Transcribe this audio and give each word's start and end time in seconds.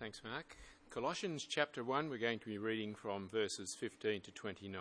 Thanks, 0.00 0.22
Mark. 0.22 0.56
Colossians 0.90 1.44
chapter 1.44 1.82
1, 1.82 2.08
we're 2.08 2.18
going 2.18 2.38
to 2.38 2.46
be 2.46 2.58
reading 2.58 2.94
from 2.94 3.28
verses 3.28 3.74
15 3.80 4.20
to 4.20 4.30
29. 4.30 4.80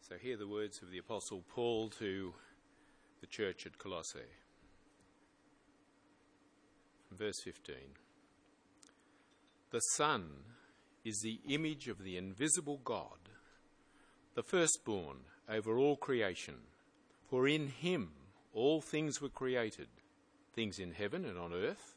So, 0.00 0.16
hear 0.16 0.36
the 0.36 0.48
words 0.48 0.82
of 0.82 0.90
the 0.90 0.98
Apostle 0.98 1.44
Paul 1.48 1.90
to 2.00 2.34
the 3.20 3.28
church 3.28 3.66
at 3.66 3.78
Colossae. 3.78 4.18
Verse 7.12 7.40
15 7.44 7.76
The 9.70 9.80
Son 9.94 10.24
is 11.04 11.20
the 11.22 11.38
image 11.54 11.86
of 11.86 12.02
the 12.02 12.16
invisible 12.16 12.80
God, 12.82 13.30
the 14.34 14.42
firstborn 14.42 15.18
over 15.48 15.78
all 15.78 15.96
creation. 15.96 16.56
For 17.30 17.46
in 17.46 17.68
him 17.68 18.10
all 18.52 18.80
things 18.80 19.22
were 19.22 19.28
created, 19.28 19.86
things 20.52 20.80
in 20.80 20.90
heaven 20.90 21.24
and 21.24 21.38
on 21.38 21.52
earth, 21.52 21.96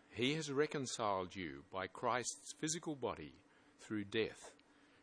he 0.11 0.33
has 0.35 0.51
reconciled 0.51 1.35
you 1.35 1.63
by 1.71 1.87
Christ's 1.87 2.53
physical 2.53 2.95
body 2.95 3.33
through 3.79 4.05
death 4.05 4.51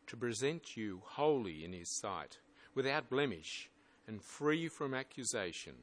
to 0.07 0.17
present 0.17 0.77
you 0.77 1.01
holy 1.03 1.63
in 1.63 1.73
his 1.73 1.89
sight, 1.99 2.37
without 2.73 3.09
blemish 3.09 3.69
and 4.07 4.21
free 4.21 4.67
from 4.67 4.93
accusation, 4.93 5.75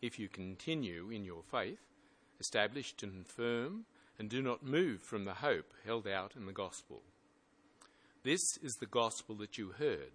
if 0.00 0.18
you 0.18 0.28
continue 0.28 1.10
in 1.10 1.24
your 1.24 1.42
faith, 1.42 1.80
established 2.40 3.02
and 3.02 3.26
firm, 3.26 3.84
and 4.18 4.28
do 4.28 4.40
not 4.40 4.64
move 4.64 5.02
from 5.02 5.24
the 5.24 5.34
hope 5.34 5.72
held 5.84 6.06
out 6.06 6.32
in 6.36 6.46
the 6.46 6.52
gospel. 6.52 7.02
This 8.22 8.56
is 8.62 8.74
the 8.76 8.86
gospel 8.86 9.34
that 9.36 9.58
you 9.58 9.74
heard 9.78 10.12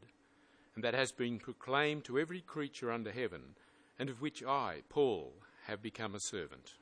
and 0.78 0.84
that 0.84 0.94
has 0.94 1.12
been 1.12 1.40
proclaimed 1.40 2.04
to 2.04 2.20
every 2.20 2.40
creature 2.40 2.92
under 2.92 3.12
heaven, 3.12 3.42
and 3.98 4.12
of 4.12 4.22
which 4.22 4.44
I, 4.44 4.84
Paul, 4.90 5.34
have 5.66 5.82
become 5.82 6.14
a 6.14 6.20
servant. 6.20 6.76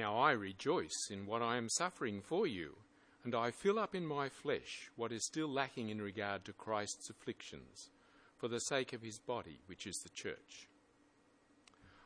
Now 0.00 0.16
I 0.16 0.32
rejoice 0.32 1.10
in 1.10 1.26
what 1.26 1.42
I 1.42 1.58
am 1.58 1.68
suffering 1.68 2.22
for 2.22 2.46
you, 2.46 2.74
and 3.22 3.34
I 3.34 3.50
fill 3.50 3.78
up 3.78 3.94
in 3.94 4.06
my 4.06 4.30
flesh 4.30 4.90
what 4.96 5.12
is 5.12 5.26
still 5.26 5.46
lacking 5.46 5.90
in 5.90 6.00
regard 6.00 6.46
to 6.46 6.54
Christ's 6.54 7.10
afflictions, 7.10 7.90
for 8.38 8.48
the 8.48 8.60
sake 8.60 8.94
of 8.94 9.02
his 9.02 9.18
body, 9.18 9.58
which 9.66 9.86
is 9.86 9.98
the 9.98 10.08
church. 10.08 10.68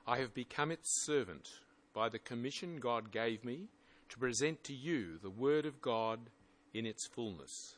I 0.08 0.18
have 0.18 0.34
become 0.34 0.72
its 0.72 1.04
servant 1.04 1.48
by 1.94 2.08
the 2.08 2.18
commission 2.18 2.80
God 2.80 3.12
gave 3.12 3.44
me 3.44 3.68
to 4.08 4.18
present 4.18 4.64
to 4.64 4.74
you 4.74 5.18
the 5.22 5.30
Word 5.30 5.64
of 5.64 5.80
God 5.80 6.18
in 6.72 6.86
its 6.86 7.06
fullness, 7.06 7.76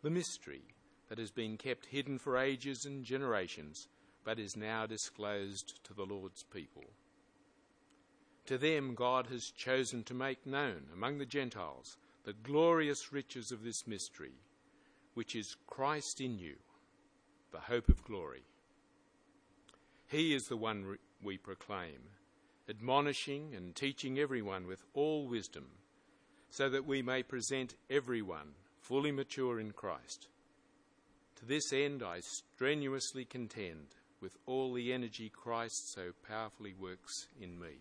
the 0.00 0.08
mystery 0.08 0.62
that 1.10 1.18
has 1.18 1.30
been 1.30 1.58
kept 1.58 1.84
hidden 1.84 2.16
for 2.18 2.38
ages 2.38 2.86
and 2.86 3.04
generations, 3.04 3.86
but 4.24 4.38
is 4.38 4.56
now 4.56 4.86
disclosed 4.86 5.78
to 5.84 5.92
the 5.92 6.06
Lord's 6.06 6.42
people. 6.44 6.84
To 8.46 8.56
them, 8.56 8.94
God 8.94 9.26
has 9.26 9.50
chosen 9.50 10.04
to 10.04 10.14
make 10.14 10.46
known 10.46 10.84
among 10.92 11.18
the 11.18 11.26
Gentiles 11.26 11.96
the 12.24 12.32
glorious 12.32 13.12
riches 13.12 13.50
of 13.50 13.64
this 13.64 13.86
mystery, 13.86 14.34
which 15.14 15.34
is 15.34 15.56
Christ 15.66 16.20
in 16.20 16.38
you, 16.38 16.54
the 17.50 17.58
hope 17.58 17.88
of 17.88 18.04
glory. 18.04 18.42
He 20.06 20.32
is 20.32 20.46
the 20.46 20.56
one 20.56 20.98
we 21.20 21.38
proclaim, 21.38 21.98
admonishing 22.68 23.54
and 23.54 23.74
teaching 23.74 24.18
everyone 24.18 24.68
with 24.68 24.84
all 24.94 25.26
wisdom, 25.26 25.66
so 26.48 26.68
that 26.68 26.86
we 26.86 27.02
may 27.02 27.24
present 27.24 27.74
everyone 27.90 28.54
fully 28.80 29.10
mature 29.10 29.58
in 29.58 29.72
Christ. 29.72 30.28
To 31.36 31.44
this 31.44 31.72
end, 31.72 32.02
I 32.02 32.20
strenuously 32.20 33.24
contend 33.24 33.96
with 34.20 34.36
all 34.46 34.72
the 34.72 34.92
energy 34.92 35.28
Christ 35.28 35.92
so 35.92 36.12
powerfully 36.28 36.74
works 36.78 37.26
in 37.40 37.58
me. 37.58 37.78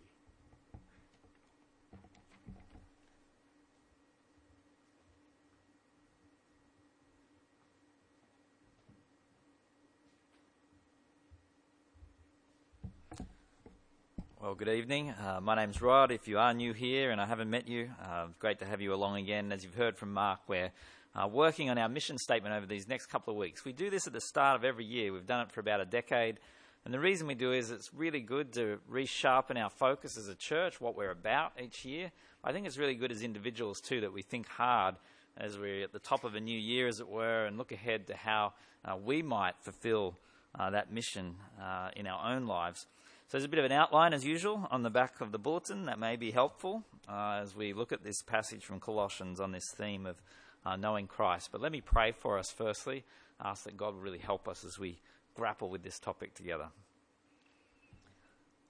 Well, 14.46 14.54
good 14.54 14.70
evening. 14.70 15.10
Uh, 15.10 15.40
my 15.42 15.56
name's 15.56 15.82
Rod. 15.82 16.12
If 16.12 16.28
you 16.28 16.38
are 16.38 16.54
new 16.54 16.72
here 16.72 17.10
and 17.10 17.20
I 17.20 17.26
haven't 17.26 17.50
met 17.50 17.68
you, 17.68 17.90
uh, 18.00 18.28
great 18.38 18.60
to 18.60 18.66
have 18.66 18.80
you 18.80 18.94
along 18.94 19.18
again. 19.18 19.52
As 19.52 19.64
you've 19.64 19.74
heard 19.74 19.98
from 19.98 20.14
Mark, 20.14 20.42
we're 20.48 20.70
uh, 21.16 21.28
working 21.28 21.72
on 21.72 21.80
our 21.80 21.90
mission 21.90 22.20
statement 22.20 22.54
over 22.54 22.68
these 22.68 22.88
next 22.88 23.08
couple 23.08 23.34
of 23.34 23.40
weeks. 23.40 23.66
We 23.66 23.74
do 23.74 23.90
this 23.90 24.06
at 24.06 24.14
the 24.14 24.22
start 24.22 24.56
of 24.56 24.64
every 24.64 24.86
year. 24.86 25.12
We've 25.12 25.26
done 25.26 25.42
it 25.42 25.52
for 25.52 25.62
about 25.62 25.82
a 25.82 25.86
decade. 25.86 26.40
And 26.86 26.94
the 26.94 27.00
reason 27.00 27.26
we 27.26 27.34
do 27.34 27.54
is 27.54 27.72
it's 27.72 27.92
really 27.92 28.20
good 28.20 28.54
to 28.54 28.78
resharpen 28.88 29.58
our 29.58 29.72
focus 29.72 30.16
as 30.16 30.28
a 30.28 30.36
church, 30.36 30.80
what 30.80 30.96
we're 30.96 31.10
about 31.10 31.54
each 31.60 31.84
year. 31.84 32.12
I 32.44 32.52
think 32.52 32.68
it's 32.68 32.78
really 32.78 32.94
good 32.94 33.12
as 33.12 33.24
individuals 33.24 33.82
too 33.82 34.02
that 34.02 34.14
we 34.14 34.22
think 34.22 34.48
hard 34.48 34.94
as 35.38 35.58
we're 35.58 35.84
at 35.84 35.92
the 35.92 35.98
top 35.98 36.24
of 36.24 36.36
a 36.36 36.40
new 36.40 36.60
year, 36.60 36.88
as 36.88 37.00
it 37.00 37.10
were, 37.10 37.46
and 37.46 37.58
look 37.58 37.72
ahead 37.72 38.06
to 38.08 38.16
how 38.16 38.54
uh, 38.86 38.96
we 38.96 39.24
might 39.24 39.56
fulfill 39.62 40.20
uh, 40.54 40.70
that 40.70 40.94
mission 40.94 41.34
uh, 41.60 41.90
in 41.96 42.06
our 42.06 42.32
own 42.32 42.46
lives. 42.46 42.86
So 43.28 43.40
there's 43.40 43.46
a 43.46 43.50
bit 43.50 43.58
of 43.58 43.66
an 43.66 43.72
outline, 43.72 44.14
as 44.14 44.24
usual, 44.24 44.68
on 44.70 44.84
the 44.84 44.92
back 44.92 45.20
of 45.20 45.32
the 45.32 45.40
bulletin 45.40 45.86
that 45.86 45.98
may 45.98 46.16
be 46.16 46.30
helpful 46.30 46.84
uh, 47.10 47.40
as 47.42 47.56
we 47.56 47.74
look 47.74 47.92
at 47.92 48.04
this 48.04 48.22
passage 48.22 48.64
from 48.64 48.80
Colossians 48.80 49.40
on 49.40 49.52
this 49.52 49.66
theme 49.76 50.06
of 50.06 50.22
uh, 50.64 50.76
knowing 50.76 51.08
Christ. 51.08 51.50
But 51.52 51.60
let 51.60 51.72
me 51.72 51.82
pray 51.82 52.12
for 52.12 52.38
us 52.38 52.52
firstly. 52.52 53.04
Ask 53.44 53.64
that 53.64 53.78
God 53.78 53.96
will 53.96 54.02
really 54.02 54.20
help 54.20 54.48
us 54.48 54.64
as 54.64 54.78
we 54.78 55.00
grapple 55.34 55.72
with 55.72 55.82
this 55.82 55.98
topic 55.98 56.36
together. 56.36 56.68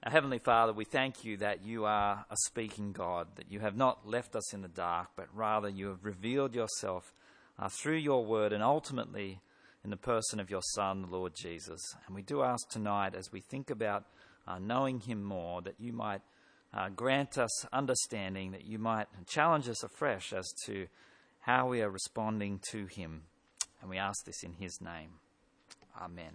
Our 0.05 0.11
Heavenly 0.13 0.39
Father, 0.39 0.71
we 0.71 0.85
thank 0.85 1.25
you 1.25 1.35
that 1.37 1.65
you 1.65 1.83
are 1.83 2.25
a 2.29 2.35
speaking 2.45 2.93
God, 2.93 3.27
that 3.35 3.51
you 3.51 3.59
have 3.59 3.75
not 3.75 4.07
left 4.07 4.37
us 4.37 4.53
in 4.53 4.61
the 4.61 4.69
dark, 4.69 5.09
but 5.17 5.27
rather 5.33 5.67
you 5.67 5.87
have 5.87 6.05
revealed 6.05 6.55
yourself 6.55 7.11
uh, 7.59 7.67
through 7.67 7.97
your 7.97 8.23
word 8.23 8.53
and 8.53 8.63
ultimately 8.63 9.41
in 9.83 9.89
the 9.89 9.97
person 9.97 10.39
of 10.39 10.49
your 10.49 10.61
Son, 10.73 11.01
the 11.01 11.07
Lord 11.07 11.33
Jesus. 11.35 11.81
And 12.07 12.15
we 12.15 12.21
do 12.21 12.41
ask 12.41 12.69
tonight, 12.69 13.15
as 13.15 13.33
we 13.33 13.41
think 13.41 13.69
about 13.69 14.05
uh, 14.47 14.59
knowing 14.59 14.99
him 14.99 15.23
more, 15.23 15.61
that 15.61 15.75
you 15.79 15.93
might 15.93 16.21
uh, 16.75 16.89
grant 16.89 17.37
us 17.37 17.65
understanding, 17.71 18.51
that 18.51 18.65
you 18.65 18.77
might 18.77 19.07
challenge 19.27 19.69
us 19.69 19.83
afresh 19.83 20.33
as 20.33 20.51
to 20.65 20.87
how 21.39 21.67
we 21.67 21.81
are 21.81 21.89
responding 21.89 22.59
to 22.71 22.87
Him. 22.87 23.23
And 23.81 23.89
we 23.89 23.97
ask 23.97 24.25
this 24.25 24.43
in 24.43 24.53
His 24.53 24.81
name. 24.81 25.11
Amen. 26.01 26.33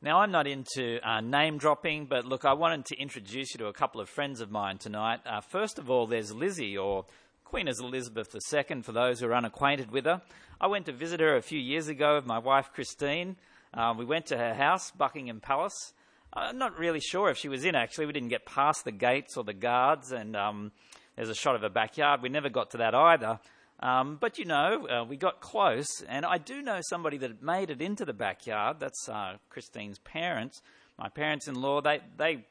Now, 0.00 0.20
I'm 0.20 0.30
not 0.30 0.46
into 0.46 1.00
uh, 1.06 1.20
name 1.20 1.58
dropping, 1.58 2.06
but 2.06 2.24
look, 2.24 2.44
I 2.44 2.52
wanted 2.52 2.84
to 2.86 2.96
introduce 2.96 3.52
you 3.52 3.58
to 3.58 3.66
a 3.66 3.72
couple 3.72 4.00
of 4.00 4.08
friends 4.08 4.40
of 4.40 4.50
mine 4.50 4.78
tonight. 4.78 5.20
Uh, 5.26 5.40
first 5.40 5.78
of 5.78 5.90
all, 5.90 6.06
there's 6.06 6.32
Lizzie, 6.32 6.76
or 6.76 7.06
Queen 7.44 7.66
Elizabeth 7.66 8.34
II, 8.34 8.82
for 8.82 8.92
those 8.92 9.20
who 9.20 9.26
are 9.26 9.34
unacquainted 9.34 9.90
with 9.90 10.04
her. 10.04 10.22
I 10.60 10.68
went 10.68 10.86
to 10.86 10.92
visit 10.92 11.20
her 11.20 11.36
a 11.36 11.42
few 11.42 11.58
years 11.58 11.88
ago 11.88 12.14
with 12.14 12.26
my 12.26 12.38
wife 12.38 12.70
Christine. 12.72 13.36
Uh, 13.76 13.94
we 13.96 14.06
went 14.06 14.26
to 14.26 14.38
her 14.38 14.54
house, 14.54 14.90
Buckingham 14.90 15.40
Palace. 15.40 15.92
I'm 16.32 16.58
not 16.58 16.78
really 16.78 17.00
sure 17.00 17.28
if 17.30 17.36
she 17.36 17.48
was 17.48 17.64
in, 17.64 17.74
actually. 17.74 18.06
We 18.06 18.12
didn't 18.12 18.30
get 18.30 18.46
past 18.46 18.84
the 18.84 18.92
gates 18.92 19.36
or 19.36 19.44
the 19.44 19.54
guards, 19.54 20.12
and 20.12 20.34
um, 20.34 20.72
there's 21.14 21.28
a 21.28 21.34
shot 21.34 21.56
of 21.56 21.62
a 21.62 21.70
backyard. 21.70 22.22
We 22.22 22.30
never 22.30 22.48
got 22.48 22.70
to 22.70 22.78
that 22.78 22.94
either. 22.94 23.38
Um, 23.80 24.16
but 24.18 24.38
you 24.38 24.46
know, 24.46 24.86
uh, 24.88 25.04
we 25.04 25.16
got 25.16 25.40
close, 25.40 25.86
and 26.08 26.24
I 26.24 26.38
do 26.38 26.62
know 26.62 26.80
somebody 26.88 27.18
that 27.18 27.42
made 27.42 27.68
it 27.68 27.82
into 27.82 28.06
the 28.06 28.14
backyard. 28.14 28.80
That's 28.80 29.08
uh, 29.08 29.36
Christine's 29.50 29.98
parents. 29.98 30.62
My 30.98 31.10
parents 31.10 31.46
in 31.46 31.60
law, 31.60 31.82
they, 31.82 32.00
they 32.16 32.46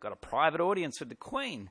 got 0.00 0.12
a 0.12 0.16
private 0.16 0.60
audience 0.60 1.00
with 1.00 1.08
the 1.08 1.14
Queen. 1.14 1.70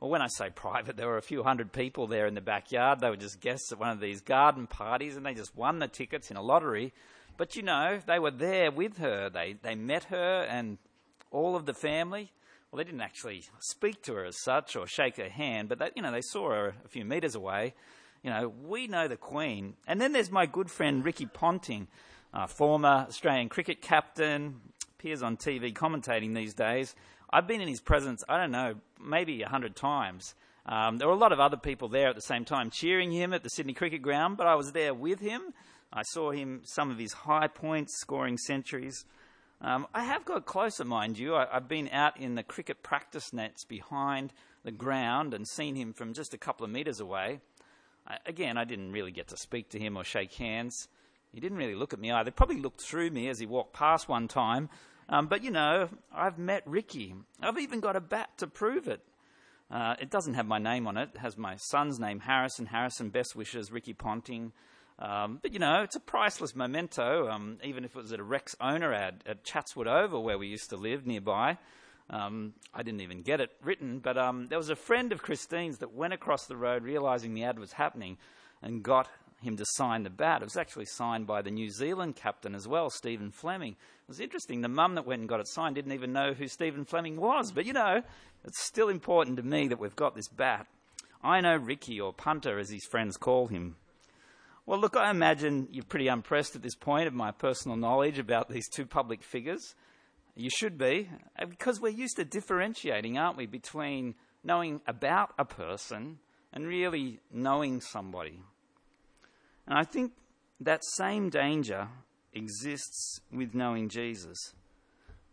well, 0.00 0.10
when 0.10 0.20
I 0.20 0.28
say 0.28 0.50
private, 0.50 0.98
there 0.98 1.08
were 1.08 1.16
a 1.16 1.22
few 1.22 1.42
hundred 1.42 1.72
people 1.72 2.06
there 2.06 2.26
in 2.26 2.34
the 2.34 2.42
backyard. 2.42 3.00
They 3.00 3.08
were 3.08 3.16
just 3.16 3.40
guests 3.40 3.72
at 3.72 3.78
one 3.78 3.88
of 3.88 4.00
these 4.00 4.20
garden 4.20 4.66
parties 4.66 5.16
and 5.16 5.24
they 5.24 5.32
just 5.32 5.56
won 5.56 5.78
the 5.78 5.88
tickets 5.88 6.30
in 6.30 6.36
a 6.36 6.42
lottery. 6.42 6.92
But 7.36 7.56
you 7.56 7.62
know, 7.62 8.00
they 8.06 8.18
were 8.18 8.30
there 8.30 8.70
with 8.70 8.98
her. 8.98 9.30
They, 9.30 9.56
they 9.60 9.74
met 9.74 10.04
her 10.04 10.46
and 10.48 10.78
all 11.30 11.56
of 11.56 11.66
the 11.66 11.74
family. 11.74 12.32
Well, 12.70 12.78
they 12.78 12.84
didn't 12.84 13.00
actually 13.00 13.44
speak 13.60 14.02
to 14.04 14.14
her 14.14 14.24
as 14.24 14.42
such 14.42 14.76
or 14.76 14.86
shake 14.86 15.16
her 15.16 15.28
hand, 15.28 15.68
but 15.68 15.78
they, 15.78 15.90
you 15.94 16.02
know, 16.02 16.12
they 16.12 16.22
saw 16.22 16.50
her 16.50 16.74
a 16.84 16.88
few 16.88 17.04
metres 17.04 17.34
away. 17.34 17.74
You 18.22 18.30
know, 18.30 18.52
we 18.64 18.86
know 18.86 19.08
the 19.08 19.16
Queen. 19.16 19.74
And 19.86 20.00
then 20.00 20.12
there's 20.12 20.30
my 20.30 20.46
good 20.46 20.70
friend 20.70 21.04
Ricky 21.04 21.26
Ponting, 21.26 21.88
former 22.48 23.06
Australian 23.08 23.48
cricket 23.48 23.82
captain, 23.82 24.60
appears 24.98 25.22
on 25.22 25.36
TV 25.36 25.72
commentating 25.72 26.34
these 26.34 26.54
days. 26.54 26.94
I've 27.30 27.48
been 27.48 27.60
in 27.60 27.68
his 27.68 27.80
presence, 27.80 28.22
I 28.28 28.38
don't 28.38 28.52
know, 28.52 28.76
maybe 29.02 29.42
a 29.42 29.48
hundred 29.48 29.74
times. 29.74 30.34
Um, 30.64 30.98
there 30.98 31.08
were 31.08 31.14
a 31.14 31.18
lot 31.18 31.32
of 31.32 31.40
other 31.40 31.56
people 31.56 31.88
there 31.88 32.08
at 32.08 32.14
the 32.14 32.22
same 32.22 32.44
time 32.44 32.70
cheering 32.70 33.10
him 33.10 33.32
at 33.32 33.42
the 33.42 33.50
Sydney 33.50 33.72
Cricket 33.72 34.02
Ground, 34.02 34.36
but 34.36 34.46
I 34.46 34.54
was 34.54 34.70
there 34.72 34.94
with 34.94 35.18
him. 35.18 35.42
I 35.92 36.02
saw 36.02 36.30
him, 36.30 36.62
some 36.64 36.90
of 36.90 36.98
his 36.98 37.12
high 37.12 37.48
points, 37.48 37.98
scoring 38.00 38.38
centuries. 38.38 39.04
Um, 39.60 39.86
I 39.94 40.04
have 40.04 40.24
got 40.24 40.46
closer, 40.46 40.84
mind 40.84 41.18
you. 41.18 41.36
I, 41.36 41.46
have 41.52 41.68
been 41.68 41.88
out 41.90 42.18
in 42.18 42.34
the 42.34 42.42
cricket 42.42 42.82
practice 42.82 43.32
nets 43.32 43.64
behind 43.64 44.32
the 44.64 44.72
ground 44.72 45.34
and 45.34 45.46
seen 45.46 45.74
him 45.74 45.92
from 45.92 46.14
just 46.14 46.34
a 46.34 46.38
couple 46.38 46.64
of 46.64 46.70
metres 46.70 46.98
away. 46.98 47.40
I, 48.06 48.16
again, 48.26 48.56
I 48.56 48.64
didn't 48.64 48.92
really 48.92 49.12
get 49.12 49.28
to 49.28 49.36
speak 49.36 49.70
to 49.70 49.78
him 49.78 49.96
or 49.96 50.04
shake 50.04 50.32
hands. 50.34 50.88
He 51.32 51.40
didn't 51.40 51.58
really 51.58 51.74
look 51.74 51.92
at 51.92 52.00
me 52.00 52.10
either. 52.10 52.30
Probably 52.30 52.58
looked 52.58 52.80
through 52.80 53.10
me 53.10 53.28
as 53.28 53.38
he 53.38 53.46
walked 53.46 53.72
past 53.72 54.08
one 54.08 54.28
time, 54.28 54.68
um, 55.08 55.26
but 55.26 55.44
you 55.44 55.50
know, 55.50 55.88
I've 56.12 56.38
met 56.38 56.62
Ricky. 56.66 57.14
I've 57.40 57.58
even 57.58 57.80
got 57.80 57.96
a 57.96 58.00
bat 58.00 58.30
to 58.38 58.46
prove 58.46 58.88
it. 58.88 59.00
Uh, 59.70 59.94
it 59.98 60.10
doesn't 60.10 60.34
have 60.34 60.46
my 60.46 60.58
name 60.58 60.86
on 60.86 60.96
it. 60.96 61.10
It 61.14 61.20
has 61.20 61.38
my 61.38 61.56
son's 61.56 61.98
name, 61.98 62.20
Harrison. 62.20 62.66
Harrison, 62.66 63.08
best 63.08 63.34
wishes, 63.34 63.72
Ricky 63.72 63.94
Ponting. 63.94 64.52
Um, 65.02 65.40
but 65.42 65.52
you 65.52 65.58
know, 65.58 65.82
it's 65.82 65.96
a 65.96 66.00
priceless 66.00 66.54
memento. 66.54 67.28
Um, 67.28 67.58
even 67.64 67.84
if 67.84 67.96
it 67.96 67.98
was 67.98 68.12
at 68.12 68.20
a 68.20 68.24
Rexona 68.24 68.94
ad 68.94 69.24
at 69.26 69.42
Chatswood 69.42 69.88
Oval 69.88 70.22
where 70.22 70.38
we 70.38 70.46
used 70.46 70.70
to 70.70 70.76
live 70.76 71.06
nearby. 71.06 71.58
Um, 72.08 72.54
I 72.72 72.82
didn't 72.82 73.00
even 73.00 73.22
get 73.22 73.40
it 73.40 73.50
written, 73.64 73.98
but 73.98 74.16
um, 74.16 74.46
there 74.46 74.58
was 74.58 74.68
a 74.68 74.76
friend 74.76 75.12
of 75.12 75.22
Christine's 75.22 75.78
that 75.78 75.94
went 75.94 76.12
across 76.12 76.46
the 76.46 76.56
road 76.56 76.84
realizing 76.84 77.34
the 77.34 77.44
ad 77.44 77.58
was 77.58 77.72
happening 77.72 78.18
and 78.60 78.82
got 78.82 79.08
him 79.40 79.56
to 79.56 79.64
sign 79.66 80.04
the 80.04 80.10
bat. 80.10 80.42
It 80.42 80.44
was 80.44 80.56
actually 80.56 80.84
signed 80.84 81.26
by 81.26 81.42
the 81.42 81.50
New 81.50 81.70
Zealand 81.70 82.14
captain 82.14 82.54
as 82.54 82.68
well, 82.68 82.90
Stephen 82.90 83.32
Fleming. 83.32 83.72
It 83.72 84.08
was 84.08 84.20
interesting. 84.20 84.60
The 84.60 84.68
mum 84.68 84.94
that 84.94 85.06
went 85.06 85.20
and 85.20 85.28
got 85.28 85.40
it 85.40 85.48
signed 85.48 85.74
didn't 85.74 85.92
even 85.92 86.12
know 86.12 86.32
who 86.32 86.46
Stephen 86.46 86.84
Fleming 86.84 87.16
was. 87.16 87.50
But 87.50 87.66
you 87.66 87.72
know, 87.72 88.02
it's 88.44 88.64
still 88.64 88.88
important 88.88 89.38
to 89.38 89.42
me 89.42 89.66
that 89.68 89.80
we've 89.80 89.96
got 89.96 90.14
this 90.14 90.28
bat. 90.28 90.66
I 91.24 91.40
know 91.40 91.56
Ricky, 91.56 92.00
or 92.00 92.12
Punter 92.12 92.58
as 92.58 92.70
his 92.70 92.84
friends 92.84 93.16
call 93.16 93.46
him. 93.48 93.76
Well, 94.64 94.78
look, 94.78 94.96
I 94.96 95.10
imagine 95.10 95.66
you're 95.72 95.84
pretty 95.84 96.06
impressed 96.06 96.54
at 96.54 96.62
this 96.62 96.76
point 96.76 97.08
of 97.08 97.14
my 97.14 97.32
personal 97.32 97.76
knowledge 97.76 98.18
about 98.18 98.48
these 98.48 98.68
two 98.68 98.86
public 98.86 99.24
figures. 99.24 99.74
You 100.36 100.50
should 100.50 100.78
be, 100.78 101.10
uh, 101.38 101.46
because 101.46 101.80
we're 101.80 101.88
used 101.88 102.16
to 102.16 102.24
differentiating, 102.24 103.18
aren't 103.18 103.36
we, 103.36 103.46
between 103.46 104.14
knowing 104.44 104.80
about 104.86 105.34
a 105.36 105.44
person 105.44 106.18
and 106.52 106.66
really 106.66 107.18
knowing 107.32 107.80
somebody. 107.80 108.40
And 109.66 109.78
I 109.78 109.82
think 109.82 110.12
that 110.60 110.84
same 110.84 111.28
danger 111.28 111.88
exists 112.32 113.20
with 113.32 113.54
knowing 113.54 113.88
Jesus. 113.88 114.54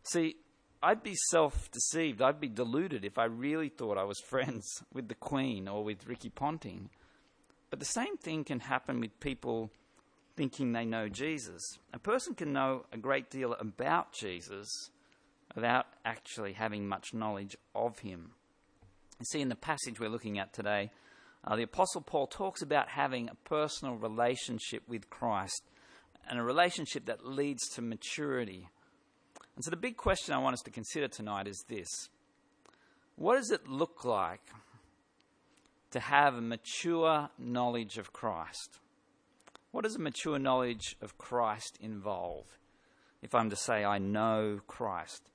See, 0.04 0.38
I'd 0.82 1.04
be 1.04 1.16
self 1.30 1.70
deceived, 1.72 2.22
I'd 2.22 2.40
be 2.40 2.50
deluded 2.50 3.06
if 3.06 3.18
I 3.18 3.25
really 3.25 3.70
thought 3.70 3.98
I 3.98 4.04
was 4.04 4.20
friends 4.30 4.66
with 4.94 5.08
the 5.08 5.16
Queen 5.16 5.68
or 5.68 5.84
with 5.84 6.08
Ricky 6.08 6.30
Ponting. 6.30 6.90
But 7.69 7.80
the 7.80 7.86
same 7.86 8.18
thing 8.18 8.44
can 8.44 8.60
happen 8.60 9.00
with 9.00 9.19
people 9.19 9.71
thinking 10.36 10.71
they 10.71 10.86
know 10.86 11.10
Jesus. 11.10 11.62
A 11.94 12.00
person 12.00 12.33
can 12.33 12.54
know 12.54 12.86
a 12.92 12.98
great 12.98 13.30
deal 13.30 13.54
about 13.60 14.13
Jesus 14.13 14.89
without 15.56 15.86
actually 16.06 16.54
having 16.54 16.88
much 16.88 17.13
knowledge 17.13 17.57
of 17.75 18.00
him. 18.00 18.31
You 19.19 19.25
see, 19.25 19.42
in 19.42 19.50
the 19.50 19.56
passage 19.56 20.00
we're 20.00 20.10
looking 20.10 20.39
at 20.39 20.54
today, 20.54 20.92
uh, 21.44 21.56
the 21.56 21.63
Apostle 21.63 22.01
Paul 22.01 22.27
talks 22.27 22.62
about 22.62 22.89
having 22.89 23.30
a 23.30 23.36
personal 23.36 23.95
relationship 23.95 24.83
with 24.88 25.10
Christ 25.10 25.63
and 26.30 26.39
a 26.39 26.44
relationship 26.44 27.06
that 27.06 27.25
leads 27.25 27.68
to 27.69 27.81
maturity. 27.81 28.69
And 29.56 29.65
so, 29.65 29.72
the 29.72 29.77
big 29.77 29.98
question 29.98 30.33
I 30.33 30.38
want 30.38 30.54
us 30.54 30.62
to 30.62 30.72
consider 30.72 31.07
tonight 31.07 31.48
is 31.48 31.65
this 31.68 31.89
What 33.15 33.36
does 33.36 33.51
it 33.51 33.68
look 33.68 34.06
like 34.06 34.42
to 35.91 36.00
have 36.00 36.36
a 36.36 36.41
mature 36.41 37.30
knowledge 37.38 37.97
of 37.97 38.13
Christ? 38.13 38.80
What 39.71 39.83
does 39.83 39.95
a 39.95 40.00
mature 40.00 40.39
knowledge 40.39 40.95
of 41.01 41.18
Christ 41.18 41.77
involve? 41.81 42.45
If 43.21 43.36
I'm 43.36 43.50
to 43.50 43.56
say, 43.56 43.83
I 43.83 43.97
know 43.97 44.62
Christ. 44.68 45.30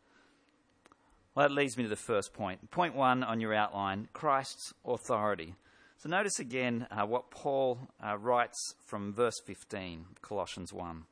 Well, 1.35 1.49
that 1.49 1.55
leads 1.55 1.77
me 1.77 1.83
to 1.83 1.89
the 1.89 1.97
first 1.97 2.33
point. 2.33 2.71
Point 2.71 2.95
one 2.95 3.23
on 3.23 3.41
your 3.41 3.55
outline 3.55 4.09
Christ's 4.13 4.73
authority. 4.85 5.55
So 5.99 6.09
notice 6.09 6.39
again 6.39 6.87
uh, 6.91 7.07
what 7.07 7.31
Paul 7.31 7.89
uh, 8.05 8.17
writes 8.19 8.75
from 8.85 9.13
verse 9.13 9.41
15, 9.47 10.07
Colossians 10.23 10.73
1. 10.73 11.05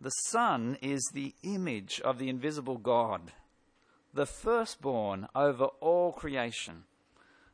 The 0.00 0.10
Son 0.10 0.76
is 0.82 1.08
the 1.14 1.34
image 1.42 2.00
of 2.04 2.18
the 2.18 2.28
invisible 2.28 2.76
God, 2.76 3.32
the 4.12 4.26
firstborn 4.26 5.28
over 5.34 5.66
all 5.80 6.12
creation. 6.12 6.84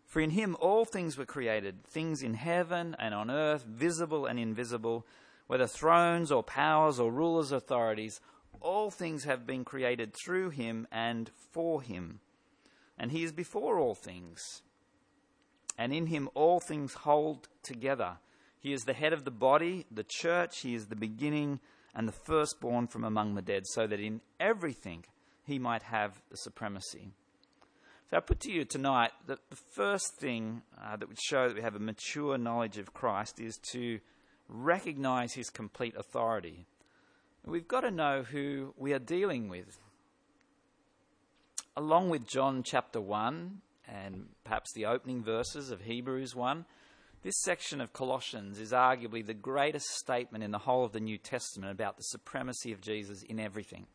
For 0.09 0.21
in 0.21 0.31
him 0.31 0.57
all 0.59 0.85
things 0.85 1.17
were 1.17 1.25
created, 1.25 1.85
things 1.87 2.23
in 2.23 2.35
heaven 2.35 2.97
and 2.99 3.15
on 3.15 3.31
earth, 3.31 3.65
visible 3.65 4.27
and 4.27 4.39
invisible, 4.39 5.07
whether 5.47 5.69
thrones 5.69 6.33
or 6.33 6.43
powers 6.43 6.99
or 6.99 7.13
rulers, 7.13 7.53
authorities, 7.53 8.21
all 8.61 8.91
things 8.91 9.23
have 9.25 9.47
been 9.47 9.65
created 9.65 10.13
through 10.13 10.51
him 10.51 10.89
and 10.91 11.31
for 11.53 11.81
him. 11.81 12.19
And 12.99 13.13
he 13.13 13.23
is 13.23 13.31
before 13.31 13.79
all 13.79 13.95
things 13.95 14.63
and 15.79 15.93
in 15.93 16.07
him 16.07 16.29
all 16.35 16.59
things 16.59 16.93
hold 16.93 17.49
together. 17.63 18.19
He 18.59 18.73
is 18.73 18.83
the 18.83 18.93
head 18.93 19.13
of 19.13 19.25
the 19.25 19.31
body, 19.31 19.87
the 19.91 20.05
church. 20.05 20.61
He 20.61 20.75
is 20.75 20.87
the 20.87 20.97
beginning 20.97 21.61
and 21.95 22.09
the 22.09 22.13
firstborn 22.13 22.89
from 22.89 23.05
among 23.05 23.37
the 23.37 23.43
dead, 23.43 23.63
so 23.67 23.87
that 23.87 24.01
in 24.01 24.21
everything 24.41 25.05
he 25.45 25.59
might 25.59 25.85
have 25.85 26.21
the 26.31 26.37
supremacy. 26.37 27.13
So 28.11 28.17
I 28.17 28.21
put 28.21 28.41
to 28.41 28.51
you 28.51 28.65
tonight 28.65 29.11
that 29.27 29.39
the 29.51 29.57
first 29.75 30.15
thing 30.15 30.63
uh, 30.83 30.97
that 30.97 31.09
would 31.09 31.21
show 31.21 31.47
that 31.47 31.55
we 31.55 31.61
have 31.61 31.75
a 31.75 31.81
mature 31.81 32.39
knowledge 32.39 32.79
of 32.79 32.95
Christ 32.95 33.39
is 33.39 33.59
to 33.73 34.01
recognize 34.49 35.35
his 35.35 35.51
complete 35.51 35.95
authority. 35.95 36.65
We've 37.45 37.69
got 37.69 37.83
to 37.83 37.91
know 37.91 38.23
who 38.23 38.73
we 38.79 38.95
are 38.95 38.99
dealing 38.99 39.51
with. 39.51 39.79
Along 41.77 42.09
with 42.09 42.27
John 42.27 42.63
chapter 42.63 42.99
1 42.99 43.61
and 43.87 44.29
perhaps 44.43 44.73
the 44.73 44.87
opening 44.87 45.23
verses 45.23 45.71
of 45.71 45.83
Hebrews 45.83 46.35
1, 46.35 46.65
this 47.23 47.39
section 47.43 47.79
of 47.79 47.93
Colossians 47.93 48.59
is 48.59 48.73
arguably 48.73 49.25
the 49.25 49.35
greatest 49.35 49.87
statement 49.97 50.43
in 50.43 50.51
the 50.51 50.59
whole 50.59 50.87
of 50.87 50.93
the 50.93 51.01
New 51.01 51.19
Testament 51.19 51.73
about 51.73 51.99
the 51.99 52.05
supremacy 52.05 52.73
of 52.73 52.81
Jesus 52.81 53.23
in 53.23 53.39
everything. 53.39 53.87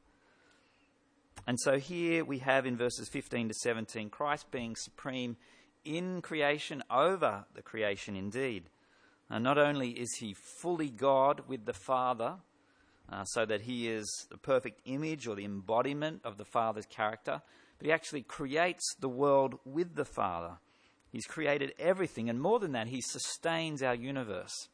And 1.46 1.60
so 1.60 1.78
here 1.78 2.24
we 2.24 2.40
have 2.40 2.66
in 2.66 2.78
verses 2.78 3.10
15 3.10 3.50
to 3.50 3.54
17 3.54 4.10
Christ 4.10 4.50
being 4.52 4.76
supreme 4.76 5.36
in 5.84 6.22
creation 6.22 6.84
over 6.90 7.46
the 7.54 7.62
creation 7.62 8.16
indeed. 8.16 8.70
And 9.30 9.44
not 9.44 9.58
only 9.58 9.92
is 9.92 10.16
he 10.20 10.34
fully 10.34 10.90
God 10.90 11.42
with 11.48 11.66
the 11.66 11.74
Father, 11.74 12.36
uh, 13.12 13.24
so 13.26 13.46
that 13.46 13.62
he 13.62 13.90
is 13.90 14.28
the 14.30 14.38
perfect 14.38 14.82
image 14.86 15.28
or 15.28 15.36
the 15.36 15.46
embodiment 15.46 16.22
of 16.24 16.38
the 16.38 16.46
Father's 16.46 16.86
character, 16.86 17.42
but 17.78 17.86
he 17.86 17.92
actually 17.92 18.22
creates 18.22 18.96
the 19.00 19.10
world 19.10 19.60
with 19.66 19.96
the 19.96 20.06
Father. 20.06 20.58
He's 21.12 21.26
created 21.26 21.74
everything, 21.78 22.30
and 22.30 22.42
more 22.42 22.60
than 22.60 22.72
that, 22.72 22.88
he 22.88 23.02
sustains 23.02 23.84
our 23.84 23.94
universe. 23.94 24.70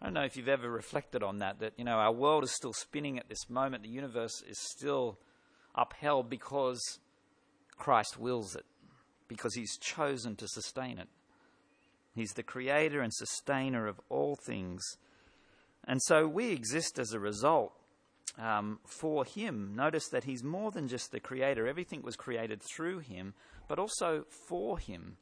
I 0.00 0.06
don't 0.06 0.14
know 0.14 0.24
if 0.24 0.36
you've 0.36 0.48
ever 0.48 0.70
reflected 0.70 1.22
on 1.22 1.38
that, 1.38 1.60
that, 1.60 1.74
you 1.76 1.84
know, 1.84 1.96
our 1.96 2.12
world 2.12 2.44
is 2.44 2.54
still 2.54 2.72
spinning 2.72 3.18
at 3.18 3.28
this 3.28 3.50
moment. 3.50 3.82
The 3.82 3.88
universe 3.88 4.42
is 4.48 4.58
still 4.58 5.18
upheld 5.74 6.28
because 6.28 6.98
Christ 7.76 8.18
wills 8.18 8.54
it, 8.56 8.64
because 9.28 9.54
he's 9.54 9.76
chosen 9.78 10.36
to 10.36 10.48
sustain 10.48 10.98
it. 10.98 11.08
He's 12.14 12.32
the 12.32 12.42
creator 12.42 13.00
and 13.00 13.14
sustainer 13.14 13.86
of 13.86 14.00
all 14.08 14.36
things. 14.36 14.82
And 15.84 16.02
so 16.02 16.26
we 16.26 16.50
exist 16.50 16.98
as 16.98 17.12
a 17.12 17.20
result 17.20 17.72
um, 18.38 18.80
for 18.84 19.24
him. 19.24 19.72
Notice 19.74 20.08
that 20.08 20.24
he's 20.24 20.42
more 20.42 20.70
than 20.70 20.88
just 20.88 21.12
the 21.12 21.20
creator, 21.20 21.66
everything 21.66 22.02
was 22.02 22.16
created 22.16 22.60
through 22.62 23.00
him, 23.00 23.34
but 23.68 23.78
also 23.78 24.24
for 24.48 24.78
him. 24.78 25.16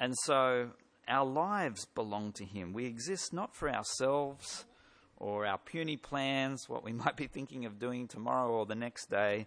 And 0.00 0.16
so 0.24 0.70
our 1.06 1.26
lives 1.26 1.86
belong 1.94 2.32
to 2.32 2.44
him. 2.44 2.72
We 2.72 2.86
exist 2.86 3.32
not 3.32 3.54
for 3.54 3.70
ourselves 3.70 4.64
or 5.18 5.44
our 5.46 5.58
puny 5.58 5.96
plans, 5.96 6.68
what 6.68 6.82
we 6.82 6.92
might 7.04 7.16
be 7.16 7.26
thinking 7.26 7.66
of 7.66 7.78
doing 7.78 8.08
tomorrow 8.08 8.50
or 8.50 8.66
the 8.66 8.74
next 8.74 9.10
day, 9.10 9.46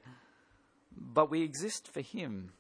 but 0.96 1.32
we 1.32 1.42
exist 1.42 1.88
for 1.88 2.01
him. 2.01 2.51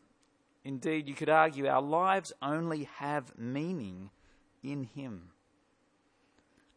Indeed, 0.63 1.07
you 1.07 1.15
could 1.15 1.29
argue 1.29 1.67
our 1.67 1.81
lives 1.81 2.31
only 2.41 2.83
have 2.97 3.37
meaning 3.37 4.11
in 4.63 4.83
Him. 4.83 5.29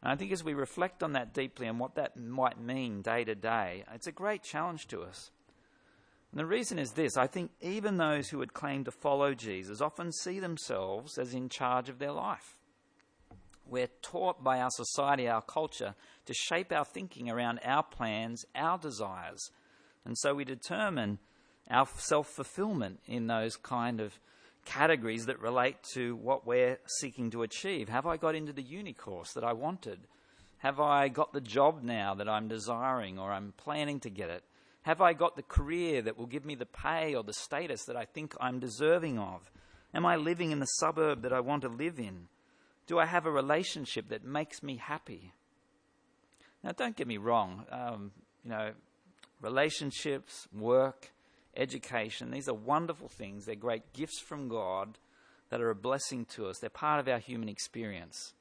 And 0.03 0.13
I 0.13 0.17
think 0.17 0.33
as 0.33 0.45
we 0.45 0.55
reflect 0.55 1.03
on 1.03 1.13
that 1.13 1.35
deeply 1.35 1.67
and 1.67 1.79
what 1.79 1.95
that 1.95 2.17
might 2.17 2.61
mean 2.61 3.03
day 3.03 3.25
to 3.25 3.35
day, 3.35 3.85
it's 3.93 4.07
a 4.07 4.13
great 4.13 4.43
challenge 4.43 4.87
to 4.89 5.03
us. 5.03 5.31
And 6.31 6.41
the 6.41 6.47
reason 6.47 6.79
is 6.79 6.93
this 6.93 7.17
I 7.17 7.27
think 7.27 7.51
even 7.61 7.97
those 7.97 8.29
who 8.29 8.39
would 8.39 8.55
claim 8.55 8.85
to 8.85 8.91
follow 8.91 9.35
Jesus 9.35 9.81
often 9.81 10.13
see 10.13 10.41
themselves 10.41 11.19
as 11.19 11.35
in 11.35 11.49
charge 11.49 11.89
of 11.89 11.99
their 11.99 12.13
life. 12.13 12.57
We're 13.67 13.89
taught 14.03 14.45
by 14.45 14.61
our 14.61 14.71
society, 14.71 15.29
our 15.29 15.43
culture, 15.43 15.95
to 16.27 16.35
shape 16.35 16.73
our 16.73 16.85
thinking 16.85 17.31
around 17.31 17.61
our 17.65 17.83
plans, 17.83 18.45
our 18.55 18.79
desires. 18.79 19.51
And 20.05 20.17
so 20.19 20.35
we 20.35 20.45
determine 20.45 21.19
our 21.71 21.87
self 21.97 22.29
fulfillment 22.29 23.01
in 23.07 23.27
those 23.27 23.57
kind 23.57 24.01
of 24.01 24.19
categories 24.65 25.27
that 25.27 25.41
relate 25.41 25.77
to 25.95 26.17
what 26.17 26.47
we're 26.47 26.79
seeking 27.01 27.31
to 27.31 27.43
achieve. 27.43 27.89
Have 27.89 28.07
I 28.07 28.17
got 28.17 28.35
into 28.35 28.53
the 28.53 28.63
uni 28.63 28.93
course 28.93 29.33
that 29.33 29.45
I 29.45 29.53
wanted? 29.53 30.01
Have 30.59 30.81
I 30.81 31.09
got 31.09 31.33
the 31.33 31.41
job 31.41 31.83
now 31.83 32.15
that 32.15 32.29
I'm 32.29 32.49
desiring 32.49 33.19
or 33.19 33.33
I'm 33.33 33.53
planning 33.57 34.01
to 34.01 34.11
get 34.11 34.31
it? 34.31 34.43
Have 34.83 35.01
I 35.01 35.13
got 35.15 35.37
the 35.37 35.43
career 35.43 36.03
that 36.03 36.19
will 36.19 36.27
give 36.27 36.45
me 36.45 36.55
the 36.55 36.67
pay 36.67 37.15
or 37.15 37.23
the 37.23 37.33
status 37.33 37.85
that 37.87 37.97
I 37.97 38.05
think 38.05 38.35
I'm 38.41 38.61
deserving 38.61 39.19
of? 39.19 39.51
Am 39.95 40.05
I 40.05 40.17
living 40.17 40.51
in 40.51 40.59
the 40.59 40.67
suburb 40.67 41.23
that 41.23 41.33
I 41.33 41.41
want 41.41 41.63
to 41.63 41.69
live 41.69 41.99
in? 41.99 42.29
Do 42.87 42.99
I 42.99 43.07
have 43.07 43.27
a 43.27 43.31
relationship 43.31 44.09
that 44.09 44.25
makes 44.25 44.63
me 44.63 44.77
happy? 44.77 45.33
Now, 46.63 46.73
don't 46.73 46.97
get 46.97 47.07
me 47.07 47.17
wrong. 47.17 47.65
Um, 47.71 48.13
you 48.43 48.51
know, 48.51 48.73
relationships, 49.41 50.49
work, 50.53 51.13
education, 51.57 52.31
these 52.31 52.49
are 52.49 52.55
wonderful 52.55 53.09
things. 53.09 53.45
They're 53.45 53.55
great 53.55 53.93
gifts 53.93 54.21
from 54.21 54.49
God 54.49 54.99
that 55.51 55.61
are 55.61 55.71
a 55.71 55.75
blessing 55.75 56.25
to 56.27 56.47
us. 56.47 56.59
They're 56.59 56.71
part 56.71 57.01
of 57.01 57.09
our 57.09 57.19
human 57.19 57.49
experience. 57.49 58.35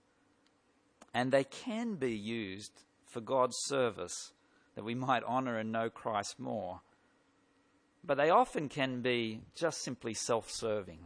And 1.13 1.31
they 1.31 1.43
can 1.43 1.95
be 1.95 2.15
used 2.15 2.71
for 3.05 3.21
God's 3.21 3.55
service 3.65 4.31
that 4.75 4.83
we 4.83 4.95
might 4.95 5.23
honour 5.23 5.57
and 5.57 5.71
know 5.71 5.89
Christ 5.89 6.39
more. 6.39 6.81
But 8.03 8.17
they 8.17 8.29
often 8.29 8.67
can 8.67 9.01
be 9.01 9.41
just 9.55 9.83
simply 9.83 10.13
self 10.13 10.49
serving. 10.49 10.99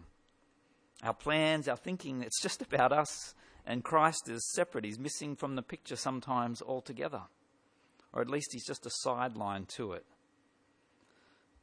Our 1.04 1.14
plans, 1.14 1.68
our 1.68 1.78
thinking, 1.78 2.24
it's 2.24 2.42
just 2.42 2.62
about 2.62 2.92
us, 2.92 3.36
and 3.66 3.84
Christ 3.84 4.30
is 4.30 4.52
separate. 4.54 4.86
He's 4.86 5.00
missing 5.00 5.36
from 5.36 5.56
the 5.56 5.62
picture 5.62 5.96
sometimes 5.96 6.62
altogether. 6.62 7.24
Or 8.14 8.22
at 8.22 8.30
least 8.30 8.54
he's 8.54 8.66
just 8.66 8.86
a 8.86 8.90
sideline 8.90 9.66
to 9.76 9.94
it. 9.94 10.06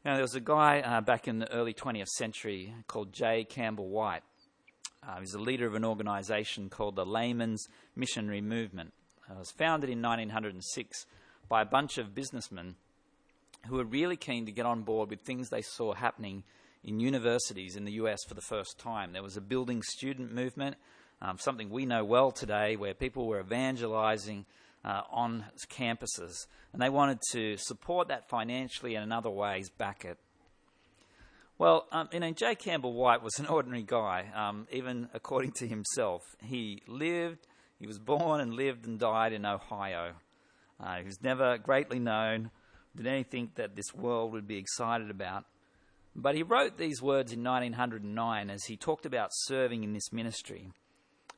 Now, 0.04 0.14
there 0.14 0.22
was 0.22 0.34
a 0.34 0.40
guy 0.40 0.80
uh, 0.80 1.00
back 1.00 1.26
in 1.26 1.38
the 1.38 1.50
early 1.50 1.72
20th 1.72 2.08
century 2.08 2.74
called 2.86 3.12
J. 3.12 3.44
Campbell 3.44 3.88
White. 3.88 4.22
Uh, 5.02 5.20
he's 5.20 5.32
the 5.32 5.38
leader 5.38 5.66
of 5.66 5.74
an 5.74 5.84
organization 5.84 6.68
called 6.68 6.94
the 6.94 7.06
Laymen's 7.06 7.68
Missionary 7.96 8.40
Movement. 8.40 8.92
It 9.30 9.38
was 9.38 9.50
founded 9.50 9.88
in 9.88 10.02
1906 10.02 11.06
by 11.48 11.62
a 11.62 11.66
bunch 11.66 11.98
of 11.98 12.14
businessmen 12.14 12.76
who 13.66 13.76
were 13.76 13.84
really 13.84 14.16
keen 14.16 14.44
to 14.46 14.52
get 14.52 14.66
on 14.66 14.82
board 14.82 15.10
with 15.10 15.20
things 15.20 15.48
they 15.48 15.62
saw 15.62 15.94
happening 15.94 16.44
in 16.84 17.00
universities 17.00 17.76
in 17.76 17.84
the 17.84 17.92
US 17.92 18.20
for 18.28 18.34
the 18.34 18.42
first 18.42 18.78
time. 18.78 19.12
There 19.12 19.22
was 19.22 19.36
a 19.36 19.40
building 19.40 19.82
student 19.82 20.32
movement, 20.32 20.76
um, 21.22 21.38
something 21.38 21.70
we 21.70 21.86
know 21.86 22.04
well 22.04 22.30
today, 22.30 22.76
where 22.76 22.94
people 22.94 23.26
were 23.26 23.40
evangelizing 23.40 24.44
uh, 24.84 25.02
on 25.10 25.44
campuses. 25.70 26.46
And 26.72 26.82
they 26.82 26.90
wanted 26.90 27.20
to 27.32 27.56
support 27.56 28.08
that 28.08 28.28
financially 28.28 28.94
and 28.94 29.04
in 29.04 29.12
other 29.12 29.30
ways 29.30 29.70
back 29.70 30.04
it. 30.04 30.18
Well, 31.56 31.86
um, 31.92 32.08
you 32.12 32.20
know, 32.20 32.32
J. 32.32 32.56
Campbell 32.56 32.92
White 32.92 33.22
was 33.22 33.38
an 33.38 33.46
ordinary 33.48 33.84
guy, 33.84 34.30
um, 34.34 34.66
even 34.70 35.08
according 35.14 35.52
to 35.52 35.66
himself. 35.66 36.22
He 36.42 36.82
lived, 36.86 37.46
he 37.78 37.86
was 37.86 37.98
born 37.98 38.40
and 38.40 38.54
lived 38.54 38.86
and 38.86 38.98
died 38.98 39.32
in 39.32 39.46
Ohio. 39.46 40.12
Uh, 40.80 40.96
he 40.96 41.04
was 41.04 41.22
never 41.22 41.56
greatly 41.58 42.00
known, 42.00 42.50
did 42.96 43.06
anything 43.06 43.52
that 43.54 43.76
this 43.76 43.94
world 43.94 44.32
would 44.32 44.48
be 44.48 44.56
excited 44.56 45.10
about. 45.10 45.44
But 46.16 46.36
he 46.36 46.42
wrote 46.42 46.78
these 46.78 47.02
words 47.02 47.32
in 47.32 47.42
1909 47.42 48.50
as 48.50 48.64
he 48.64 48.76
talked 48.76 49.04
about 49.04 49.30
serving 49.32 49.82
in 49.82 49.92
this 49.92 50.12
ministry. 50.12 50.70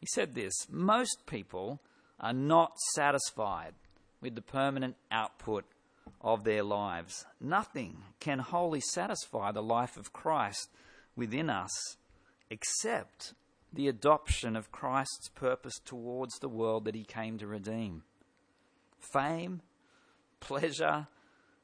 He 0.01 0.07
said 0.07 0.35
this 0.35 0.53
Most 0.71 1.27
people 1.27 1.81
are 2.21 2.35
not 2.35 2.79
satisfied 2.95 3.75
with 4.21 4.35
the 4.35 4.43
permanent 4.43 4.97
output 5.11 5.65
of 6.21 6.45
their 6.45 6.63
lives. 6.63 7.25
Nothing 7.41 7.99
can 8.21 8.39
wholly 8.39 8.81
satisfy 8.81 9.53
the 9.53 9.63
life 9.63 9.97
of 9.97 10.13
Christ 10.13 10.69
within 11.15 11.49
us 11.49 11.97
except 12.51 13.35
the 13.73 13.89
adoption 13.89 14.57
of 14.57 14.73
Christ's 14.73 15.29
purpose 15.35 15.79
towards 15.85 16.39
the 16.39 16.49
world 16.49 16.85
that 16.85 16.95
he 16.95 17.05
came 17.05 17.39
to 17.39 17.47
redeem. 17.47 18.03
Fame, 19.13 19.63
pleasure, 20.41 21.09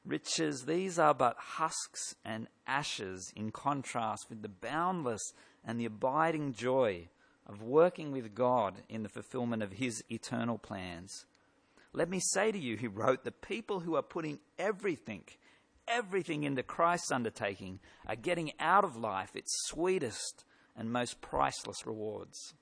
riches, 0.05 0.65
these 0.65 0.99
are 0.99 1.13
but 1.13 1.35
husks 1.37 2.15
and 2.25 2.47
ashes 2.67 3.31
in 3.35 3.51
contrast 3.51 4.27
with 4.29 4.41
the 4.41 4.49
boundless 4.49 5.33
and 5.65 5.79
the 5.79 5.85
abiding 5.85 6.53
joy 6.53 7.07
of 7.47 7.61
working 7.61 8.11
with 8.11 8.35
God 8.35 8.81
in 8.89 9.03
the 9.03 9.09
fulfillment 9.09 9.63
of 9.63 9.73
His 9.73 10.03
eternal 10.09 10.57
plans. 10.57 11.25
Let 11.93 12.09
me 12.09 12.19
say 12.19 12.51
to 12.51 12.57
you, 12.57 12.75
he 12.75 12.87
wrote, 12.87 13.23
the 13.23 13.31
people 13.31 13.81
who 13.81 13.95
are 13.95 14.01
putting 14.01 14.39
everything, 14.57 15.23
everything 15.87 16.43
into 16.43 16.63
Christ's 16.63 17.11
undertaking 17.11 17.79
are 18.07 18.15
getting 18.15 18.51
out 18.59 18.83
of 18.83 18.97
life 18.97 19.35
its 19.35 19.53
sweetest 19.67 20.43
and 20.75 20.91
most 20.91 21.21
priceless 21.21 21.85
rewards. 21.85 22.55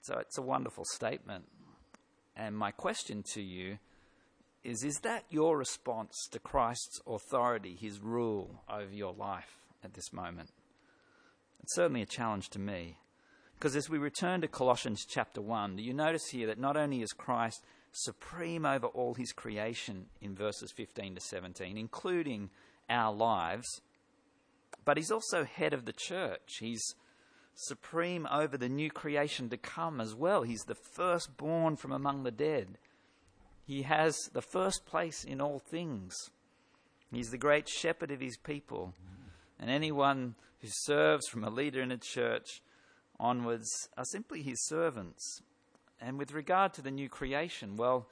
So 0.00 0.18
it's 0.18 0.38
a 0.38 0.42
wonderful 0.42 0.84
statement. 0.86 1.44
And 2.36 2.56
my 2.56 2.70
question 2.70 3.22
to 3.34 3.42
you 3.42 3.78
is 4.64 4.82
Is 4.82 5.00
that 5.02 5.24
your 5.30 5.58
response 5.58 6.26
to 6.32 6.38
Christ's 6.38 7.00
authority, 7.06 7.76
his 7.78 8.00
rule 8.00 8.62
over 8.68 8.92
your 8.92 9.12
life 9.12 9.66
at 9.84 9.94
this 9.94 10.12
moment? 10.12 10.50
It's 11.62 11.74
certainly 11.74 12.02
a 12.02 12.06
challenge 12.06 12.50
to 12.50 12.58
me. 12.58 12.96
Because 13.54 13.76
as 13.76 13.88
we 13.88 13.98
return 13.98 14.40
to 14.40 14.48
Colossians 14.48 15.06
chapter 15.08 15.40
1, 15.40 15.76
do 15.76 15.82
you 15.82 15.94
notice 15.94 16.26
here 16.30 16.46
that 16.48 16.58
not 16.58 16.76
only 16.76 17.02
is 17.02 17.12
Christ 17.12 17.62
supreme 17.92 18.66
over 18.66 18.86
all 18.88 19.14
his 19.14 19.32
creation 19.32 20.06
in 20.20 20.34
verses 20.34 20.72
15 20.72 21.14
to 21.14 21.20
17, 21.20 21.78
including 21.78 22.50
our 22.90 23.14
lives, 23.14 23.80
but 24.84 24.96
he's 24.96 25.10
also 25.10 25.44
head 25.44 25.72
of 25.72 25.84
the 25.84 25.92
church. 25.92 26.56
He's 26.60 26.94
supreme 27.54 28.26
over 28.30 28.56
the 28.56 28.68
new 28.68 28.90
creation 28.90 29.48
to 29.50 29.56
come 29.56 30.00
as 30.00 30.14
well. 30.14 30.42
He's 30.42 30.64
the 30.64 30.74
firstborn 30.74 31.76
from 31.76 31.92
among 31.92 32.24
the 32.24 32.32
dead. 32.32 32.78
He 33.66 33.82
has 33.82 34.16
the 34.32 34.42
first 34.42 34.84
place 34.84 35.24
in 35.24 35.40
all 35.40 35.58
things. 35.58 36.14
He's 37.10 37.30
the 37.30 37.38
great 37.38 37.68
shepherd 37.68 38.10
of 38.10 38.20
his 38.20 38.36
people. 38.36 38.94
And 39.58 39.70
anyone 39.70 40.34
who 40.60 40.68
serves 40.70 41.26
from 41.28 41.44
a 41.44 41.50
leader 41.50 41.80
in 41.80 41.92
a 41.92 41.96
church 41.96 42.62
onwards 43.18 43.88
are 43.96 44.04
simply 44.04 44.42
his 44.42 44.66
servants. 44.66 45.40
And 46.00 46.18
with 46.18 46.32
regard 46.32 46.74
to 46.74 46.82
the 46.82 46.90
new 46.90 47.08
creation, 47.08 47.76
well, 47.76 48.08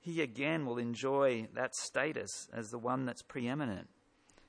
he 0.00 0.20
again 0.20 0.66
will 0.66 0.78
enjoy 0.78 1.48
that 1.54 1.74
status 1.74 2.48
as 2.52 2.70
the 2.70 2.78
one 2.78 3.06
that's 3.06 3.22
preeminent. 3.22 3.88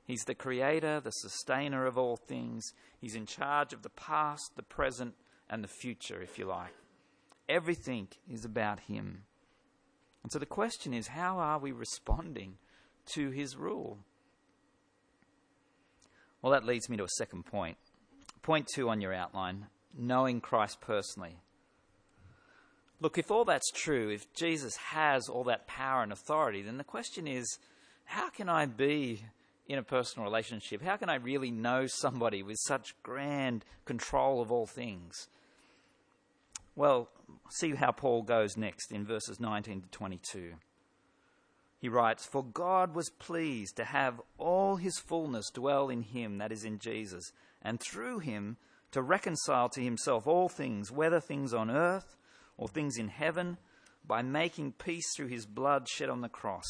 He's 0.06 0.26
the 0.26 0.36
creator, 0.36 1.00
the 1.00 1.12
sustainer 1.12 1.86
of 1.86 1.98
all 1.98 2.18
things. 2.18 2.74
He's 3.00 3.16
in 3.16 3.26
charge 3.26 3.72
of 3.72 3.84
the 3.84 3.90
past, 3.90 4.52
the 4.56 4.64
present, 4.64 5.16
and 5.50 5.64
the 5.64 5.68
future, 5.68 6.22
if 6.22 6.38
you 6.38 6.46
like. 6.46 6.74
Everything 7.48 8.08
is 8.30 8.44
about 8.44 8.82
him. 8.82 9.24
And 10.24 10.32
so 10.32 10.40
the 10.40 10.46
question 10.46 10.94
is 10.94 11.08
how 11.08 11.38
are 11.38 11.60
we 11.60 11.72
responding 11.72 12.58
to 13.14 13.30
his 13.32 13.56
rule? 13.56 14.00
Well, 16.42 16.54
that 16.54 16.66
leads 16.66 16.90
me 16.90 16.98
to 16.98 17.04
a 17.04 17.10
second 17.10 17.46
point. 17.46 17.78
Point 18.42 18.68
two 18.74 18.90
on 18.90 19.02
your 19.02 19.14
outline 19.14 19.68
knowing 19.98 20.42
Christ 20.42 20.82
personally. 20.82 21.38
Look, 23.00 23.18
if 23.18 23.32
all 23.32 23.46
that's 23.46 23.70
true, 23.72 24.10
if 24.10 24.34
Jesus 24.34 24.76
has 24.78 25.28
all 25.28 25.44
that 25.46 25.68
power 25.68 26.04
and 26.04 26.12
authority, 26.12 26.62
then 26.62 26.78
the 26.78 26.84
question 26.84 27.28
is 27.28 27.60
how 28.06 28.30
can 28.30 28.50
I 28.50 28.66
be 28.66 29.24
in 29.68 29.78
a 29.78 29.84
personal 29.84 30.26
relationship? 30.26 30.82
How 30.82 30.98
can 30.98 31.10
I 31.10 31.16
really 31.16 31.52
know 31.52 31.86
somebody 31.88 32.44
with 32.44 32.58
such 32.60 32.96
grand 33.04 33.66
control 33.86 34.42
of 34.42 34.52
all 34.52 34.68
things? 34.68 35.28
Well, 36.76 37.10
see 37.50 37.76
how 37.76 37.92
Paul 37.92 38.24
goes 38.24 38.58
next 38.58 38.92
in 38.92 39.06
verses 39.06 39.40
19 39.40 39.82
to 39.82 39.88
22. 39.90 40.54
He 41.80 41.90
writes, 41.90 42.26
For 42.26 42.44
God 42.44 42.96
was 42.96 43.10
pleased 43.10 43.76
to 43.76 43.84
have 43.84 44.22
all 44.38 44.78
his 44.78 44.98
fullness 44.98 45.50
dwell 45.52 45.90
in 45.90 46.02
him, 46.02 46.38
that 46.38 46.52
is, 46.52 46.64
in 46.64 46.80
Jesus, 46.80 47.32
and 47.62 47.80
through 47.80 48.20
him 48.20 48.58
to 48.92 49.02
reconcile 49.02 49.70
to 49.70 49.82
himself 49.82 50.26
all 50.26 50.50
things, 50.50 50.92
whether 50.92 51.20
things 51.20 51.54
on 51.54 51.70
earth 51.70 52.16
or 52.58 52.68
things 52.68 52.98
in 52.98 53.10
heaven, 53.10 53.58
by 54.06 54.22
making 54.22 54.72
peace 54.74 55.14
through 55.16 55.28
his 55.28 55.46
blood 55.46 55.88
shed 55.88 56.10
on 56.10 56.22
the 56.22 56.30
cross. 56.30 56.66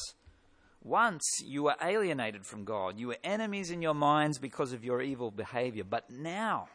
Once 0.81 1.23
you 1.45 1.63
were 1.63 1.75
alienated 1.81 2.45
from 2.45 2.65
God, 2.65 2.99
you 2.99 3.07
were 3.07 3.17
enemies 3.23 3.71
in 3.71 3.81
your 3.81 3.93
minds 3.93 4.37
because 4.37 4.73
of 4.73 4.83
your 4.83 5.01
evil 5.01 5.31
behavior, 5.31 5.83
but 5.83 6.09
now 6.09 6.67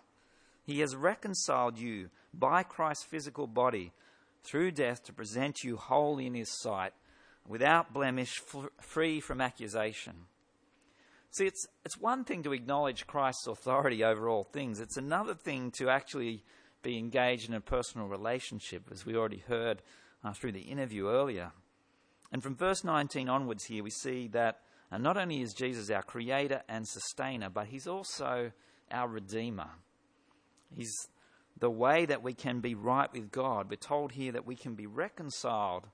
He 0.69 0.81
has 0.81 0.95
reconciled 0.95 1.79
you 1.79 2.11
by 2.35 2.63
Christ's 2.63 3.05
physical 3.05 3.47
body 3.47 3.91
through 4.45 4.73
death 4.73 5.03
to 5.05 5.15
present 5.15 5.65
you 5.65 5.79
wholly 5.79 6.27
in 6.27 6.35
His 6.35 6.61
sight, 6.61 6.93
without 7.47 7.95
blemish, 7.95 8.43
free 8.79 9.19
from 9.19 9.41
accusation. 9.41 10.27
See, 11.31 11.47
it's, 11.47 11.67
it's 11.87 11.97
one 11.97 12.23
thing 12.23 12.43
to 12.43 12.53
acknowledge 12.53 13.07
Christ's 13.07 13.47
authority 13.47 14.05
over 14.05 14.29
all 14.29 14.45
things, 14.45 14.79
it's 14.79 14.99
another 14.99 15.33
thing 15.33 15.71
to 15.79 15.89
actually 15.89 16.45
be 16.83 16.99
engaged 16.99 17.49
in 17.49 17.55
a 17.55 17.63
personal 17.63 18.07
relationship, 18.07 18.91
as 18.93 19.07
we 19.07 19.17
already 19.17 19.43
heard 19.49 19.81
uh, 20.23 20.35
through 20.35 20.53
the 20.53 20.61
interview 20.61 21.09
earlier. 21.09 21.53
And 22.31 22.43
from 22.43 22.55
verse 22.55 22.85
19 22.85 23.31
onwards, 23.31 23.65
here 23.65 23.83
we 23.83 23.89
see 23.89 24.29
that 24.33 24.61
uh, 24.93 24.99
not 24.99 25.17
only 25.17 25.41
is 25.41 25.55
Jesus 25.55 25.89
our 25.89 26.03
creator 26.03 26.61
and 26.69 26.87
sustainer, 26.87 27.49
but 27.49 27.69
he's 27.69 27.87
also 27.87 28.53
our 28.91 29.09
redeemer. 29.09 29.71
He's 30.75 30.95
the 31.59 31.71
way 31.71 32.07
that 32.07 32.23
we 32.23 32.35
can 32.35 32.61
be 32.61 32.75
right 32.75 33.13
with 33.13 33.31
God. 33.31 33.71
We're 33.71 33.77
told 33.77 34.13
here 34.13 34.33
that 34.33 34.47
we 34.47 34.55
can 34.57 34.75
be 34.75 34.87
reconciled 34.87 35.87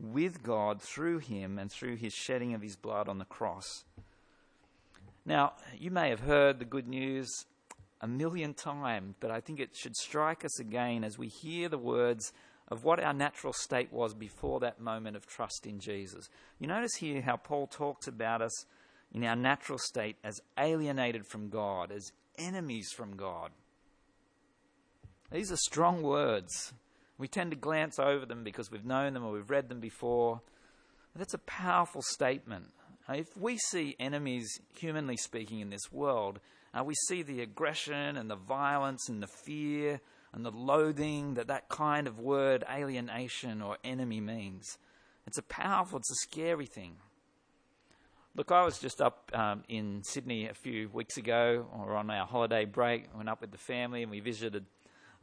with 0.00 0.42
God 0.42 0.82
through 0.82 1.18
him 1.18 1.58
and 1.58 1.70
through 1.70 1.96
his 1.96 2.12
shedding 2.12 2.54
of 2.54 2.62
his 2.62 2.76
blood 2.76 3.08
on 3.08 3.18
the 3.18 3.24
cross. 3.24 3.84
Now, 5.24 5.52
you 5.78 5.90
may 5.90 6.10
have 6.10 6.20
heard 6.20 6.58
the 6.58 6.64
good 6.64 6.88
news 6.88 7.46
a 8.00 8.06
million 8.06 8.54
times, 8.54 9.14
but 9.20 9.30
I 9.30 9.40
think 9.40 9.60
it 9.60 9.74
should 9.74 9.96
strike 9.96 10.44
us 10.44 10.58
again 10.58 11.04
as 11.04 11.16
we 11.16 11.28
hear 11.28 11.68
the 11.68 11.78
words 11.78 12.32
of 12.68 12.84
what 12.84 13.00
our 13.00 13.14
natural 13.14 13.52
state 13.52 13.92
was 13.92 14.14
before 14.14 14.60
that 14.60 14.80
moment 14.80 15.16
of 15.16 15.26
trust 15.26 15.66
in 15.66 15.78
Jesus. 15.78 16.28
You 16.58 16.66
notice 16.66 16.96
here 16.96 17.22
how 17.22 17.36
Paul 17.36 17.66
talks 17.66 18.06
about 18.06 18.42
us 18.42 18.66
in 19.12 19.24
our 19.24 19.36
natural 19.36 19.78
state 19.78 20.16
as 20.24 20.40
alienated 20.58 21.26
from 21.26 21.48
God, 21.48 21.92
as 21.92 22.12
enemies 22.38 22.90
from 22.92 23.16
God. 23.16 23.52
These 25.34 25.50
are 25.50 25.56
strong 25.56 26.02
words. 26.02 26.72
We 27.18 27.26
tend 27.26 27.50
to 27.50 27.56
glance 27.56 27.98
over 27.98 28.24
them 28.24 28.44
because 28.44 28.70
we've 28.70 28.84
known 28.84 29.14
them 29.14 29.24
or 29.24 29.32
we've 29.32 29.50
read 29.50 29.68
them 29.68 29.80
before. 29.80 30.40
That's 31.16 31.34
a 31.34 31.38
powerful 31.38 32.02
statement. 32.02 32.66
If 33.08 33.36
we 33.36 33.58
see 33.58 33.96
enemies, 33.98 34.48
humanly 34.78 35.16
speaking, 35.16 35.58
in 35.58 35.70
this 35.70 35.90
world, 35.90 36.38
uh, 36.72 36.84
we 36.84 36.94
see 37.08 37.22
the 37.22 37.40
aggression 37.40 38.16
and 38.16 38.30
the 38.30 38.36
violence 38.36 39.08
and 39.08 39.20
the 39.20 39.28
fear 39.44 40.00
and 40.32 40.46
the 40.46 40.52
loathing 40.52 41.34
that 41.34 41.48
that 41.48 41.68
kind 41.68 42.06
of 42.06 42.20
word 42.20 42.62
alienation 42.72 43.60
or 43.60 43.76
enemy 43.82 44.20
means. 44.20 44.78
It's 45.26 45.38
a 45.38 45.42
powerful, 45.42 45.98
it's 45.98 46.12
a 46.12 46.30
scary 46.30 46.66
thing. 46.66 46.94
Look, 48.36 48.52
I 48.52 48.64
was 48.64 48.78
just 48.78 49.00
up 49.00 49.32
um, 49.34 49.64
in 49.68 50.04
Sydney 50.04 50.46
a 50.46 50.54
few 50.54 50.90
weeks 50.90 51.16
ago, 51.16 51.66
or 51.76 51.96
on 51.96 52.08
our 52.08 52.24
holiday 52.26 52.66
break. 52.66 53.06
Went 53.16 53.28
up 53.28 53.40
with 53.40 53.50
the 53.50 53.58
family 53.58 54.02
and 54.02 54.12
we 54.12 54.20
visited 54.20 54.64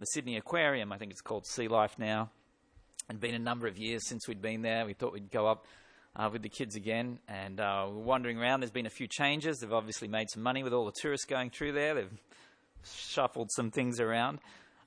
the 0.02 0.08
Sydney 0.08 0.36
Aquarium. 0.36 0.92
I 0.92 0.98
think 0.98 1.12
it's 1.12 1.22
called 1.22 1.46
Sea 1.46 1.68
Life 1.68 2.00
now. 2.00 2.32
It'd 3.08 3.22
been 3.22 3.36
a 3.36 3.40
number 3.40 3.68
of 3.68 3.78
years 3.78 4.08
since 4.08 4.28
we'd 4.28 4.42
been 4.42 4.64
there. 4.64 4.84
We 4.84 4.94
thought 4.94 5.14
we'd 5.14 5.30
go 5.30 5.46
up 5.46 5.68
uh, 6.16 6.28
with 6.34 6.42
the 6.42 6.50
kids 6.50 6.76
again, 6.76 7.20
and 7.28 7.60
uh, 7.60 7.86
we're 7.88 8.02
wandering 8.02 8.40
around. 8.40 8.62
There's 8.62 8.72
been 8.72 8.88
a 8.88 8.90
few 8.90 9.06
changes. 9.08 9.60
They've 9.60 9.72
obviously 9.72 10.08
made 10.08 10.32
some 10.32 10.42
money 10.42 10.64
with 10.64 10.74
all 10.74 10.88
the 10.88 10.92
tourists 10.92 11.28
going 11.28 11.52
through 11.52 11.74
there. 11.74 11.94
They've 11.94 12.20
shuffled 12.84 13.52
some 13.52 13.70
things 13.70 14.00
around. 14.00 14.40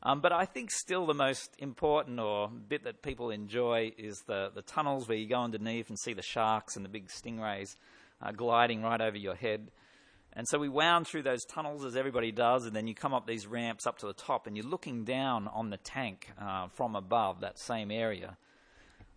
Um, 0.02 0.20
but 0.20 0.32
I 0.32 0.46
think 0.46 0.72
still 0.72 1.06
the 1.06 1.14
most 1.14 1.54
important 1.60 2.18
or 2.18 2.48
bit 2.48 2.82
that 2.82 3.00
people 3.00 3.30
enjoy 3.30 3.92
is 3.96 4.20
the, 4.26 4.50
the 4.52 4.62
tunnels 4.62 5.06
where 5.06 5.16
you 5.16 5.28
go 5.28 5.40
underneath 5.42 5.90
and 5.90 5.98
see 5.98 6.12
the 6.12 6.22
sharks 6.22 6.74
and 6.74 6.84
the 6.84 6.88
big 6.88 7.06
stingrays 7.06 7.76
uh, 8.20 8.32
gliding 8.32 8.82
right 8.82 9.00
over 9.00 9.16
your 9.16 9.36
head. 9.36 9.70
And 10.36 10.48
so 10.48 10.58
we 10.58 10.68
wound 10.68 11.06
through 11.06 11.22
those 11.22 11.44
tunnels 11.44 11.84
as 11.84 11.96
everybody 11.96 12.32
does, 12.32 12.66
and 12.66 12.74
then 12.74 12.86
you 12.86 12.94
come 12.94 13.14
up 13.14 13.26
these 13.26 13.46
ramps 13.46 13.86
up 13.86 13.98
to 13.98 14.06
the 14.06 14.12
top, 14.12 14.46
and 14.46 14.56
you're 14.56 14.66
looking 14.66 15.04
down 15.04 15.48
on 15.48 15.70
the 15.70 15.76
tank 15.76 16.30
uh, 16.40 16.68
from 16.68 16.96
above 16.96 17.40
that 17.40 17.58
same 17.58 17.90
area. 17.90 18.36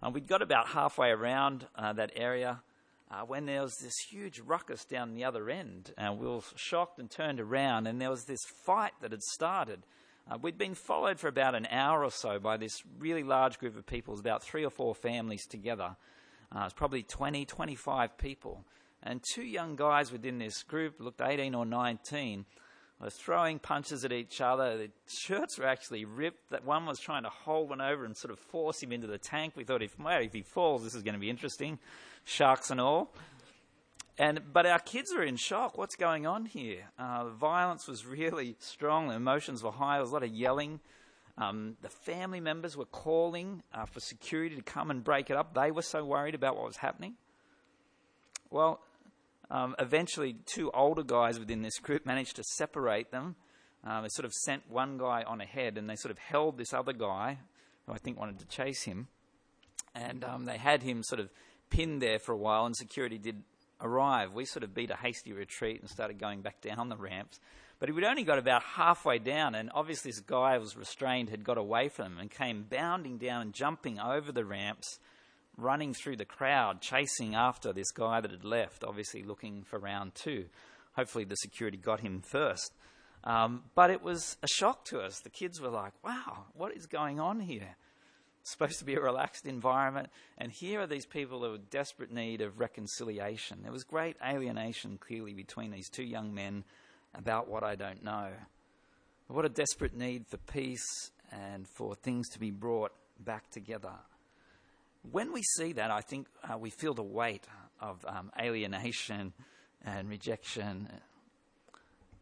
Uh, 0.02 0.12
we'd 0.12 0.28
got 0.28 0.42
about 0.42 0.68
halfway 0.68 1.10
around 1.10 1.66
uh, 1.76 1.92
that 1.94 2.12
area 2.16 2.62
uh, 3.10 3.22
when 3.22 3.46
there 3.46 3.64
was 3.64 3.78
this 3.78 3.98
huge 4.10 4.40
ruckus 4.42 4.86
down 4.86 5.16
the 5.16 5.24
other 5.24 5.50
end, 5.50 5.92
and 5.98 6.20
we 6.20 6.28
were 6.28 6.42
shocked 6.56 7.00
and 7.00 7.10
turned 7.10 7.40
around, 7.40 7.88
and 7.88 8.00
there 8.00 8.12
was 8.12 8.26
this 8.26 8.46
fight 8.66 8.94
that 9.02 9.12
had 9.12 9.24
started 9.24 9.84
uh, 10.30 10.38
we'd 10.42 10.58
been 10.58 10.76
followed 10.76 11.20
for 11.20 11.30
about 11.30 11.56
an 11.56 11.66
hour 11.68 12.04
or 12.04 12.12
so 12.12 12.38
by 12.38 12.58
this 12.58 12.84
really 13.00 13.24
large 13.24 13.60
group 13.60 13.78
of 13.78 13.86
people, 13.86 14.18
about 14.20 14.44
three 14.44 14.66
or 14.66 14.70
four 14.70 14.94
families 14.94 15.46
together. 15.46 15.96
It 16.54 16.56
was 16.56 16.74
probably 16.74 17.04
20, 17.04 17.46
25 17.46 18.18
people. 18.18 18.66
And 19.08 19.24
two 19.24 19.44
young 19.44 19.78
guys 19.78 20.12
within 20.12 20.38
this 20.38 20.64
group 20.64 21.00
looked 21.00 21.22
18 21.22 21.56
or 21.56 21.66
19 21.66 22.46
were 23.00 23.10
throwing 23.10 23.58
punches 23.58 24.04
at 24.04 24.12
each 24.12 24.42
other. 24.42 24.78
The 24.78 24.90
shirts 25.08 25.58
were 25.58 25.66
actually 25.66 26.04
ripped. 26.04 26.50
That 26.50 26.66
one 26.66 26.86
was 26.86 27.00
trying 27.00 27.24
to 27.24 27.30
hold 27.30 27.70
one 27.70 27.80
over 27.80 28.04
and 28.04 28.18
sort 28.18 28.32
of 28.32 28.40
force 28.40 28.84
him 28.84 28.92
into 28.92 29.08
the 29.08 29.18
tank. 29.18 29.54
We 29.56 29.64
thought, 29.64 29.82
if, 29.82 29.98
well, 29.98 30.22
if 30.22 30.34
he 30.34 30.42
falls, 30.42 30.84
this 30.84 30.94
is 30.94 31.04
going 31.04 31.14
to 31.14 31.22
be 31.22 31.30
interesting. 31.30 31.80
Sharks 32.26 32.70
and 32.70 32.82
all. 32.82 33.14
And, 34.18 34.42
but 34.52 34.66
our 34.66 34.80
kids 34.80 35.14
are 35.14 35.24
in 35.24 35.38
shock. 35.38 35.78
What's 35.78 35.96
going 35.96 36.28
on 36.28 36.46
here? 36.46 36.90
Uh, 37.00 37.30
violence 37.30 37.88
was 37.88 38.06
really 38.06 38.58
strong. 38.60 39.08
The 39.08 39.16
emotions 39.16 39.64
were 39.64 39.72
high. 39.72 39.96
There 39.96 40.02
was 40.02 40.10
a 40.10 40.16
lot 40.16 40.24
of 40.24 40.32
yelling. 40.32 40.82
Um, 41.38 41.78
the 41.82 41.90
family 41.90 42.42
members 42.42 42.76
were 42.76 42.86
calling 42.86 43.64
uh, 43.74 43.86
for 43.86 44.02
security 44.02 44.58
to 44.58 44.64
come 44.64 44.92
and 44.92 45.02
break 45.02 45.30
it 45.30 45.38
up. 45.38 45.54
They 45.54 45.72
were 45.72 45.82
so 45.84 46.04
worried 46.04 46.36
about 46.36 46.58
what 46.58 46.66
was 46.66 46.78
happening. 46.78 47.14
Well, 48.50 48.82
um, 49.50 49.76
eventually, 49.80 50.36
two 50.46 50.72
older 50.72 51.04
guys 51.04 51.40
within 51.40 51.62
this 51.62 51.80
group 51.80 52.06
managed 52.06 52.36
to 52.36 52.44
separate 52.44 53.12
them. 53.12 53.36
Uh, 53.86 54.02
they 54.02 54.10
sort 54.10 54.26
of 54.26 54.34
sent 54.34 54.70
one 54.70 54.98
guy 54.98 55.24
on 55.24 55.40
ahead, 55.40 55.78
and 55.78 55.90
they 55.90 55.96
sort 55.96 56.12
of 56.12 56.18
held 56.18 56.58
this 56.58 56.74
other 56.74 56.94
guy, 56.94 57.40
who 57.86 57.94
I 57.94 57.98
think 57.98 58.20
wanted 58.20 58.40
to 58.40 58.48
chase 58.48 58.84
him, 58.84 59.08
and 59.96 60.24
um, 60.24 60.46
they 60.46 60.58
had 60.58 60.84
him 60.84 61.04
sort 61.04 61.22
of 61.22 61.30
pinned 61.70 62.02
there 62.02 62.20
for 62.20 62.34
a 62.34 62.38
while. 62.38 62.66
And 62.66 62.76
security 62.76 63.18
did 63.18 63.44
arrive, 63.82 64.34
we 64.34 64.46
sort 64.46 64.64
of 64.64 64.74
beat 64.74 64.92
a 64.92 64.96
hasty 64.96 65.32
retreat 65.32 65.80
and 65.82 65.90
started 65.90 66.20
going 66.20 66.42
back 66.42 66.62
down 66.62 66.90
the 66.90 66.98
ramps. 66.98 67.40
But 67.80 67.94
we'd 67.94 68.04
only 68.04 68.24
got 68.24 68.40
about 68.40 68.64
halfway 68.64 69.20
down, 69.20 69.54
and 69.54 69.70
obviously 69.74 70.10
this 70.10 70.20
guy 70.20 70.56
who 70.56 70.62
was 70.62 70.76
restrained 70.76 71.30
had 71.30 71.44
got 71.44 71.58
away 71.58 71.90
from 71.90 72.14
him 72.14 72.20
and 72.20 72.32
came 72.32 72.66
bounding 72.70 73.18
down 73.18 73.44
and 73.44 73.54
jumping 73.54 74.00
over 74.00 74.32
the 74.32 74.46
ramps, 74.46 75.00
running 75.58 75.94
through 75.94 76.18
the 76.18 76.26
crowd, 76.26 76.82
chasing 76.82 77.36
after 77.36 77.74
this 77.74 77.92
guy 77.92 78.22
that 78.22 78.32
had 78.32 78.46
left, 78.46 78.84
obviously 78.84 79.24
looking 79.24 79.64
for 79.64 79.80
round 79.80 80.16
two. 80.16 80.46
Hopefully 80.96 81.26
the 81.26 81.36
security 81.36 81.78
got 81.78 82.00
him 82.00 82.22
first. 82.22 82.74
Um, 83.24 83.64
but 83.76 83.90
it 83.90 84.02
was 84.02 84.38
a 84.44 84.48
shock 84.48 84.86
to 84.86 85.00
us. 85.00 85.20
The 85.20 85.30
kids 85.30 85.60
were 85.60 85.70
like, 85.70 85.94
wow, 86.04 86.46
what 86.54 86.76
is 86.76 86.86
going 86.86 87.20
on 87.20 87.40
here? 87.40 87.76
supposed 88.48 88.80
to 88.80 88.86
be 88.86 88.96
a 88.96 89.02
relaxed 89.02 89.46
environment. 89.46 90.10
And 90.38 90.52
here 90.52 90.80
are 90.80 90.88
these 90.88 91.06
people 91.06 91.40
who 91.40 91.54
are 91.54 91.58
desperate 91.58 92.12
need 92.12 92.42
of 92.42 92.60
reconciliation. 92.60 93.60
There 93.62 93.72
was 93.72 93.84
great 93.84 94.16
alienation 94.26 94.98
clearly 94.98 95.34
between 95.34 95.72
these 95.72 95.90
two 95.90 96.04
young 96.04 96.34
men 96.34 96.64
about 97.14 97.50
what 97.50 97.64
I 97.64 97.76
don't 97.76 98.04
know. 98.04 98.30
What 99.28 99.44
a 99.44 99.50
desperate 99.50 99.96
need 99.96 100.26
for 100.28 100.38
peace 100.38 101.12
and 101.32 101.68
for 101.68 101.96
things 101.96 102.30
to 102.30 102.40
be 102.40 102.52
brought 102.52 102.94
back 103.20 103.50
together. 103.50 103.92
When 105.12 105.34
we 105.34 105.42
see 105.44 105.74
that, 105.74 105.92
I 105.92 106.02
think 106.02 106.28
uh, 106.44 106.58
we 106.58 106.70
feel 106.70 106.94
the 106.94 107.04
weight 107.04 107.46
of 107.80 108.06
um, 108.08 108.32
alienation 108.40 109.34
and 109.84 110.10
rejection. 110.10 110.90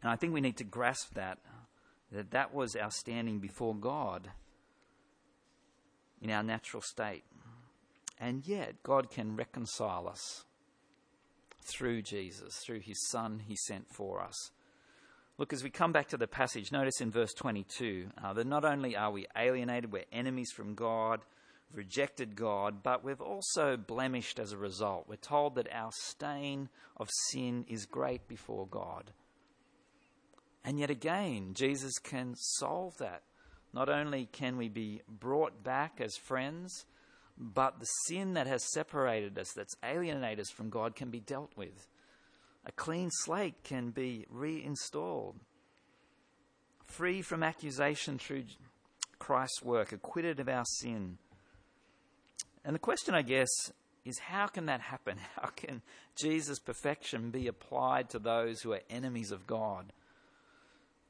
And 0.02 0.10
I 0.10 0.16
think 0.16 0.32
we 0.32 0.40
need 0.40 0.58
to 0.58 0.64
grasp 0.64 1.14
that, 1.14 1.38
that 2.12 2.30
that 2.30 2.54
was 2.54 2.76
our 2.76 2.90
standing 2.90 3.40
before 3.40 3.74
God 3.74 4.30
in 6.20 6.30
our 6.30 6.42
natural 6.42 6.82
state. 6.82 7.24
And 8.18 8.46
yet, 8.46 8.82
God 8.82 9.10
can 9.10 9.36
reconcile 9.36 10.08
us 10.08 10.44
through 11.62 12.02
Jesus, 12.02 12.56
through 12.56 12.80
his 12.80 13.08
Son 13.08 13.42
he 13.46 13.56
sent 13.56 13.88
for 13.88 14.22
us. 14.22 14.50
Look, 15.38 15.52
as 15.52 15.62
we 15.62 15.68
come 15.68 15.92
back 15.92 16.08
to 16.08 16.16
the 16.16 16.26
passage, 16.26 16.72
notice 16.72 17.00
in 17.02 17.10
verse 17.10 17.34
22 17.34 18.08
uh, 18.24 18.32
that 18.32 18.46
not 18.46 18.64
only 18.64 18.96
are 18.96 19.10
we 19.10 19.26
alienated, 19.36 19.92
we're 19.92 20.04
enemies 20.10 20.50
from 20.50 20.74
God, 20.74 21.20
rejected 21.72 22.36
God, 22.36 22.82
but 22.82 23.04
we've 23.04 23.20
also 23.20 23.76
blemished 23.76 24.38
as 24.38 24.52
a 24.52 24.56
result. 24.56 25.06
We're 25.08 25.16
told 25.16 25.56
that 25.56 25.72
our 25.72 25.90
stain 25.92 26.68
of 26.96 27.10
sin 27.30 27.64
is 27.68 27.86
great 27.86 28.28
before 28.28 28.66
God. 28.66 29.12
And 30.64 30.78
yet 30.78 30.90
again, 30.90 31.52
Jesus 31.54 31.98
can 31.98 32.34
solve 32.36 32.96
that 32.98 33.22
not 33.72 33.88
only 33.88 34.26
can 34.26 34.56
we 34.56 34.68
be 34.68 35.02
brought 35.08 35.62
back 35.62 36.00
as 36.00 36.16
friends, 36.16 36.86
but 37.38 37.78
the 37.78 37.86
sin 38.06 38.34
that 38.34 38.46
has 38.46 38.72
separated 38.72 39.38
us, 39.38 39.52
that's 39.54 39.76
alienated 39.84 40.40
us 40.40 40.50
from 40.50 40.70
God, 40.70 40.96
can 40.96 41.10
be 41.10 41.20
dealt 41.20 41.52
with. 41.56 41.86
A 42.64 42.72
clean 42.72 43.10
slate 43.12 43.62
can 43.62 43.90
be 43.90 44.26
reinstalled. 44.30 45.36
Free 46.84 47.20
from 47.20 47.42
accusation 47.42 48.18
through 48.18 48.44
Christ's 49.18 49.62
work, 49.62 49.92
acquitted 49.92 50.40
of 50.40 50.48
our 50.48 50.64
sin. 50.64 51.18
And 52.66 52.74
the 52.74 52.80
question, 52.80 53.14
I 53.14 53.22
guess, 53.22 53.48
is 54.04 54.18
how 54.18 54.48
can 54.48 54.66
that 54.66 54.80
happen? 54.80 55.18
How 55.36 55.48
can 55.48 55.82
Jesus' 56.16 56.58
perfection 56.58 57.30
be 57.30 57.46
applied 57.46 58.10
to 58.10 58.18
those 58.18 58.60
who 58.60 58.72
are 58.72 58.80
enemies 58.90 59.30
of 59.30 59.46
God? 59.46 59.92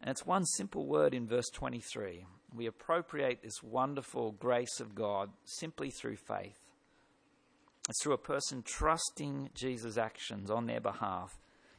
And 0.01 0.11
it's 0.11 0.27
one 0.27 0.45
simple 0.45 0.87
word 0.87 1.15
in 1.15 1.27
verse 1.27 1.49
23. 1.53 2.27
We 2.55 2.67
appropriate 2.67 3.43
this 3.43 3.63
wonderful 3.63 4.33
grace 4.33 4.81
of 4.81 4.95
God 4.95 5.31
simply 5.45 5.91
through 5.91 6.17
faith. 6.17 6.61
It's 7.89 8.03
through 8.03 8.15
a 8.15 8.19
person 8.19 8.63
trusting 8.63 9.51
Jesus' 9.55 9.97
actions 9.97 10.51
on 10.51 10.67
their 10.67 10.81
behalf, 10.81 11.39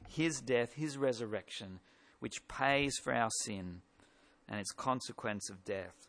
his 0.09 0.41
death, 0.41 0.73
his 0.73 0.97
resurrection, 0.97 1.79
which 2.19 2.47
pays 2.47 2.97
for 3.03 3.13
our 3.13 3.29
sin 3.43 3.81
and 4.49 4.59
its 4.59 4.71
consequence 4.71 5.49
of 5.49 5.63
death. 5.65 6.07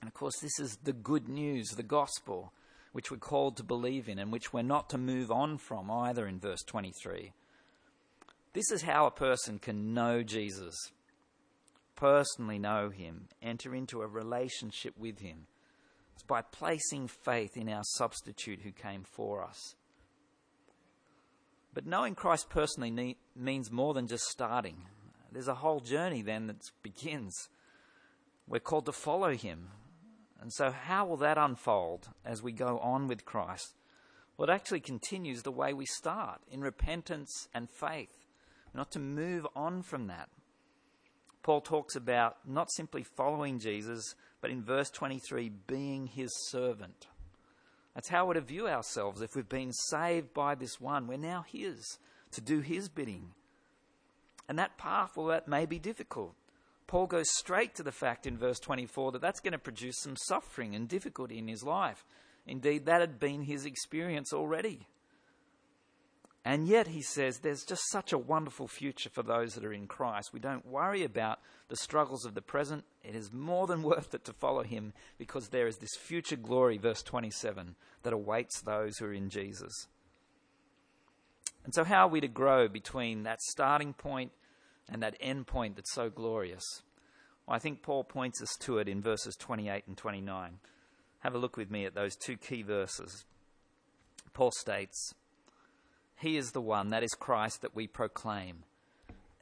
And 0.00 0.08
of 0.08 0.14
course, 0.14 0.38
this 0.40 0.58
is 0.58 0.76
the 0.82 0.92
good 0.92 1.28
news, 1.28 1.68
the 1.70 1.82
gospel, 1.82 2.52
which 2.96 3.10
we're 3.10 3.18
called 3.18 3.58
to 3.58 3.62
believe 3.62 4.08
in 4.08 4.18
and 4.18 4.32
which 4.32 4.54
we're 4.54 4.62
not 4.62 4.88
to 4.88 4.96
move 4.96 5.30
on 5.30 5.58
from 5.58 5.90
either 5.90 6.26
in 6.26 6.40
verse 6.40 6.62
23. 6.62 7.30
This 8.54 8.70
is 8.70 8.80
how 8.80 9.04
a 9.04 9.10
person 9.10 9.58
can 9.58 9.92
know 9.92 10.22
Jesus, 10.22 10.74
personally 11.94 12.58
know 12.58 12.88
him, 12.88 13.28
enter 13.42 13.74
into 13.74 14.00
a 14.00 14.06
relationship 14.06 14.94
with 14.96 15.18
him. 15.18 15.46
It's 16.14 16.22
by 16.22 16.40
placing 16.40 17.08
faith 17.08 17.54
in 17.54 17.68
our 17.68 17.82
substitute 17.84 18.60
who 18.62 18.72
came 18.72 19.02
for 19.04 19.44
us. 19.44 19.74
But 21.74 21.84
knowing 21.84 22.14
Christ 22.14 22.48
personally 22.48 22.90
need, 22.90 23.18
means 23.36 23.70
more 23.70 23.92
than 23.92 24.06
just 24.06 24.24
starting. 24.24 24.86
There's 25.30 25.48
a 25.48 25.54
whole 25.56 25.80
journey 25.80 26.22
then 26.22 26.46
that 26.46 26.62
begins. 26.82 27.50
We're 28.48 28.60
called 28.60 28.86
to 28.86 28.92
follow 28.92 29.34
him. 29.34 29.68
And 30.40 30.52
so, 30.52 30.70
how 30.70 31.06
will 31.06 31.16
that 31.18 31.38
unfold 31.38 32.08
as 32.24 32.42
we 32.42 32.52
go 32.52 32.78
on 32.78 33.08
with 33.08 33.24
Christ? 33.24 33.74
Well, 34.36 34.48
it 34.50 34.52
actually 34.52 34.80
continues 34.80 35.42
the 35.42 35.50
way 35.50 35.72
we 35.72 35.86
start 35.86 36.40
in 36.50 36.60
repentance 36.60 37.48
and 37.54 37.70
faith, 37.70 38.26
not 38.74 38.90
to 38.92 38.98
move 38.98 39.46
on 39.56 39.82
from 39.82 40.08
that. 40.08 40.28
Paul 41.42 41.60
talks 41.60 41.96
about 41.96 42.36
not 42.46 42.70
simply 42.72 43.02
following 43.02 43.58
Jesus, 43.58 44.14
but 44.40 44.50
in 44.50 44.62
verse 44.62 44.90
23, 44.90 45.50
being 45.66 46.08
his 46.08 46.30
servant. 46.48 47.06
That's 47.94 48.08
how 48.08 48.26
we're 48.26 48.34
to 48.34 48.40
view 48.42 48.68
ourselves. 48.68 49.22
If 49.22 49.34
we've 49.34 49.48
been 49.48 49.72
saved 49.72 50.34
by 50.34 50.54
this 50.54 50.80
one, 50.80 51.06
we're 51.06 51.16
now 51.16 51.44
his 51.50 51.98
to 52.32 52.40
do 52.40 52.60
his 52.60 52.88
bidding. 52.88 53.30
And 54.48 54.58
that 54.58 54.76
path, 54.76 55.16
well, 55.16 55.28
that 55.28 55.48
may 55.48 55.66
be 55.66 55.78
difficult. 55.78 56.34
Paul 56.86 57.06
goes 57.06 57.26
straight 57.36 57.74
to 57.76 57.82
the 57.82 57.92
fact 57.92 58.26
in 58.26 58.38
verse 58.38 58.60
24 58.60 59.12
that 59.12 59.20
that's 59.20 59.40
going 59.40 59.52
to 59.52 59.58
produce 59.58 59.96
some 60.00 60.16
suffering 60.16 60.74
and 60.74 60.88
difficulty 60.88 61.38
in 61.38 61.48
his 61.48 61.64
life. 61.64 62.04
Indeed, 62.46 62.86
that 62.86 63.00
had 63.00 63.18
been 63.18 63.42
his 63.42 63.66
experience 63.66 64.32
already. 64.32 64.86
And 66.44 66.68
yet, 66.68 66.86
he 66.86 67.02
says, 67.02 67.38
there's 67.38 67.64
just 67.64 67.90
such 67.90 68.12
a 68.12 68.18
wonderful 68.18 68.68
future 68.68 69.10
for 69.10 69.24
those 69.24 69.54
that 69.54 69.64
are 69.64 69.72
in 69.72 69.88
Christ. 69.88 70.32
We 70.32 70.38
don't 70.38 70.64
worry 70.64 71.02
about 71.02 71.40
the 71.66 71.76
struggles 71.76 72.24
of 72.24 72.34
the 72.34 72.40
present. 72.40 72.84
It 73.02 73.16
is 73.16 73.32
more 73.32 73.66
than 73.66 73.82
worth 73.82 74.14
it 74.14 74.24
to 74.26 74.32
follow 74.32 74.62
him 74.62 74.92
because 75.18 75.48
there 75.48 75.66
is 75.66 75.78
this 75.78 75.96
future 75.96 76.36
glory, 76.36 76.78
verse 76.78 77.02
27, 77.02 77.74
that 78.04 78.12
awaits 78.12 78.60
those 78.60 78.96
who 78.98 79.06
are 79.06 79.12
in 79.12 79.28
Jesus. 79.28 79.88
And 81.64 81.74
so, 81.74 81.82
how 81.82 82.06
are 82.06 82.10
we 82.10 82.20
to 82.20 82.28
grow 82.28 82.68
between 82.68 83.24
that 83.24 83.42
starting 83.42 83.92
point 83.92 84.30
and 84.88 85.02
that 85.02 85.16
end 85.20 85.46
point 85.46 85.76
that's 85.76 85.92
so 85.92 86.10
glorious? 86.10 86.82
Well, 87.46 87.56
I 87.56 87.58
think 87.58 87.82
Paul 87.82 88.04
points 88.04 88.42
us 88.42 88.56
to 88.60 88.78
it 88.78 88.88
in 88.88 89.02
verses 89.02 89.36
28 89.36 89.84
and 89.86 89.96
29. 89.96 90.58
Have 91.20 91.34
a 91.34 91.38
look 91.38 91.56
with 91.56 91.70
me 91.70 91.84
at 91.84 91.94
those 91.94 92.16
two 92.16 92.36
key 92.36 92.62
verses. 92.62 93.24
Paul 94.32 94.50
states, 94.52 95.14
He 96.16 96.36
is 96.36 96.52
the 96.52 96.60
one, 96.60 96.90
that 96.90 97.02
is 97.02 97.14
Christ, 97.14 97.62
that 97.62 97.74
we 97.74 97.86
proclaim, 97.86 98.64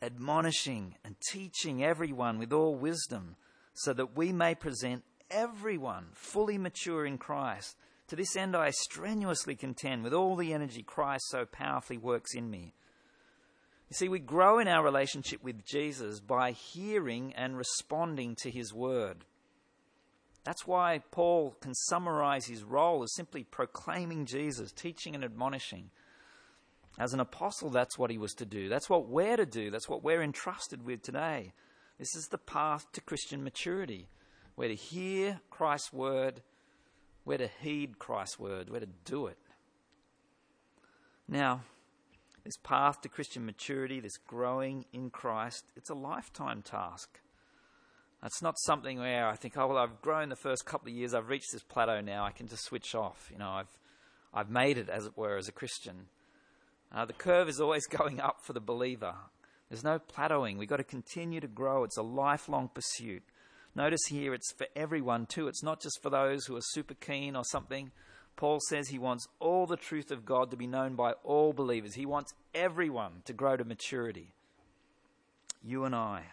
admonishing 0.00 0.94
and 1.04 1.16
teaching 1.30 1.82
everyone 1.82 2.38
with 2.38 2.52
all 2.52 2.74
wisdom, 2.74 3.36
so 3.74 3.92
that 3.92 4.16
we 4.16 4.32
may 4.32 4.54
present 4.54 5.02
everyone 5.30 6.06
fully 6.12 6.58
mature 6.58 7.04
in 7.04 7.18
Christ. 7.18 7.76
To 8.08 8.16
this 8.16 8.36
end, 8.36 8.54
I 8.54 8.70
strenuously 8.70 9.56
contend 9.56 10.04
with 10.04 10.12
all 10.12 10.36
the 10.36 10.52
energy 10.52 10.82
Christ 10.82 11.24
so 11.28 11.46
powerfully 11.46 11.98
works 11.98 12.34
in 12.34 12.50
me. 12.50 12.74
You 13.94 13.98
see, 13.98 14.08
we 14.08 14.18
grow 14.18 14.58
in 14.58 14.66
our 14.66 14.82
relationship 14.82 15.42
with 15.44 15.64
Jesus 15.64 16.18
by 16.18 16.50
hearing 16.50 17.32
and 17.36 17.56
responding 17.56 18.34
to 18.40 18.50
his 18.50 18.74
word. 18.74 19.24
That's 20.42 20.66
why 20.66 21.02
Paul 21.12 21.56
can 21.60 21.74
summarize 21.74 22.46
his 22.46 22.64
role 22.64 23.04
as 23.04 23.14
simply 23.14 23.44
proclaiming 23.44 24.26
Jesus, 24.26 24.72
teaching 24.72 25.14
and 25.14 25.22
admonishing. 25.22 25.90
As 26.98 27.14
an 27.14 27.20
apostle, 27.20 27.70
that's 27.70 27.96
what 27.96 28.10
he 28.10 28.18
was 28.18 28.34
to 28.34 28.44
do. 28.44 28.68
That's 28.68 28.90
what 28.90 29.08
we're 29.08 29.36
to 29.36 29.46
do. 29.46 29.70
That's 29.70 29.88
what 29.88 30.02
we're 30.02 30.22
entrusted 30.22 30.84
with 30.84 31.02
today. 31.02 31.52
This 31.98 32.16
is 32.16 32.26
the 32.26 32.38
path 32.38 32.90
to 32.92 33.00
Christian 33.00 33.44
maturity. 33.44 34.08
We're 34.56 34.68
to 34.68 34.74
hear 34.74 35.40
Christ's 35.50 35.92
word 35.92 36.42
we're 37.24 37.38
to 37.38 37.48
heed 37.60 37.98
Christ's 37.98 38.38
word, 38.38 38.68
we're 38.68 38.80
to 38.80 38.88
do 39.04 39.26
it. 39.26 39.38
Now, 41.26 41.62
this 42.44 42.56
path 42.58 43.00
to 43.00 43.08
Christian 43.08 43.46
maturity, 43.46 44.00
this 44.00 44.16
growing 44.16 44.84
in 44.92 45.10
Christ, 45.10 45.64
it's 45.76 45.90
a 45.90 45.94
lifetime 45.94 46.62
task. 46.62 47.20
It's 48.22 48.42
not 48.42 48.58
something 48.58 48.98
where 48.98 49.28
I 49.28 49.36
think, 49.36 49.56
oh 49.56 49.66
well, 49.66 49.78
I've 49.78 50.00
grown 50.00 50.28
the 50.28 50.36
first 50.36 50.64
couple 50.64 50.88
of 50.88 50.94
years, 50.94 51.14
I've 51.14 51.28
reached 51.28 51.52
this 51.52 51.62
plateau 51.62 52.00
now, 52.00 52.24
I 52.24 52.30
can 52.30 52.48
just 52.48 52.64
switch 52.64 52.94
off. 52.94 53.28
You 53.30 53.38
know, 53.38 53.50
I've 53.50 53.78
I've 54.32 54.50
made 54.50 54.78
it, 54.78 54.88
as 54.88 55.06
it 55.06 55.16
were, 55.16 55.36
as 55.36 55.48
a 55.48 55.52
Christian. 55.52 56.06
Uh, 56.90 57.04
the 57.04 57.12
curve 57.12 57.48
is 57.48 57.60
always 57.60 57.86
going 57.98 58.20
up 58.20 58.38
for 58.42 58.52
the 58.52 58.60
believer. 58.60 59.14
There's 59.68 59.84
no 59.84 59.98
plateauing. 59.98 60.58
We've 60.58 60.68
got 60.68 60.76
to 60.78 60.84
continue 60.84 61.40
to 61.40 61.46
grow. 61.46 61.84
It's 61.84 61.96
a 61.96 62.02
lifelong 62.02 62.68
pursuit. 62.72 63.22
Notice 63.74 64.06
here 64.08 64.34
it's 64.34 64.52
for 64.52 64.66
everyone 64.76 65.26
too. 65.26 65.48
It's 65.48 65.62
not 65.62 65.80
just 65.80 66.00
for 66.02 66.10
those 66.10 66.46
who 66.46 66.56
are 66.56 66.62
super 66.62 66.94
keen 66.94 67.34
or 67.34 67.44
something. 67.44 67.90
Paul 68.36 68.58
says 68.68 68.88
he 68.88 68.98
wants 68.98 69.28
all 69.38 69.66
the 69.66 69.76
truth 69.76 70.10
of 70.10 70.24
God 70.24 70.50
to 70.50 70.56
be 70.56 70.66
known 70.66 70.94
by 70.94 71.12
all 71.22 71.52
believers. 71.52 71.94
He 71.94 72.06
wants 72.06 72.34
everyone 72.54 73.22
to 73.26 73.32
grow 73.32 73.56
to 73.56 73.64
maturity. 73.64 74.34
You 75.62 75.84
and 75.84 75.94
I. 75.94 76.24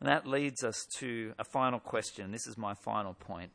And 0.00 0.08
that 0.08 0.26
leads 0.26 0.64
us 0.64 0.86
to 0.98 1.34
a 1.38 1.44
final 1.44 1.78
question. 1.78 2.30
This 2.30 2.46
is 2.46 2.58
my 2.58 2.74
final 2.74 3.14
point. 3.14 3.50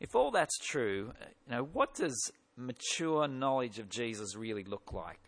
If 0.00 0.14
all 0.14 0.30
that's 0.30 0.58
true, 0.58 1.12
you 1.46 1.54
know, 1.54 1.62
what 1.72 1.94
does 1.94 2.32
mature 2.56 3.28
knowledge 3.28 3.78
of 3.78 3.88
Jesus 3.88 4.36
really 4.36 4.64
look 4.64 4.92
like? 4.92 5.20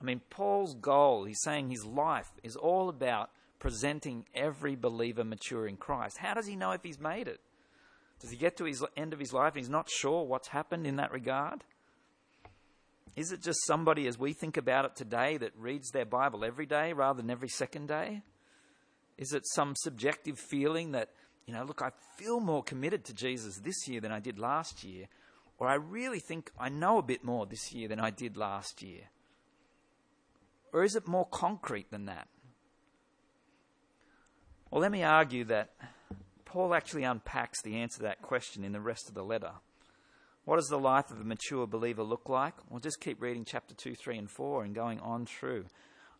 I 0.00 0.04
mean, 0.04 0.20
Paul's 0.28 0.74
goal, 0.74 1.24
he's 1.24 1.40
saying 1.42 1.70
his 1.70 1.84
life 1.84 2.30
is 2.42 2.56
all 2.56 2.88
about 2.88 3.30
presenting 3.58 4.26
every 4.34 4.76
believer 4.76 5.24
mature 5.24 5.66
in 5.66 5.76
Christ. 5.76 6.18
How 6.18 6.34
does 6.34 6.46
he 6.46 6.56
know 6.56 6.72
if 6.72 6.82
he's 6.82 7.00
made 7.00 7.28
it? 7.28 7.40
Does 8.20 8.30
he 8.30 8.36
get 8.36 8.56
to 8.56 8.64
his 8.64 8.84
end 8.96 9.12
of 9.12 9.18
his 9.18 9.32
life 9.32 9.54
and 9.54 9.62
he's 9.62 9.70
not 9.70 9.90
sure 9.90 10.24
what's 10.24 10.48
happened 10.48 10.86
in 10.86 10.96
that 10.96 11.12
regard? 11.12 11.64
Is 13.14 13.32
it 13.32 13.42
just 13.42 13.64
somebody, 13.66 14.06
as 14.06 14.18
we 14.18 14.32
think 14.34 14.56
about 14.56 14.84
it 14.84 14.96
today, 14.96 15.38
that 15.38 15.52
reads 15.58 15.90
their 15.90 16.04
Bible 16.04 16.44
every 16.44 16.66
day 16.66 16.92
rather 16.92 17.22
than 17.22 17.30
every 17.30 17.48
second 17.48 17.88
day? 17.88 18.22
Is 19.16 19.32
it 19.32 19.46
some 19.46 19.74
subjective 19.76 20.38
feeling 20.38 20.92
that, 20.92 21.10
you 21.46 21.54
know, 21.54 21.64
look, 21.64 21.80
I 21.80 21.90
feel 22.18 22.40
more 22.40 22.62
committed 22.62 23.04
to 23.06 23.14
Jesus 23.14 23.58
this 23.58 23.88
year 23.88 24.00
than 24.02 24.12
I 24.12 24.20
did 24.20 24.38
last 24.38 24.84
year, 24.84 25.06
or 25.58 25.68
I 25.68 25.74
really 25.74 26.20
think 26.20 26.50
I 26.58 26.68
know 26.68 26.98
a 26.98 27.02
bit 27.02 27.24
more 27.24 27.46
this 27.46 27.72
year 27.72 27.88
than 27.88 28.00
I 28.00 28.10
did 28.10 28.36
last 28.36 28.82
year? 28.82 29.04
Or 30.72 30.84
is 30.84 30.94
it 30.94 31.08
more 31.08 31.24
concrete 31.24 31.90
than 31.90 32.04
that? 32.06 32.28
Well, 34.70 34.82
let 34.82 34.92
me 34.92 35.02
argue 35.02 35.44
that 35.44 35.70
Paul 36.46 36.74
actually 36.74 37.04
unpacks 37.04 37.60
the 37.60 37.76
answer 37.76 37.98
to 37.98 38.04
that 38.04 38.22
question 38.22 38.64
in 38.64 38.72
the 38.72 38.80
rest 38.80 39.08
of 39.08 39.14
the 39.14 39.24
letter. 39.24 39.52
What 40.46 40.56
does 40.56 40.68
the 40.68 40.78
life 40.78 41.10
of 41.10 41.20
a 41.20 41.24
mature 41.24 41.66
believer 41.66 42.04
look 42.04 42.28
like? 42.28 42.54
We'll 42.70 42.80
just 42.80 43.00
keep 43.00 43.20
reading 43.20 43.44
chapter 43.44 43.74
2, 43.74 43.96
3, 43.96 44.16
and 44.16 44.30
4 44.30 44.62
and 44.62 44.74
going 44.74 45.00
on 45.00 45.26
through. 45.26 45.66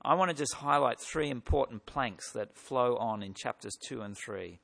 I 0.02 0.14
want 0.14 0.30
to 0.30 0.36
just 0.36 0.54
highlight 0.54 1.00
three 1.00 1.30
important 1.30 1.86
planks 1.86 2.32
that 2.32 2.56
flow 2.56 2.96
on 2.96 3.22
in 3.22 3.34
chapters 3.34 3.76
2 3.88 4.02
and 4.02 4.16
3. 4.18 4.58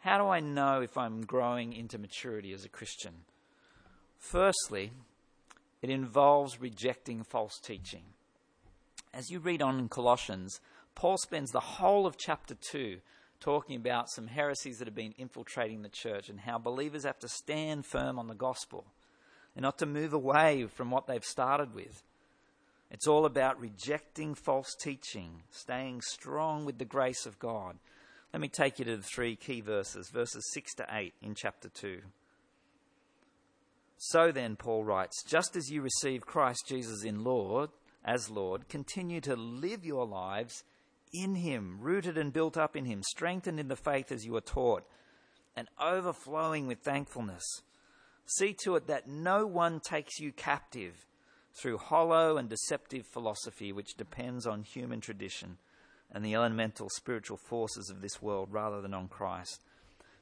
How 0.00 0.18
do 0.18 0.24
I 0.24 0.40
know 0.40 0.82
if 0.82 0.98
I'm 0.98 1.24
growing 1.24 1.72
into 1.72 1.96
maturity 1.96 2.52
as 2.52 2.64
a 2.64 2.68
Christian? 2.68 3.24
Firstly, 4.18 4.90
it 5.80 5.90
involves 5.90 6.60
rejecting 6.60 7.22
false 7.22 7.60
teaching. 7.62 8.02
As 9.14 9.30
you 9.30 9.38
read 9.38 9.62
on 9.62 9.78
in 9.78 9.88
Colossians, 9.88 10.60
Paul 10.96 11.18
spends 11.18 11.52
the 11.52 11.60
whole 11.60 12.04
of 12.04 12.16
chapter 12.18 12.56
2 12.72 12.98
talking 13.42 13.76
about 13.76 14.08
some 14.08 14.28
heresies 14.28 14.78
that 14.78 14.86
have 14.86 14.94
been 14.94 15.14
infiltrating 15.18 15.82
the 15.82 15.88
church 15.88 16.28
and 16.28 16.40
how 16.40 16.58
believers 16.58 17.04
have 17.04 17.18
to 17.18 17.28
stand 17.28 17.84
firm 17.84 18.18
on 18.18 18.28
the 18.28 18.34
gospel 18.34 18.84
and 19.56 19.64
not 19.64 19.78
to 19.78 19.86
move 19.86 20.12
away 20.12 20.66
from 20.66 20.90
what 20.90 21.06
they've 21.06 21.24
started 21.24 21.74
with. 21.74 22.02
It's 22.90 23.08
all 23.08 23.26
about 23.26 23.60
rejecting 23.60 24.34
false 24.34 24.74
teaching, 24.80 25.42
staying 25.50 26.02
strong 26.02 26.64
with 26.64 26.78
the 26.78 26.84
grace 26.84 27.26
of 27.26 27.38
God. 27.38 27.78
Let 28.32 28.40
me 28.40 28.48
take 28.48 28.78
you 28.78 28.84
to 28.84 28.96
the 28.96 29.02
three 29.02 29.34
key 29.34 29.60
verses, 29.60 30.08
verses 30.10 30.48
6 30.52 30.74
to 30.74 30.86
8 30.90 31.12
in 31.20 31.34
chapter 31.34 31.68
2. 31.68 32.00
So 33.96 34.30
then, 34.30 34.56
Paul 34.56 34.84
writes, 34.84 35.22
just 35.24 35.56
as 35.56 35.68
you 35.68 35.82
receive 35.82 36.26
Christ 36.26 36.64
Jesus 36.68 37.04
in 37.04 37.24
Lord, 37.24 37.70
as 38.04 38.30
Lord, 38.30 38.68
continue 38.68 39.20
to 39.22 39.36
live 39.36 39.84
your 39.84 40.06
lives 40.06 40.64
in 41.12 41.36
Him, 41.36 41.78
rooted 41.80 42.16
and 42.16 42.32
built 42.32 42.56
up 42.56 42.76
in 42.76 42.84
Him, 42.84 43.02
strengthened 43.02 43.60
in 43.60 43.68
the 43.68 43.76
faith 43.76 44.10
as 44.10 44.24
you 44.24 44.36
are 44.36 44.40
taught, 44.40 44.84
and 45.54 45.68
overflowing 45.80 46.66
with 46.66 46.80
thankfulness. 46.80 47.44
See 48.24 48.54
to 48.64 48.76
it 48.76 48.86
that 48.86 49.08
no 49.08 49.46
one 49.46 49.80
takes 49.80 50.18
you 50.18 50.32
captive 50.32 51.06
through 51.54 51.78
hollow 51.78 52.36
and 52.36 52.48
deceptive 52.48 53.06
philosophy 53.06 53.72
which 53.72 53.96
depends 53.96 54.46
on 54.46 54.62
human 54.62 55.00
tradition 55.00 55.58
and 56.10 56.24
the 56.24 56.34
elemental 56.34 56.88
spiritual 56.90 57.36
forces 57.36 57.90
of 57.90 58.00
this 58.00 58.22
world 58.22 58.48
rather 58.50 58.80
than 58.80 58.94
on 58.94 59.08
Christ. 59.08 59.62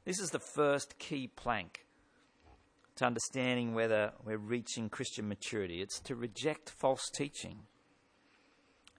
This 0.05 0.19
is 0.19 0.31
the 0.31 0.39
first 0.39 0.97
key 0.99 1.27
plank 1.27 1.85
to 2.95 3.05
understanding 3.05 3.73
whether 3.73 4.13
we're 4.25 4.37
reaching 4.37 4.89
Christian 4.89 5.27
maturity. 5.27 5.81
It's 5.81 5.99
to 6.01 6.15
reject 6.15 6.69
false 6.69 7.09
teaching. 7.13 7.59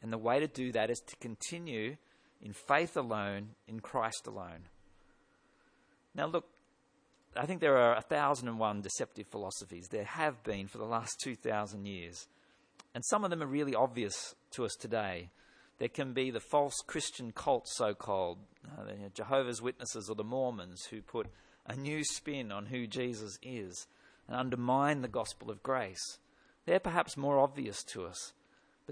And 0.02 0.12
the 0.12 0.18
way 0.18 0.40
to 0.40 0.48
do 0.48 0.72
that 0.72 0.90
is 0.90 1.00
to 1.06 1.16
continue 1.16 1.96
in 2.40 2.52
faith 2.52 2.96
alone, 2.96 3.50
in 3.68 3.80
Christ 3.80 4.26
alone. 4.26 4.68
Now, 6.14 6.26
look, 6.26 6.46
I 7.36 7.46
think 7.46 7.60
there 7.60 7.78
are 7.78 7.94
1,001 7.94 8.82
deceptive 8.82 9.28
philosophies. 9.28 9.88
There 9.88 10.04
have 10.04 10.42
been 10.42 10.66
for 10.66 10.78
the 10.78 10.84
last 10.84 11.20
2,000 11.22 11.86
years. 11.86 12.26
And 12.94 13.04
some 13.06 13.24
of 13.24 13.30
them 13.30 13.42
are 13.42 13.46
really 13.46 13.74
obvious 13.74 14.34
to 14.52 14.64
us 14.64 14.74
today. 14.78 15.30
There 15.78 15.88
can 15.88 16.12
be 16.12 16.30
the 16.30 16.40
false 16.40 16.76
Christian 16.86 17.32
cults, 17.32 17.74
so 17.76 17.94
called, 17.94 18.38
uh, 18.78 19.08
Jehovah's 19.14 19.62
Witnesses 19.62 20.10
or 20.10 20.14
the 20.14 20.24
Mormons, 20.24 20.84
who 20.90 21.00
put 21.00 21.28
a 21.66 21.74
new 21.74 22.04
spin 22.04 22.52
on 22.52 22.66
who 22.66 22.86
Jesus 22.86 23.38
is 23.42 23.86
and 24.28 24.36
undermine 24.36 25.00
the 25.00 25.08
gospel 25.08 25.50
of 25.50 25.62
grace. 25.62 26.18
They're 26.66 26.80
perhaps 26.80 27.16
more 27.16 27.38
obvious 27.38 27.82
to 27.84 28.04
us. 28.04 28.32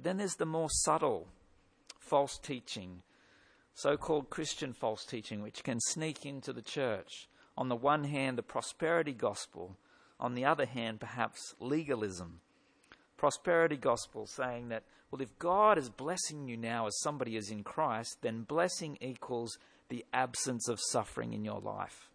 But 0.01 0.05
then 0.05 0.17
there's 0.17 0.37
the 0.37 0.47
more 0.47 0.71
subtle 0.71 1.29
false 1.99 2.39
teaching, 2.39 3.03
so 3.75 3.99
called 3.99 4.31
Christian 4.31 4.73
false 4.73 5.05
teaching, 5.05 5.43
which 5.43 5.63
can 5.63 5.79
sneak 5.79 6.25
into 6.25 6.55
the 6.55 6.63
church 6.63 7.29
on 7.55 7.69
the 7.69 7.77
one 7.77 8.05
hand, 8.05 8.39
the 8.39 8.43
prosperity 8.43 9.13
gospel, 9.13 9.77
on 10.19 10.35
the 10.35 10.47
other 10.47 10.65
hand, 10.65 11.01
perhaps 11.01 11.55
legalism. 11.61 12.41
Prosperity 13.19 13.77
gospel 13.77 14.27
saying 14.27 14.71
that, 14.71 14.85
well, 15.11 15.21
if 15.21 15.39
God 15.39 15.77
is 15.77 15.91
blessing 15.91 16.49
you 16.49 16.57
now 16.57 16.87
as 16.87 16.99
somebody 17.03 17.37
is 17.37 17.51
in 17.51 17.63
Christ, 17.63 18.23
then 18.23 18.45
blessing 18.45 18.97
equals 19.03 19.59
the 19.91 20.07
absence 20.15 20.67
of 20.67 20.81
suffering 20.81 21.35
in 21.35 21.45
your 21.45 21.61
life. 21.61 22.09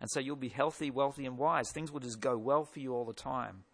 And 0.00 0.08
so 0.08 0.20
you'll 0.20 0.36
be 0.36 0.48
healthy, 0.48 0.92
wealthy, 0.92 1.26
and 1.26 1.38
wise. 1.38 1.72
Things 1.72 1.90
will 1.90 1.98
just 1.98 2.20
go 2.20 2.38
well 2.38 2.64
for 2.64 2.78
you 2.78 2.94
all 2.94 3.04
the 3.04 3.12
time. 3.12 3.64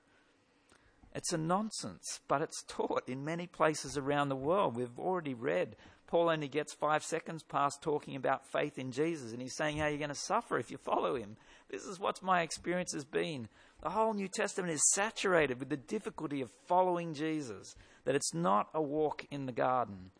It's 1.15 1.33
a 1.33 1.39
nonsense, 1.39 2.21
but 2.27 2.43
it's 2.43 2.65
taught 2.67 3.09
in 3.09 3.25
many 3.25 3.47
places 3.47 3.97
around 3.97 4.29
the 4.29 4.37
world. 4.37 4.77
We've 4.77 4.99
already 4.99 5.35
read 5.35 5.77
Paul 6.07 6.31
only 6.31 6.49
gets 6.49 6.73
five 6.73 7.03
seconds 7.03 7.43
past 7.43 7.83
talking 7.83 8.15
about 8.15 8.47
faith 8.47 8.79
in 8.79 8.93
Jesus, 8.93 9.33
and 9.33 9.41
he's 9.41 9.57
saying 9.57 9.79
how 9.79 9.87
you're 9.87 9.99
going 9.99 10.11
to 10.11 10.15
suffer 10.15 10.59
if 10.59 10.71
you 10.71 10.77
follow 10.77 11.17
him. 11.17 11.37
This 11.71 11.85
is 11.85 11.99
what 11.99 12.23
my 12.23 12.43
experience 12.43 12.93
has 12.93 13.05
been. 13.05 13.49
The 13.83 13.91
whole 13.91 14.15
New 14.15 14.29
Testament 14.29 14.73
is 14.73 14.93
saturated 14.93 15.59
with 15.59 15.71
the 15.71 15.77
difficulty 15.77 16.41
of 16.41 16.51
following 16.67 17.15
Jesus, 17.15 17.75
that 18.05 18.15
it's 18.15 18.35
not 18.35 18.69
a 18.75 18.83
walk 18.83 19.27
in 19.31 19.47
the 19.47 19.53
garden. 19.53 20.11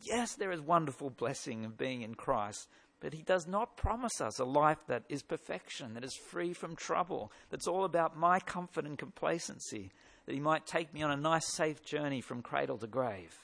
Yes, 0.00 0.34
there 0.34 0.52
is 0.52 0.60
wonderful 0.60 1.10
blessing 1.10 1.64
of 1.64 1.78
being 1.78 2.02
in 2.02 2.14
Christ, 2.14 2.68
but 3.00 3.14
he 3.14 3.22
does 3.22 3.46
not 3.46 3.76
promise 3.76 4.20
us 4.20 4.38
a 4.38 4.44
life 4.44 4.84
that 4.88 5.04
is 5.08 5.22
perfection, 5.22 5.94
that 5.94 6.04
is 6.04 6.14
free 6.14 6.52
from 6.52 6.76
trouble, 6.76 7.32
that's 7.48 7.68
all 7.68 7.84
about 7.84 8.18
my 8.18 8.38
comfort 8.40 8.84
and 8.84 8.98
complacency, 8.98 9.92
that 10.26 10.34
he 10.34 10.40
might 10.40 10.66
take 10.66 10.92
me 10.94 11.02
on 11.02 11.10
a 11.10 11.16
nice, 11.16 11.46
safe 11.46 11.84
journey 11.84 12.20
from 12.20 12.42
cradle 12.42 12.78
to 12.78 12.86
grave. 12.86 13.34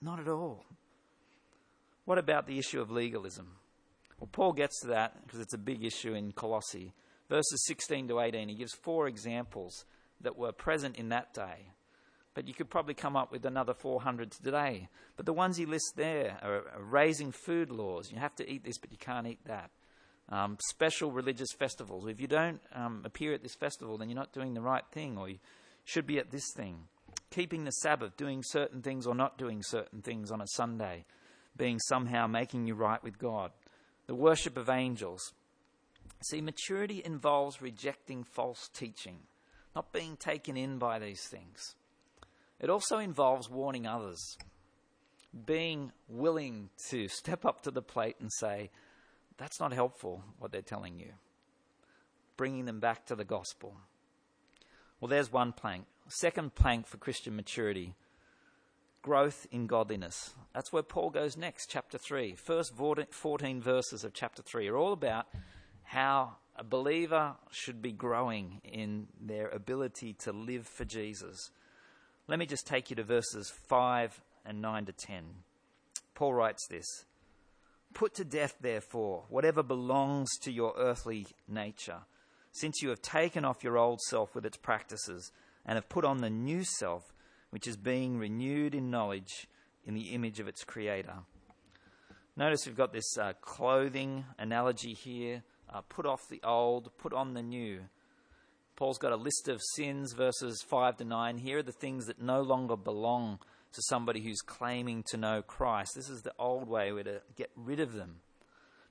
Not 0.00 0.20
at 0.20 0.28
all. 0.28 0.64
What 2.04 2.18
about 2.18 2.46
the 2.46 2.58
issue 2.58 2.80
of 2.80 2.90
legalism? 2.90 3.56
Well, 4.18 4.28
Paul 4.30 4.52
gets 4.52 4.80
to 4.80 4.88
that 4.88 5.26
because 5.26 5.40
it's 5.40 5.54
a 5.54 5.58
big 5.58 5.84
issue 5.84 6.14
in 6.14 6.32
Colossae. 6.32 6.94
Verses 7.28 7.66
16 7.66 8.08
to 8.08 8.20
18, 8.20 8.48
he 8.48 8.54
gives 8.54 8.72
four 8.72 9.06
examples 9.06 9.84
that 10.20 10.36
were 10.36 10.52
present 10.52 10.96
in 10.96 11.10
that 11.10 11.34
day. 11.34 11.72
But 12.34 12.48
you 12.48 12.54
could 12.54 12.70
probably 12.70 12.94
come 12.94 13.16
up 13.16 13.32
with 13.32 13.44
another 13.44 13.74
400 13.74 14.30
today. 14.30 14.88
But 15.16 15.26
the 15.26 15.32
ones 15.32 15.56
he 15.56 15.66
lists 15.66 15.92
there 15.96 16.38
are, 16.42 16.68
are 16.74 16.82
raising 16.82 17.32
food 17.32 17.70
laws. 17.70 18.10
You 18.10 18.18
have 18.18 18.34
to 18.36 18.50
eat 18.50 18.64
this, 18.64 18.78
but 18.78 18.92
you 18.92 18.98
can't 18.98 19.26
eat 19.26 19.40
that. 19.46 19.70
Um, 20.30 20.58
special 20.68 21.10
religious 21.10 21.52
festivals. 21.52 22.06
If 22.06 22.20
you 22.20 22.26
don't 22.26 22.60
um, 22.74 23.02
appear 23.04 23.32
at 23.32 23.42
this 23.42 23.54
festival, 23.54 23.96
then 23.96 24.10
you're 24.10 24.18
not 24.18 24.32
doing 24.32 24.52
the 24.52 24.60
right 24.60 24.84
thing, 24.92 25.16
or 25.16 25.28
you 25.28 25.38
should 25.84 26.06
be 26.06 26.18
at 26.18 26.30
this 26.30 26.52
thing 26.54 26.88
keeping 27.30 27.64
the 27.64 27.70
Sabbath, 27.70 28.16
doing 28.16 28.42
certain 28.42 28.82
things 28.82 29.06
or 29.06 29.14
not 29.14 29.38
doing 29.38 29.62
certain 29.62 30.02
things 30.02 30.30
on 30.30 30.40
a 30.40 30.46
Sunday, 30.46 31.04
being 31.56 31.78
somehow 31.80 32.26
making 32.26 32.66
you 32.66 32.74
right 32.74 33.02
with 33.02 33.18
God, 33.18 33.50
the 34.06 34.14
worship 34.14 34.56
of 34.56 34.68
angels. 34.68 35.32
See, 36.22 36.40
maturity 36.40 37.02
involves 37.04 37.62
rejecting 37.62 38.24
false 38.24 38.68
teaching, 38.72 39.18
not 39.74 39.92
being 39.92 40.16
taken 40.16 40.56
in 40.56 40.78
by 40.78 40.98
these 40.98 41.22
things. 41.28 41.74
It 42.60 42.70
also 42.70 42.98
involves 42.98 43.50
warning 43.50 43.86
others, 43.86 44.36
being 45.46 45.92
willing 46.08 46.70
to 46.90 47.06
step 47.08 47.44
up 47.44 47.60
to 47.62 47.70
the 47.70 47.82
plate 47.82 48.16
and 48.20 48.32
say, 48.32 48.70
that's 49.38 49.60
not 49.60 49.72
helpful, 49.72 50.22
what 50.38 50.52
they're 50.52 50.62
telling 50.62 50.98
you, 50.98 51.12
bringing 52.36 52.66
them 52.66 52.80
back 52.80 53.06
to 53.06 53.16
the 53.16 53.24
gospel. 53.24 53.76
Well, 55.00 55.08
there's 55.08 55.32
one 55.32 55.52
plank. 55.52 55.86
Second 56.08 56.54
plank 56.54 56.86
for 56.86 56.96
Christian 56.96 57.36
maturity 57.36 57.94
growth 59.02 59.46
in 59.50 59.66
godliness. 59.66 60.34
That's 60.52 60.72
where 60.72 60.82
Paul 60.82 61.10
goes 61.10 61.36
next, 61.36 61.66
chapter 61.70 61.98
3. 61.98 62.34
First 62.34 62.74
14 62.74 63.60
verses 63.60 64.04
of 64.04 64.12
chapter 64.12 64.42
3 64.42 64.68
are 64.68 64.76
all 64.76 64.92
about 64.92 65.26
how 65.84 66.36
a 66.56 66.64
believer 66.64 67.36
should 67.50 67.80
be 67.80 67.92
growing 67.92 68.60
in 68.64 69.06
their 69.20 69.48
ability 69.48 70.12
to 70.14 70.32
live 70.32 70.66
for 70.66 70.84
Jesus. 70.84 71.50
Let 72.26 72.38
me 72.38 72.46
just 72.46 72.66
take 72.66 72.90
you 72.90 72.96
to 72.96 73.04
verses 73.04 73.50
5 73.68 74.20
and 74.44 74.60
9 74.60 74.86
to 74.86 74.92
10. 74.92 75.24
Paul 76.14 76.34
writes 76.34 76.66
this 76.66 77.04
Put 77.94 78.14
to 78.14 78.24
death, 78.24 78.56
therefore, 78.60 79.24
whatever 79.28 79.62
belongs 79.62 80.36
to 80.42 80.52
your 80.52 80.74
earthly 80.76 81.26
nature, 81.48 82.00
since 82.52 82.82
you 82.82 82.90
have 82.90 83.02
taken 83.02 83.44
off 83.44 83.64
your 83.64 83.78
old 83.78 84.00
self 84.02 84.34
with 84.34 84.46
its 84.46 84.56
practices 84.56 85.32
and 85.64 85.76
have 85.76 85.88
put 85.88 86.04
on 86.04 86.18
the 86.18 86.30
new 86.30 86.64
self, 86.64 87.12
which 87.50 87.66
is 87.66 87.76
being 87.76 88.18
renewed 88.18 88.74
in 88.74 88.90
knowledge 88.90 89.48
in 89.84 89.94
the 89.94 90.10
image 90.10 90.38
of 90.38 90.48
its 90.48 90.64
creator. 90.64 91.14
Notice 92.36 92.66
we've 92.66 92.76
got 92.76 92.92
this 92.92 93.18
uh, 93.18 93.32
clothing 93.40 94.24
analogy 94.38 94.94
here 94.94 95.42
uh, 95.72 95.80
put 95.82 96.06
off 96.06 96.28
the 96.28 96.40
old, 96.44 96.90
put 96.98 97.12
on 97.12 97.34
the 97.34 97.42
new. 97.42 97.80
Paul's 98.76 98.98
got 98.98 99.12
a 99.12 99.16
list 99.16 99.48
of 99.48 99.60
sins, 99.74 100.12
verses 100.12 100.62
5 100.62 100.98
to 100.98 101.04
9. 101.04 101.38
Here 101.38 101.58
are 101.58 101.62
the 101.62 101.72
things 101.72 102.06
that 102.06 102.22
no 102.22 102.40
longer 102.42 102.76
belong 102.76 103.40
to 103.72 103.82
somebody 103.82 104.20
who's 104.20 104.40
claiming 104.40 105.04
to 105.10 105.16
know 105.16 105.42
Christ. 105.42 105.92
This 105.94 106.08
is 106.08 106.22
the 106.22 106.34
old 106.38 106.68
way, 106.68 106.92
we're 106.92 107.04
to 107.04 107.22
get 107.36 107.50
rid 107.56 107.80
of 107.80 107.92
them. 107.92 108.20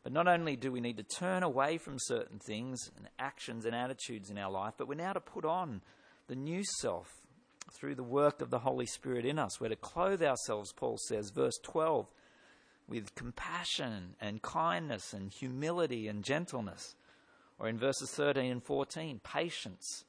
But 0.03 0.13
not 0.13 0.27
only 0.27 0.55
do 0.55 0.71
we 0.71 0.79
need 0.79 0.97
to 0.97 1.03
turn 1.03 1.43
away 1.43 1.77
from 1.77 1.97
certain 1.99 2.39
things 2.39 2.89
and 2.95 3.09
actions 3.19 3.65
and 3.65 3.75
attitudes 3.75 4.29
in 4.29 4.37
our 4.37 4.51
life, 4.51 4.73
but 4.77 4.87
we're 4.87 4.95
now 4.95 5.13
to 5.13 5.19
put 5.19 5.43
on 5.43 5.81
the 6.27 6.35
new 6.35 6.63
self 6.79 7.21
through 7.73 7.95
the 7.95 8.03
work 8.03 8.41
of 8.41 8.49
the 8.49 8.59
Holy 8.59 8.85
Spirit 8.85 9.25
in 9.25 9.37
us. 9.37 9.59
We're 9.59 9.69
to 9.69 9.75
clothe 9.75 10.23
ourselves, 10.23 10.71
Paul 10.73 10.97
says, 10.97 11.31
verse 11.31 11.57
12, 11.63 12.07
with 12.87 13.15
compassion 13.15 14.15
and 14.21 14.41
kindness 14.41 15.11
and 15.11 15.31
humility 15.31 16.07
and 16.07 16.23
gentleness. 16.23 16.95
Or 17.59 17.67
in 17.67 17.77
verses 17.77 18.11
13 18.11 18.51
and 18.51 18.63
14, 18.63 19.19
patience 19.23 20.05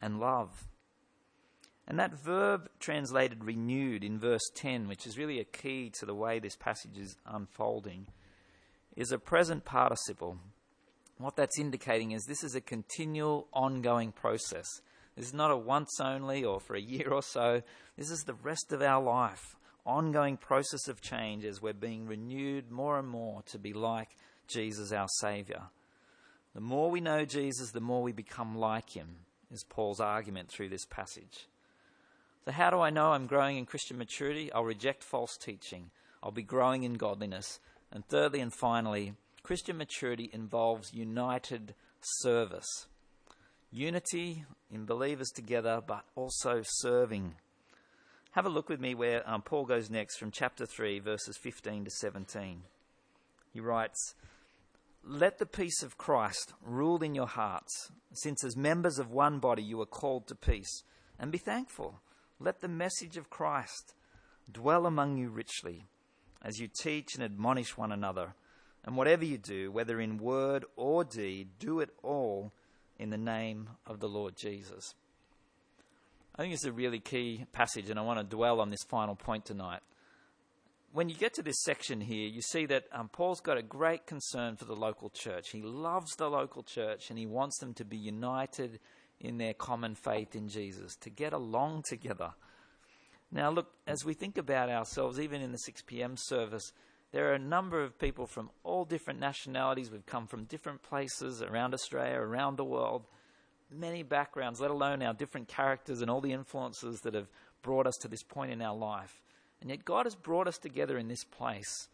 and 0.00 0.18
love. 0.18 0.66
And 1.90 1.98
that 1.98 2.14
verb 2.14 2.70
translated 2.78 3.42
renewed 3.42 4.04
in 4.04 4.20
verse 4.20 4.48
10, 4.54 4.86
which 4.86 5.08
is 5.08 5.18
really 5.18 5.40
a 5.40 5.44
key 5.44 5.90
to 5.98 6.06
the 6.06 6.14
way 6.14 6.38
this 6.38 6.54
passage 6.54 6.96
is 6.96 7.16
unfolding, 7.26 8.06
is 8.94 9.10
a 9.10 9.18
present 9.18 9.64
participle. 9.64 10.38
What 11.18 11.34
that's 11.34 11.58
indicating 11.58 12.12
is 12.12 12.22
this 12.22 12.44
is 12.44 12.54
a 12.54 12.60
continual, 12.60 13.48
ongoing 13.52 14.12
process. 14.12 14.68
This 15.16 15.26
is 15.26 15.34
not 15.34 15.50
a 15.50 15.56
once 15.56 15.98
only 16.00 16.44
or 16.44 16.60
for 16.60 16.76
a 16.76 16.80
year 16.80 17.08
or 17.10 17.24
so. 17.24 17.60
This 17.98 18.12
is 18.12 18.22
the 18.22 18.34
rest 18.34 18.70
of 18.70 18.82
our 18.82 19.02
life. 19.02 19.56
Ongoing 19.84 20.36
process 20.36 20.86
of 20.86 21.00
change 21.00 21.44
as 21.44 21.60
we're 21.60 21.72
being 21.72 22.06
renewed 22.06 22.70
more 22.70 23.00
and 23.00 23.08
more 23.08 23.42
to 23.46 23.58
be 23.58 23.72
like 23.72 24.10
Jesus, 24.46 24.92
our 24.92 25.08
Saviour. 25.18 25.70
The 26.54 26.60
more 26.60 26.88
we 26.88 27.00
know 27.00 27.24
Jesus, 27.24 27.72
the 27.72 27.80
more 27.80 28.00
we 28.00 28.12
become 28.12 28.56
like 28.56 28.94
Him, 28.94 29.16
is 29.50 29.64
Paul's 29.64 29.98
argument 29.98 30.50
through 30.50 30.68
this 30.68 30.84
passage. 30.84 31.48
So, 32.44 32.52
how 32.52 32.70
do 32.70 32.80
I 32.80 32.90
know 32.90 33.12
I'm 33.12 33.26
growing 33.26 33.56
in 33.58 33.66
Christian 33.66 33.98
maturity? 33.98 34.52
I'll 34.52 34.64
reject 34.64 35.04
false 35.04 35.36
teaching. 35.36 35.90
I'll 36.22 36.30
be 36.30 36.42
growing 36.42 36.84
in 36.84 36.94
godliness. 36.94 37.60
And 37.92 38.06
thirdly 38.06 38.40
and 38.40 38.52
finally, 38.52 39.14
Christian 39.42 39.76
maturity 39.76 40.30
involves 40.32 40.94
united 40.94 41.74
service 42.00 42.86
unity 43.72 44.44
in 44.70 44.84
believers 44.84 45.30
together, 45.30 45.82
but 45.86 46.04
also 46.14 46.62
serving. 46.64 47.34
Have 48.32 48.46
a 48.46 48.50
look 48.50 48.68
with 48.68 48.80
me 48.80 48.94
where 48.94 49.28
um, 49.28 49.42
Paul 49.42 49.64
goes 49.64 49.90
next 49.90 50.18
from 50.18 50.30
chapter 50.30 50.66
3, 50.66 51.00
verses 51.00 51.36
15 51.36 51.84
to 51.84 51.90
17. 51.90 52.62
He 53.52 53.60
writes, 53.60 54.14
Let 55.04 55.38
the 55.38 55.46
peace 55.46 55.82
of 55.82 55.98
Christ 55.98 56.52
rule 56.64 57.02
in 57.02 57.14
your 57.14 57.26
hearts, 57.26 57.90
since 58.12 58.44
as 58.44 58.56
members 58.56 58.98
of 58.98 59.10
one 59.10 59.38
body 59.38 59.62
you 59.62 59.80
are 59.80 59.86
called 59.86 60.26
to 60.28 60.34
peace, 60.34 60.84
and 61.18 61.32
be 61.32 61.38
thankful. 61.38 62.00
Let 62.42 62.62
the 62.62 62.68
message 62.68 63.18
of 63.18 63.28
Christ 63.28 63.94
dwell 64.50 64.86
among 64.86 65.18
you 65.18 65.28
richly, 65.28 65.84
as 66.42 66.58
you 66.58 66.68
teach 66.68 67.14
and 67.14 67.22
admonish 67.22 67.76
one 67.76 67.92
another. 67.92 68.34
And 68.82 68.96
whatever 68.96 69.26
you 69.26 69.36
do, 69.36 69.70
whether 69.70 70.00
in 70.00 70.16
word 70.16 70.64
or 70.74 71.04
deed, 71.04 71.58
do 71.58 71.80
it 71.80 71.90
all 72.02 72.52
in 72.98 73.10
the 73.10 73.18
name 73.18 73.68
of 73.86 74.00
the 74.00 74.08
Lord 74.08 74.36
Jesus. 74.36 74.94
I 76.34 76.42
think 76.42 76.54
it's 76.54 76.64
a 76.64 76.72
really 76.72 76.98
key 76.98 77.44
passage, 77.52 77.90
and 77.90 77.98
I 77.98 78.02
want 78.02 78.18
to 78.18 78.24
dwell 78.24 78.60
on 78.62 78.70
this 78.70 78.84
final 78.88 79.14
point 79.14 79.44
tonight. 79.44 79.80
When 80.92 81.10
you 81.10 81.14
get 81.14 81.34
to 81.34 81.42
this 81.42 81.62
section 81.62 82.00
here, 82.00 82.26
you 82.26 82.40
see 82.40 82.64
that 82.66 82.84
um, 82.90 83.10
Paul's 83.10 83.40
got 83.40 83.58
a 83.58 83.62
great 83.62 84.06
concern 84.06 84.56
for 84.56 84.64
the 84.64 84.74
local 84.74 85.10
church. 85.10 85.50
He 85.50 85.60
loves 85.60 86.16
the 86.16 86.30
local 86.30 86.62
church 86.62 87.10
and 87.10 87.18
he 87.18 87.26
wants 87.26 87.58
them 87.58 87.74
to 87.74 87.84
be 87.84 87.96
united 87.96 88.80
in 89.20 89.38
their 89.38 89.54
common 89.54 89.94
faith 89.94 90.34
in 90.34 90.48
Jesus, 90.48 90.96
to 90.96 91.10
get 91.10 91.32
along 91.32 91.84
together. 91.88 92.32
Now, 93.30 93.50
look, 93.50 93.68
as 93.86 94.04
we 94.04 94.14
think 94.14 94.38
about 94.38 94.70
ourselves, 94.70 95.20
even 95.20 95.40
in 95.42 95.52
the 95.52 95.58
6 95.58 95.82
p.m. 95.82 96.16
service, 96.16 96.72
there 97.12 97.30
are 97.30 97.34
a 97.34 97.38
number 97.38 97.82
of 97.82 97.98
people 97.98 98.26
from 98.26 98.50
all 98.64 98.84
different 98.84 99.20
nationalities. 99.20 99.90
We've 99.90 100.06
come 100.06 100.26
from 100.26 100.44
different 100.44 100.82
places 100.82 101.42
around 101.42 101.74
Australia, 101.74 102.18
around 102.18 102.56
the 102.56 102.64
world, 102.64 103.06
many 103.70 104.02
backgrounds, 104.02 104.60
let 104.60 104.70
alone 104.70 105.02
our 105.02 105.14
different 105.14 105.48
characters 105.48 106.00
and 106.00 106.10
all 106.10 106.20
the 106.20 106.32
influences 106.32 107.00
that 107.00 107.14
have 107.14 107.28
brought 107.62 107.86
us 107.86 107.96
to 107.98 108.08
this 108.08 108.22
point 108.22 108.52
in 108.52 108.62
our 108.62 108.76
life. 108.76 109.20
And 109.60 109.70
yet, 109.70 109.84
God 109.84 110.06
has 110.06 110.14
brought 110.14 110.48
us 110.48 110.58
together 110.58 110.98
in 110.98 111.08
this 111.08 111.24
place 111.24 111.88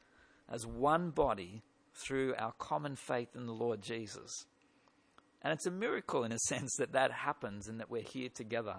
as 0.48 0.66
one 0.66 1.10
body 1.10 1.62
through 1.94 2.34
our 2.38 2.52
common 2.52 2.94
faith 2.94 3.34
in 3.34 3.46
the 3.46 3.52
Lord 3.52 3.82
Jesus. 3.82 4.46
And 5.46 5.52
it's 5.52 5.66
a 5.66 5.70
miracle 5.70 6.24
in 6.24 6.32
a 6.32 6.38
sense 6.48 6.74
that 6.78 6.90
that 6.94 7.12
happens 7.12 7.68
and 7.68 7.78
that 7.78 7.88
we're 7.88 8.02
here 8.02 8.28
together. 8.28 8.78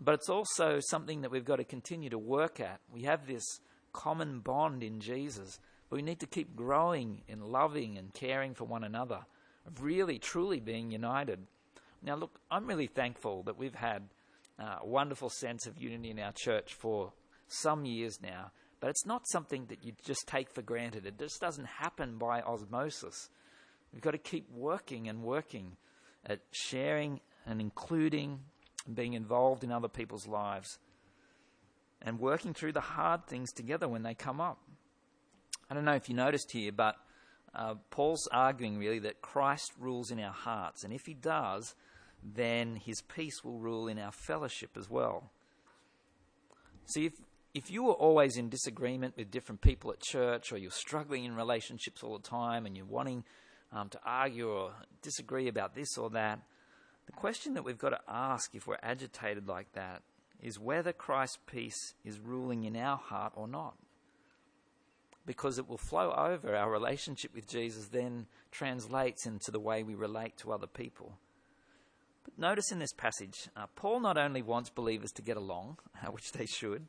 But 0.00 0.14
it's 0.14 0.30
also 0.30 0.80
something 0.80 1.20
that 1.20 1.30
we've 1.30 1.44
got 1.44 1.56
to 1.56 1.64
continue 1.64 2.08
to 2.08 2.16
work 2.16 2.58
at. 2.58 2.80
We 2.90 3.02
have 3.02 3.26
this 3.26 3.44
common 3.92 4.40
bond 4.40 4.82
in 4.82 4.98
Jesus. 4.98 5.60
But 5.90 5.96
we 5.96 6.02
need 6.02 6.20
to 6.20 6.26
keep 6.26 6.56
growing 6.56 7.20
in 7.28 7.42
loving 7.42 7.98
and 7.98 8.14
caring 8.14 8.54
for 8.54 8.64
one 8.64 8.82
another, 8.82 9.26
of 9.66 9.82
really, 9.82 10.18
truly 10.18 10.58
being 10.58 10.90
united. 10.90 11.46
Now, 12.02 12.14
look, 12.14 12.40
I'm 12.50 12.66
really 12.66 12.86
thankful 12.86 13.42
that 13.42 13.58
we've 13.58 13.74
had 13.74 14.04
uh, 14.58 14.76
a 14.80 14.86
wonderful 14.86 15.28
sense 15.28 15.66
of 15.66 15.76
unity 15.76 16.08
in 16.08 16.18
our 16.18 16.32
church 16.32 16.72
for 16.72 17.12
some 17.46 17.84
years 17.84 18.20
now, 18.22 18.52
but 18.80 18.88
it's 18.88 19.04
not 19.04 19.28
something 19.28 19.66
that 19.66 19.84
you 19.84 19.92
just 20.02 20.26
take 20.26 20.48
for 20.48 20.62
granted. 20.62 21.04
It 21.04 21.18
just 21.18 21.42
doesn't 21.42 21.66
happen 21.66 22.16
by 22.16 22.40
osmosis. 22.40 23.28
We've 23.92 24.02
got 24.02 24.12
to 24.12 24.18
keep 24.18 24.50
working 24.52 25.08
and 25.08 25.22
working 25.22 25.76
at 26.26 26.40
sharing 26.50 27.20
and 27.46 27.60
including 27.60 28.40
and 28.86 28.94
being 28.94 29.14
involved 29.14 29.64
in 29.64 29.72
other 29.72 29.88
people's 29.88 30.26
lives 30.26 30.78
and 32.02 32.18
working 32.18 32.54
through 32.54 32.72
the 32.72 32.80
hard 32.80 33.26
things 33.26 33.52
together 33.52 33.88
when 33.88 34.02
they 34.02 34.14
come 34.14 34.40
up. 34.40 34.58
I 35.70 35.74
don't 35.74 35.84
know 35.84 35.94
if 35.94 36.08
you 36.08 36.14
noticed 36.14 36.52
here, 36.52 36.72
but 36.72 36.96
uh, 37.54 37.74
Paul's 37.90 38.28
arguing 38.32 38.78
really 38.78 39.00
that 39.00 39.20
Christ 39.20 39.72
rules 39.78 40.10
in 40.10 40.20
our 40.20 40.32
hearts, 40.32 40.84
and 40.84 40.92
if 40.92 41.06
he 41.06 41.14
does, 41.14 41.74
then 42.22 42.76
his 42.76 43.02
peace 43.02 43.42
will 43.44 43.58
rule 43.58 43.88
in 43.88 43.98
our 43.98 44.12
fellowship 44.12 44.76
as 44.76 44.88
well. 44.88 45.30
See, 46.86 47.06
if, 47.06 47.12
if 47.54 47.70
you 47.70 47.88
are 47.90 47.94
always 47.94 48.36
in 48.36 48.48
disagreement 48.48 49.16
with 49.16 49.30
different 49.30 49.60
people 49.60 49.90
at 49.90 50.00
church, 50.00 50.52
or 50.52 50.58
you're 50.58 50.70
struggling 50.70 51.24
in 51.24 51.34
relationships 51.34 52.02
all 52.02 52.16
the 52.16 52.28
time, 52.28 52.64
and 52.64 52.76
you're 52.76 52.86
wanting 52.86 53.24
um, 53.72 53.88
to 53.90 54.00
argue 54.04 54.48
or 54.48 54.72
disagree 55.02 55.48
about 55.48 55.74
this 55.74 55.96
or 55.96 56.10
that, 56.10 56.40
the 57.06 57.12
question 57.12 57.54
that 57.54 57.64
we've 57.64 57.78
got 57.78 57.90
to 57.90 58.00
ask 58.06 58.54
if 58.54 58.66
we're 58.66 58.76
agitated 58.82 59.48
like 59.48 59.72
that 59.72 60.02
is 60.42 60.58
whether 60.58 60.92
Christ's 60.92 61.38
peace 61.46 61.94
is 62.04 62.20
ruling 62.20 62.64
in 62.64 62.76
our 62.76 62.96
heart 62.96 63.32
or 63.34 63.48
not. 63.48 63.74
Because 65.26 65.58
it 65.58 65.68
will 65.68 65.78
flow 65.78 66.12
over, 66.12 66.54
our 66.54 66.70
relationship 66.70 67.34
with 67.34 67.48
Jesus 67.48 67.88
then 67.88 68.26
translates 68.50 69.26
into 69.26 69.50
the 69.50 69.60
way 69.60 69.82
we 69.82 69.94
relate 69.94 70.36
to 70.38 70.52
other 70.52 70.66
people. 70.66 71.18
But 72.24 72.38
notice 72.38 72.70
in 72.72 72.78
this 72.78 72.92
passage, 72.92 73.48
uh, 73.56 73.66
Paul 73.74 74.00
not 74.00 74.18
only 74.18 74.42
wants 74.42 74.70
believers 74.70 75.12
to 75.12 75.22
get 75.22 75.36
along, 75.36 75.78
which 76.10 76.32
they 76.32 76.46
should, 76.46 76.88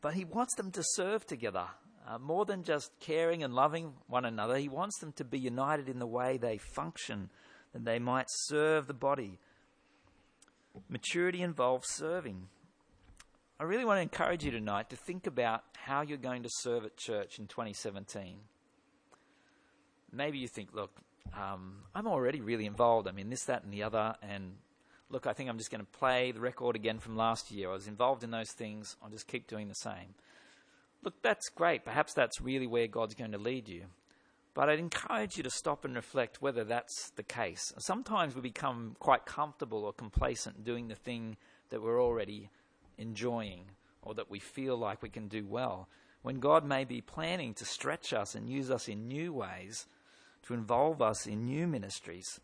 but 0.00 0.14
he 0.14 0.24
wants 0.24 0.54
them 0.56 0.70
to 0.72 0.82
serve 0.82 1.26
together. 1.26 1.66
Uh, 2.06 2.18
more 2.18 2.44
than 2.44 2.62
just 2.62 2.90
caring 3.00 3.42
and 3.42 3.54
loving 3.54 3.94
one 4.08 4.26
another, 4.26 4.58
he 4.58 4.68
wants 4.68 4.98
them 4.98 5.12
to 5.12 5.24
be 5.24 5.38
united 5.38 5.88
in 5.88 5.98
the 5.98 6.06
way 6.06 6.36
they 6.36 6.58
function, 6.58 7.30
that 7.72 7.84
they 7.84 7.98
might 7.98 8.26
serve 8.28 8.86
the 8.86 8.94
body. 8.94 9.38
Maturity 10.88 11.40
involves 11.40 11.88
serving. 11.88 12.48
I 13.58 13.64
really 13.64 13.84
want 13.84 13.98
to 13.98 14.02
encourage 14.02 14.44
you 14.44 14.50
tonight 14.50 14.90
to 14.90 14.96
think 14.96 15.26
about 15.26 15.62
how 15.76 16.02
you're 16.02 16.18
going 16.18 16.42
to 16.42 16.50
serve 16.50 16.84
at 16.84 16.96
church 16.96 17.38
in 17.38 17.46
2017. 17.46 18.36
Maybe 20.12 20.38
you 20.38 20.48
think, 20.48 20.74
look, 20.74 20.90
um, 21.32 21.84
I'm 21.94 22.06
already 22.06 22.40
really 22.40 22.66
involved. 22.66 23.08
I'm 23.08 23.18
in 23.18 23.30
this, 23.30 23.44
that, 23.44 23.64
and 23.64 23.72
the 23.72 23.82
other. 23.82 24.14
And 24.22 24.56
look, 25.08 25.26
I 25.26 25.32
think 25.32 25.48
I'm 25.48 25.58
just 25.58 25.70
going 25.70 25.80
to 25.80 25.98
play 25.98 26.32
the 26.32 26.40
record 26.40 26.76
again 26.76 26.98
from 26.98 27.16
last 27.16 27.50
year. 27.50 27.70
I 27.70 27.72
was 27.72 27.88
involved 27.88 28.24
in 28.24 28.30
those 28.30 28.50
things. 28.50 28.96
I'll 29.02 29.10
just 29.10 29.26
keep 29.26 29.46
doing 29.46 29.68
the 29.68 29.74
same. 29.74 30.14
Look, 31.04 31.22
that's 31.22 31.50
great. 31.50 31.84
Perhaps 31.84 32.14
that's 32.14 32.40
really 32.40 32.66
where 32.66 32.86
God's 32.86 33.14
going 33.14 33.32
to 33.32 33.38
lead 33.38 33.68
you. 33.68 33.84
But 34.54 34.68
I'd 34.68 34.78
encourage 34.78 35.36
you 35.36 35.42
to 35.42 35.50
stop 35.50 35.84
and 35.84 35.94
reflect 35.94 36.40
whether 36.40 36.64
that's 36.64 37.10
the 37.16 37.22
case. 37.22 37.72
Sometimes 37.78 38.34
we 38.34 38.40
become 38.40 38.96
quite 38.98 39.26
comfortable 39.26 39.84
or 39.84 39.92
complacent 39.92 40.64
doing 40.64 40.88
the 40.88 40.94
thing 40.94 41.36
that 41.70 41.82
we're 41.82 42.02
already 42.02 42.50
enjoying 42.96 43.64
or 44.02 44.14
that 44.14 44.30
we 44.30 44.38
feel 44.38 44.76
like 44.76 45.02
we 45.02 45.08
can 45.08 45.28
do 45.28 45.46
well, 45.46 45.88
when 46.22 46.38
God 46.38 46.64
may 46.64 46.84
be 46.84 47.00
planning 47.00 47.54
to 47.54 47.64
stretch 47.64 48.12
us 48.12 48.34
and 48.34 48.48
use 48.48 48.70
us 48.70 48.88
in 48.88 49.08
new 49.08 49.32
ways, 49.32 49.86
to 50.42 50.54
involve 50.54 51.02
us 51.02 51.26
in 51.26 51.46
new 51.46 51.66
ministries. 51.66 52.40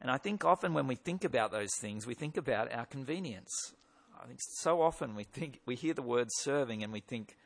And 0.00 0.10
I 0.10 0.18
think 0.18 0.44
often 0.44 0.74
when 0.74 0.86
we 0.86 0.94
think 0.94 1.24
about 1.24 1.50
those 1.50 1.74
things, 1.80 2.06
we 2.06 2.14
think 2.14 2.36
about 2.36 2.72
our 2.72 2.86
convenience. 2.86 3.72
I 4.20 4.26
think 4.26 4.40
so 4.40 4.82
often 4.82 5.14
we 5.14 5.24
think 5.24 5.60
we 5.66 5.74
hear 5.74 5.94
the 5.94 6.02
word 6.02 6.28
serving 6.30 6.82
and 6.82 6.92
we 6.92 7.00
think 7.00 7.36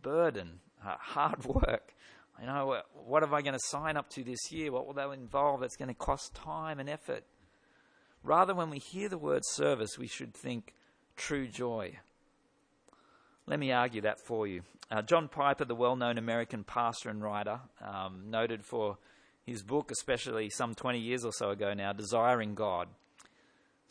burden, 0.00 0.60
uh, 0.84 0.96
hard 0.98 1.44
work. 1.44 1.94
You 2.40 2.46
know, 2.46 2.82
what 3.04 3.22
am 3.22 3.34
I 3.34 3.42
going 3.42 3.54
to 3.54 3.60
sign 3.66 3.96
up 3.96 4.08
to 4.10 4.24
this 4.24 4.50
year? 4.50 4.72
What 4.72 4.86
will 4.86 4.94
that 4.94 5.10
involve? 5.10 5.60
That's 5.60 5.76
going 5.76 5.88
to 5.88 5.94
cost 5.94 6.34
time 6.34 6.80
and 6.80 6.88
effort. 6.88 7.24
Rather, 8.24 8.54
when 8.54 8.70
we 8.70 8.78
hear 8.78 9.08
the 9.08 9.18
word 9.18 9.42
service, 9.44 9.98
we 9.98 10.06
should 10.06 10.34
think 10.34 10.74
true 11.16 11.46
joy. 11.46 11.98
Let 13.46 13.58
me 13.58 13.72
argue 13.72 14.00
that 14.02 14.20
for 14.20 14.46
you. 14.46 14.62
Uh, 14.90 15.02
John 15.02 15.28
Piper, 15.28 15.64
the 15.64 15.74
well 15.74 15.96
known 15.96 16.18
American 16.18 16.64
pastor 16.64 17.10
and 17.10 17.22
writer, 17.22 17.60
um, 17.80 18.24
noted 18.30 18.64
for 18.64 18.98
his 19.44 19.62
book, 19.62 19.90
especially 19.90 20.50
some 20.50 20.74
20 20.74 20.98
years 20.98 21.24
or 21.24 21.32
so 21.32 21.50
ago 21.50 21.74
now, 21.74 21.92
Desiring 21.92 22.54
God, 22.54 22.88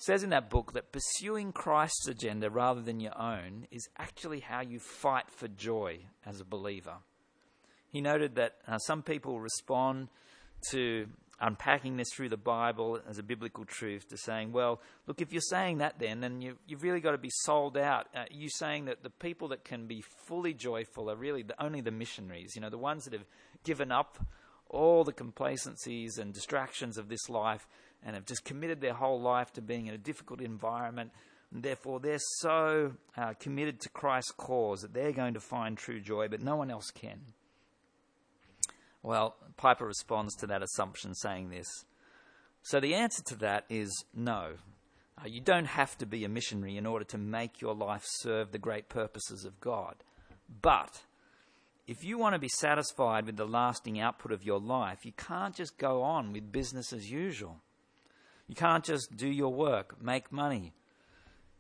says 0.02 0.24
in 0.24 0.32
that 0.32 0.50
book 0.50 0.74
that 0.74 0.92
pursuing 0.92 1.52
Christ's 1.52 2.08
agenda 2.08 2.50
rather 2.50 2.82
than 2.82 3.00
your 3.00 3.18
own 3.20 3.68
is 3.70 3.88
actually 3.98 4.40
how 4.40 4.62
you 4.62 4.80
fight 4.80 5.30
for 5.30 5.48
joy 5.48 6.00
as 6.26 6.40
a 6.40 6.46
believer. 6.46 6.96
He 7.90 8.02
noted 8.02 8.36
that 8.36 8.56
uh, 8.68 8.78
some 8.80 9.04
people 9.04 9.40
respond 9.40 10.08
to 10.72 11.08
unpacking 11.40 11.98
this 11.98 12.08
through 12.14 12.30
the 12.30 12.38
Bible 12.38 13.00
as 13.10 13.18
a 13.18 13.24
biblical 13.24 13.66
truth 13.66 14.08
to 14.10 14.18
saying, 14.18 14.52
well, 14.52 14.82
look, 15.08 15.22
if 15.22 15.34
you're 15.34 15.42
saying 15.42 15.80
that 15.80 16.00
then, 16.00 16.20
then 16.20 16.42
you, 16.42 16.58
have 16.70 16.84
really 16.84 17.00
got 17.00 17.12
to 17.12 17.18
be 17.18 17.32
sold 17.44 17.78
out. 17.78 18.08
Uh, 18.16 18.26
you 18.30 18.50
saying 18.50 18.86
that 18.86 19.04
the 19.04 19.10
people 19.10 19.50
that 19.50 19.64
can 19.64 19.88
be 19.88 20.04
fully 20.26 20.54
joyful 20.54 21.10
are 21.10 21.16
really 21.16 21.44
the, 21.44 21.64
only 21.64 21.82
the 21.82 21.92
missionaries, 21.92 22.54
you 22.56 22.62
know, 22.62 22.70
the 22.70 22.78
ones 22.78 23.06
that 23.06 23.14
have 23.14 23.26
given 23.64 23.92
up 23.92 24.20
all 24.70 25.04
the 25.04 25.12
complacencies 25.12 26.18
and 26.18 26.34
distractions 26.34 26.98
of 26.98 27.10
this 27.10 27.28
life 27.28 27.68
and 28.04 28.16
have 28.16 28.26
just 28.26 28.44
committed 28.44 28.82
their 28.82 28.94
whole 28.94 29.22
life 29.22 29.52
to 29.54 29.62
being 29.62 29.88
in 29.88 29.94
a 29.94 29.98
difficult 29.98 30.42
environment. 30.42 31.12
And 31.54 31.64
therefore, 31.64 32.00
they're 32.00 32.18
so 32.40 32.94
uh, 33.18 33.34
committed 33.40 33.82
to 33.82 33.90
Christ's 33.90 34.32
cause 34.32 34.82
that 34.82 34.94
they're 34.94 35.12
going 35.12 35.34
to 35.34 35.40
find 35.40 35.78
true 35.78 36.00
joy, 36.00 36.28
but 36.28 36.42
no 36.42 36.56
one 36.56 36.72
else 36.72 36.92
can. 36.92 37.20
Well, 39.04 39.36
Piper 39.58 39.86
responds 39.86 40.36
to 40.38 40.48
that 40.48 40.62
assumption 40.62 41.14
saying 41.16 41.50
this. 41.50 41.68
So 42.64 42.80
the 42.80 42.94
answer 42.94 43.24
to 43.24 43.36
that 43.38 43.66
is 43.70 44.06
no. 44.14 44.54
Uh, 45.18 45.28
you 45.28 45.42
don't 45.42 45.66
have 45.66 45.98
to 45.98 46.06
be 46.06 46.24
a 46.24 46.30
missionary 46.30 46.78
in 46.78 46.86
order 46.86 47.06
to 47.06 47.18
make 47.18 47.62
your 47.62 47.74
life 47.74 48.04
serve 48.06 48.52
the 48.52 48.60
great 48.60 48.90
purposes 48.90 49.44
of 49.44 49.60
God. 49.60 49.96
But 50.62 51.02
if 51.88 52.04
you 52.04 52.18
want 52.18 52.34
to 52.34 52.40
be 52.40 52.50
satisfied 52.50 53.26
with 53.26 53.38
the 53.38 53.46
lasting 53.46 54.00
output 54.00 54.32
of 54.32 54.44
your 54.44 54.60
life, 54.60 55.06
you 55.06 55.12
can't 55.12 55.56
just 55.56 55.78
go 55.78 56.04
on 56.04 56.32
with 56.32 56.52
business 56.52 56.94
as 56.94 57.10
usual. 57.10 57.58
You 58.52 58.56
can't 58.56 58.84
just 58.84 59.16
do 59.16 59.30
your 59.30 59.54
work, 59.54 60.04
make 60.04 60.30
money, 60.30 60.74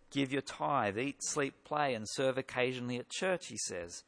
give 0.09 0.33
your 0.33 0.41
tithe, 0.41 0.99
eat, 0.99 1.23
sleep, 1.23 1.53
play, 1.63 1.93
and 1.93 2.05
serve 2.05 2.37
occasionally 2.37 2.97
at 2.97 3.07
church, 3.07 3.47
he 3.47 3.55
says. 3.55 4.03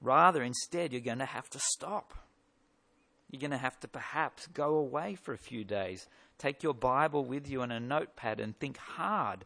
Rather, 0.00 0.42
instead, 0.42 0.90
you're 0.90 1.00
going 1.00 1.20
to 1.20 1.24
have 1.24 1.48
to 1.50 1.60
stop. 1.60 2.14
You're 3.30 3.38
going 3.38 3.52
to 3.52 3.56
have 3.56 3.78
to 3.78 3.86
perhaps 3.86 4.48
go 4.48 4.74
away 4.74 5.14
for 5.14 5.34
a 5.34 5.38
few 5.38 5.62
days, 5.62 6.08
take 6.36 6.64
your 6.64 6.74
Bible 6.74 7.24
with 7.24 7.48
you 7.48 7.62
and 7.62 7.72
a 7.72 7.78
notepad, 7.78 8.40
and 8.40 8.58
think 8.58 8.76
hard 8.76 9.44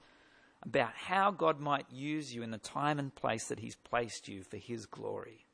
about 0.63 0.95
how 0.95 1.33
God 1.33 1.61
might 1.61 1.85
use 1.93 2.35
you 2.35 2.43
in 2.43 2.51
the 2.51 2.57
time 2.57 2.99
and 2.99 3.15
place 3.15 3.49
that 3.49 3.59
He's 3.59 3.77
placed 3.77 4.27
you 4.27 4.43
for 4.43 4.57
His 4.57 4.87
glory. 4.87 5.45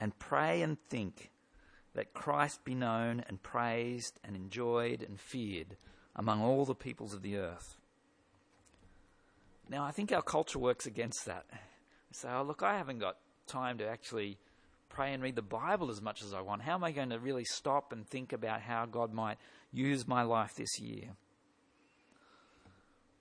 And 0.00 0.18
pray 0.18 0.62
and 0.62 0.78
think 0.88 1.30
that 1.94 2.14
Christ 2.14 2.64
be 2.64 2.74
known 2.74 3.24
and 3.28 3.42
praised 3.42 4.18
and 4.24 4.34
enjoyed 4.34 5.02
and 5.02 5.20
feared 5.20 5.76
among 6.16 6.42
all 6.42 6.64
the 6.64 6.74
peoples 6.74 7.14
of 7.14 7.22
the 7.22 7.36
earth. 7.36 7.76
Now, 9.68 9.84
I 9.84 9.90
think 9.90 10.12
our 10.12 10.22
culture 10.22 10.58
works 10.58 10.86
against 10.86 11.26
that. 11.26 11.46
We 11.50 12.14
say, 12.14 12.28
oh, 12.30 12.42
look, 12.42 12.62
I 12.62 12.76
haven't 12.76 12.98
got 12.98 13.16
time 13.46 13.78
to 13.78 13.88
actually 13.88 14.38
pray 14.88 15.14
and 15.14 15.22
read 15.22 15.36
the 15.36 15.42
Bible 15.42 15.90
as 15.90 16.02
much 16.02 16.22
as 16.22 16.34
I 16.34 16.42
want. 16.42 16.62
How 16.62 16.74
am 16.74 16.84
I 16.84 16.92
going 16.92 17.10
to 17.10 17.18
really 17.18 17.44
stop 17.44 17.92
and 17.92 18.06
think 18.06 18.32
about 18.32 18.60
how 18.60 18.86
God 18.86 19.12
might 19.12 19.38
use 19.72 20.06
my 20.06 20.22
life 20.22 20.54
this 20.54 20.78
year? 20.78 21.16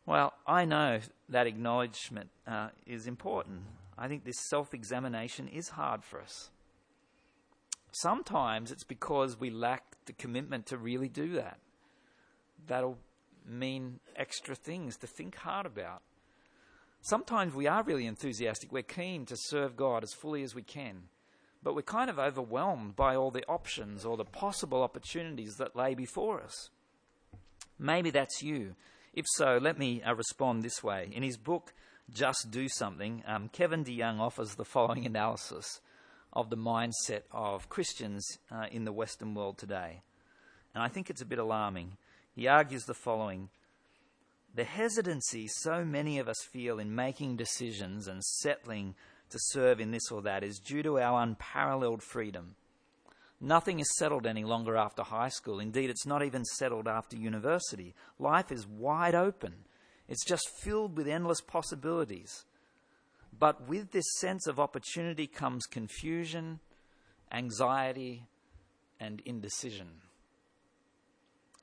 Well, 0.05 0.33
I 0.45 0.65
know 0.65 0.99
that 1.29 1.47
acknowledgement 1.47 2.29
uh, 2.45 2.69
is 2.85 3.07
important. 3.07 3.61
I 3.97 4.07
think 4.07 4.25
this 4.25 4.39
self 4.49 4.73
examination 4.73 5.47
is 5.47 5.69
hard 5.69 6.03
for 6.03 6.19
us. 6.19 6.49
Sometimes 7.91 8.71
it's 8.71 8.83
because 8.83 9.39
we 9.39 9.49
lack 9.49 9.83
the 10.05 10.13
commitment 10.13 10.65
to 10.67 10.77
really 10.77 11.09
do 11.09 11.33
that. 11.33 11.59
That'll 12.67 12.97
mean 13.45 13.99
extra 14.15 14.55
things 14.55 14.97
to 14.97 15.07
think 15.07 15.35
hard 15.35 15.65
about. 15.65 16.01
Sometimes 17.01 17.53
we 17.53 17.67
are 17.67 17.83
really 17.83 18.05
enthusiastic. 18.05 18.71
We're 18.71 18.83
keen 18.83 19.25
to 19.25 19.35
serve 19.35 19.75
God 19.75 20.03
as 20.03 20.13
fully 20.13 20.43
as 20.43 20.53
we 20.53 20.61
can, 20.61 21.03
but 21.63 21.75
we're 21.75 21.81
kind 21.81 22.09
of 22.09 22.19
overwhelmed 22.19 22.95
by 22.95 23.15
all 23.15 23.31
the 23.31 23.45
options 23.47 24.05
or 24.05 24.15
the 24.15 24.23
possible 24.25 24.83
opportunities 24.83 25.57
that 25.57 25.75
lay 25.75 25.95
before 25.95 26.41
us. 26.41 26.69
Maybe 27.79 28.11
that's 28.11 28.43
you. 28.43 28.75
If 29.13 29.25
so, 29.35 29.57
let 29.59 29.77
me 29.79 30.01
uh, 30.03 30.13
respond 30.13 30.61
this 30.61 30.83
way. 30.83 31.09
In 31.11 31.23
his 31.23 31.37
book, 31.37 31.73
Just 32.13 32.51
Do 32.51 32.69
Something, 32.69 33.23
um, 33.25 33.49
Kevin 33.49 33.83
DeYoung 33.83 34.19
offers 34.19 34.55
the 34.55 34.63
following 34.63 35.05
analysis 35.05 35.81
of 36.33 36.49
the 36.49 36.57
mindset 36.57 37.23
of 37.31 37.69
Christians 37.69 38.25
uh, 38.51 38.65
in 38.71 38.85
the 38.85 38.93
Western 38.93 39.35
world 39.35 39.57
today. 39.57 40.01
And 40.73 40.83
I 40.83 40.87
think 40.87 41.09
it's 41.09 41.21
a 41.21 41.25
bit 41.25 41.39
alarming. 41.39 41.97
He 42.33 42.47
argues 42.47 42.85
the 42.85 42.93
following 42.93 43.49
The 44.55 44.63
hesitancy 44.63 45.47
so 45.47 45.83
many 45.83 46.19
of 46.19 46.29
us 46.29 46.41
feel 46.51 46.79
in 46.79 46.95
making 46.95 47.35
decisions 47.35 48.07
and 48.07 48.23
settling 48.23 48.95
to 49.29 49.39
serve 49.39 49.79
in 49.79 49.91
this 49.91 50.11
or 50.11 50.21
that 50.21 50.43
is 50.43 50.59
due 50.59 50.83
to 50.83 50.99
our 50.99 51.21
unparalleled 51.21 52.03
freedom. 52.03 52.55
Nothing 53.39 53.79
is 53.79 53.97
settled 53.97 54.27
any 54.27 54.43
longer 54.43 54.77
after 54.77 55.01
high 55.01 55.29
school. 55.29 55.59
Indeed, 55.59 55.89
it's 55.89 56.05
not 56.05 56.23
even 56.23 56.45
settled 56.45 56.87
after 56.87 57.17
university. 57.17 57.95
Life 58.19 58.51
is 58.51 58.67
wide 58.67 59.15
open. 59.15 59.65
It's 60.07 60.25
just 60.25 60.47
filled 60.61 60.95
with 60.95 61.07
endless 61.07 61.41
possibilities. 61.41 62.45
But 63.37 63.67
with 63.67 63.91
this 63.91 64.05
sense 64.19 64.47
of 64.47 64.59
opportunity 64.59 65.27
comes 65.27 65.65
confusion, 65.65 66.59
anxiety, 67.31 68.27
and 68.99 69.21
indecision. 69.25 70.01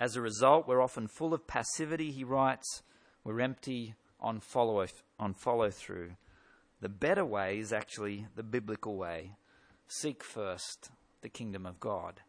As 0.00 0.16
a 0.16 0.20
result, 0.20 0.66
we're 0.66 0.82
often 0.82 1.08
full 1.08 1.34
of 1.34 1.46
passivity, 1.46 2.10
he 2.10 2.24
writes. 2.24 2.82
We're 3.24 3.40
empty 3.40 3.94
on 4.20 4.40
follow, 4.40 4.86
on 5.18 5.34
follow 5.34 5.70
through. 5.70 6.12
The 6.80 6.88
better 6.88 7.24
way 7.24 7.58
is 7.58 7.72
actually 7.72 8.26
the 8.36 8.42
biblical 8.42 8.96
way 8.96 9.36
seek 9.88 10.22
first 10.22 10.90
the 11.22 11.28
kingdom 11.28 11.66
of 11.66 11.80
God. 11.80 12.20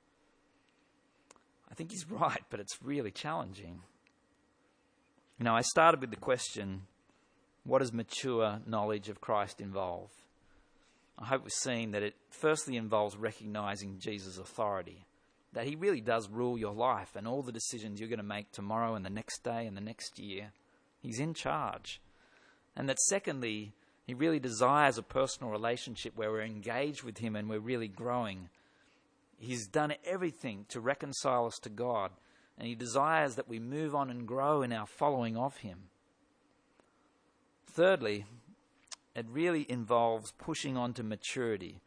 I 1.70 1.76
think 1.76 1.92
he's 1.92 2.10
right, 2.12 2.44
but 2.50 2.60
it's 2.60 2.82
really 2.84 3.12
challenging. 3.12 3.82
You 5.38 5.46
know, 5.46 5.56
I 5.56 5.62
started 5.62 6.02
with 6.02 6.10
the 6.10 6.18
question 6.18 6.82
what 7.70 7.80
does 7.80 7.94
mature 7.94 8.60
knowledge 8.66 9.10
of 9.10 9.22
Christ 9.22 9.62
involve? 9.62 10.10
I 11.18 11.26
hope 11.26 11.44
we're 11.44 11.50
seeing 11.50 11.92
that 11.92 12.04
it 12.04 12.16
firstly 12.30 12.78
involves 12.78 13.16
recognizing 13.16 14.00
Jesus' 14.00 14.38
authority, 14.38 15.06
that 15.54 15.68
he 15.68 15.76
really 15.76 16.02
does 16.02 16.30
rule 16.30 16.58
your 16.58 16.74
life 16.74 17.16
and 17.16 17.28
all 17.28 17.42
the 17.42 17.52
decisions 17.52 18.00
you're 18.00 18.10
going 18.10 18.18
to 18.18 18.24
make 18.24 18.52
tomorrow 18.52 18.96
and 18.96 19.06
the 19.06 19.10
next 19.10 19.44
day 19.44 19.68
and 19.68 19.76
the 19.76 19.82
next 19.82 20.18
year. 20.18 20.52
He's 21.02 21.20
in 21.20 21.34
charge. 21.34 22.02
And 22.76 22.88
that 22.90 23.00
secondly, 23.02 23.74
he 24.08 24.14
really 24.14 24.40
desires 24.40 24.98
a 24.98 25.04
personal 25.04 25.52
relationship 25.52 26.14
where 26.16 26.32
we're 26.32 26.42
engaged 26.42 27.04
with 27.04 27.18
him 27.20 27.36
and 27.36 27.50
we're 27.50 27.60
really 27.60 27.88
growing. 27.88 28.50
He's 29.38 29.68
done 29.68 29.94
everything 30.06 30.66
to 30.70 30.80
reconcile 30.80 31.46
us 31.46 31.60
to 31.60 31.70
God, 31.70 32.12
and 32.58 32.68
he 32.68 32.76
desires 32.76 33.36
that 33.36 33.48
we 33.48 33.60
move 33.60 33.94
on 33.94 34.10
and 34.10 34.28
grow 34.28 34.62
in 34.62 34.74
our 34.74 34.88
following 34.88 35.38
of 35.38 35.58
him. 35.58 35.90
Thirdly, 37.72 38.26
it 39.16 39.26
really 39.30 39.66
involves 39.70 40.32
pushing 40.38 40.78
on 40.78 40.94
to 40.94 41.04
maturity. 41.04 41.82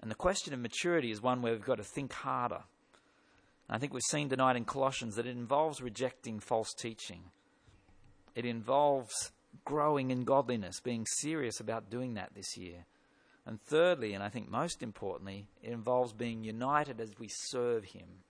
And 0.00 0.10
the 0.10 0.16
question 0.16 0.52
of 0.52 0.60
maturity 0.60 1.10
is 1.10 1.22
one 1.22 1.42
where 1.42 1.52
we've 1.52 1.64
got 1.64 1.78
to 1.78 1.84
think 1.84 2.12
harder. 2.12 2.62
I 3.68 3.78
think 3.78 3.94
we've 3.94 4.02
seen 4.02 4.28
tonight 4.28 4.56
in 4.56 4.64
Colossians 4.64 5.14
that 5.14 5.26
it 5.26 5.36
involves 5.36 5.80
rejecting 5.80 6.40
false 6.40 6.74
teaching. 6.74 7.22
It 8.34 8.44
involves 8.44 9.30
growing 9.64 10.10
in 10.10 10.24
godliness, 10.24 10.80
being 10.80 11.06
serious 11.06 11.60
about 11.60 11.90
doing 11.90 12.14
that 12.14 12.34
this 12.34 12.56
year. 12.56 12.86
And 13.46 13.60
thirdly, 13.62 14.12
and 14.12 14.24
I 14.24 14.28
think 14.28 14.50
most 14.50 14.82
importantly, 14.82 15.46
it 15.62 15.70
involves 15.70 16.12
being 16.12 16.42
united 16.42 17.00
as 17.00 17.18
we 17.18 17.28
serve 17.28 17.84
Him. 17.84 18.24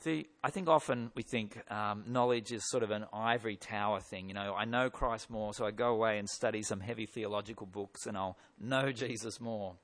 See, 0.00 0.28
I 0.44 0.50
think 0.50 0.68
often 0.68 1.10
we 1.16 1.24
think 1.24 1.60
um, 1.72 2.04
knowledge 2.06 2.52
is 2.52 2.62
sort 2.70 2.84
of 2.84 2.92
an 2.92 3.06
ivory 3.12 3.56
tower 3.56 3.98
thing. 3.98 4.28
You 4.28 4.34
know, 4.34 4.54
I 4.56 4.64
know 4.64 4.90
Christ 4.90 5.28
more, 5.28 5.52
so 5.52 5.66
I 5.66 5.72
go 5.72 5.88
away 5.88 6.18
and 6.18 6.28
study 6.28 6.62
some 6.62 6.78
heavy 6.78 7.04
theological 7.04 7.66
books 7.66 8.06
and 8.06 8.16
I'll 8.16 8.38
know 8.60 8.92
Jesus 8.92 9.40
more. 9.40 9.74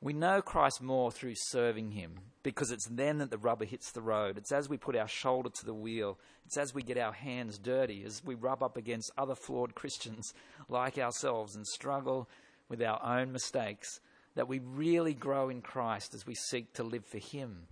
We 0.00 0.12
know 0.12 0.42
Christ 0.42 0.82
more 0.82 1.12
through 1.12 1.34
serving 1.36 1.92
Him 1.92 2.18
because 2.42 2.72
it's 2.72 2.88
then 2.88 3.18
that 3.18 3.30
the 3.30 3.38
rubber 3.38 3.64
hits 3.64 3.92
the 3.92 4.02
road. 4.02 4.36
It's 4.36 4.50
as 4.50 4.68
we 4.68 4.76
put 4.76 4.96
our 4.96 5.06
shoulder 5.06 5.50
to 5.50 5.64
the 5.64 5.74
wheel, 5.74 6.18
it's 6.44 6.56
as 6.56 6.74
we 6.74 6.82
get 6.82 6.98
our 6.98 7.12
hands 7.12 7.58
dirty, 7.58 8.02
as 8.04 8.24
we 8.24 8.34
rub 8.34 8.60
up 8.60 8.76
against 8.76 9.12
other 9.16 9.36
flawed 9.36 9.74
Christians 9.76 10.34
like 10.68 10.98
ourselves 10.98 11.54
and 11.54 11.64
struggle 11.64 12.28
with 12.68 12.82
our 12.82 13.00
own 13.04 13.30
mistakes 13.30 14.00
that 14.34 14.48
we 14.48 14.58
really 14.58 15.14
grow 15.14 15.48
in 15.48 15.60
Christ 15.60 16.12
as 16.12 16.26
we 16.26 16.34
seek 16.34 16.72
to 16.72 16.82
live 16.82 17.04
for 17.04 17.18
Him 17.18 17.68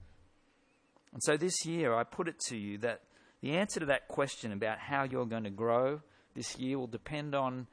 and 1.13 1.23
so 1.23 1.37
this 1.37 1.65
year, 1.65 1.95
I 1.95 2.05
put 2.05 2.29
it 2.29 2.39
to 2.49 2.57
you 2.57 2.79
that 2.79 3.01
the 3.41 3.53
answer 3.53 3.81
to 3.81 3.87
that 3.87 4.09
question 4.09 4.53
about 4.53 4.79
how 4.79 5.05
you're 5.05 5.27
going 5.27 5.45
to 5.45 5.51
grow 5.51 6.01
this 6.35 6.59
year 6.59 6.79
will 6.79 6.87
depend 6.87 7.35
on 7.35 7.67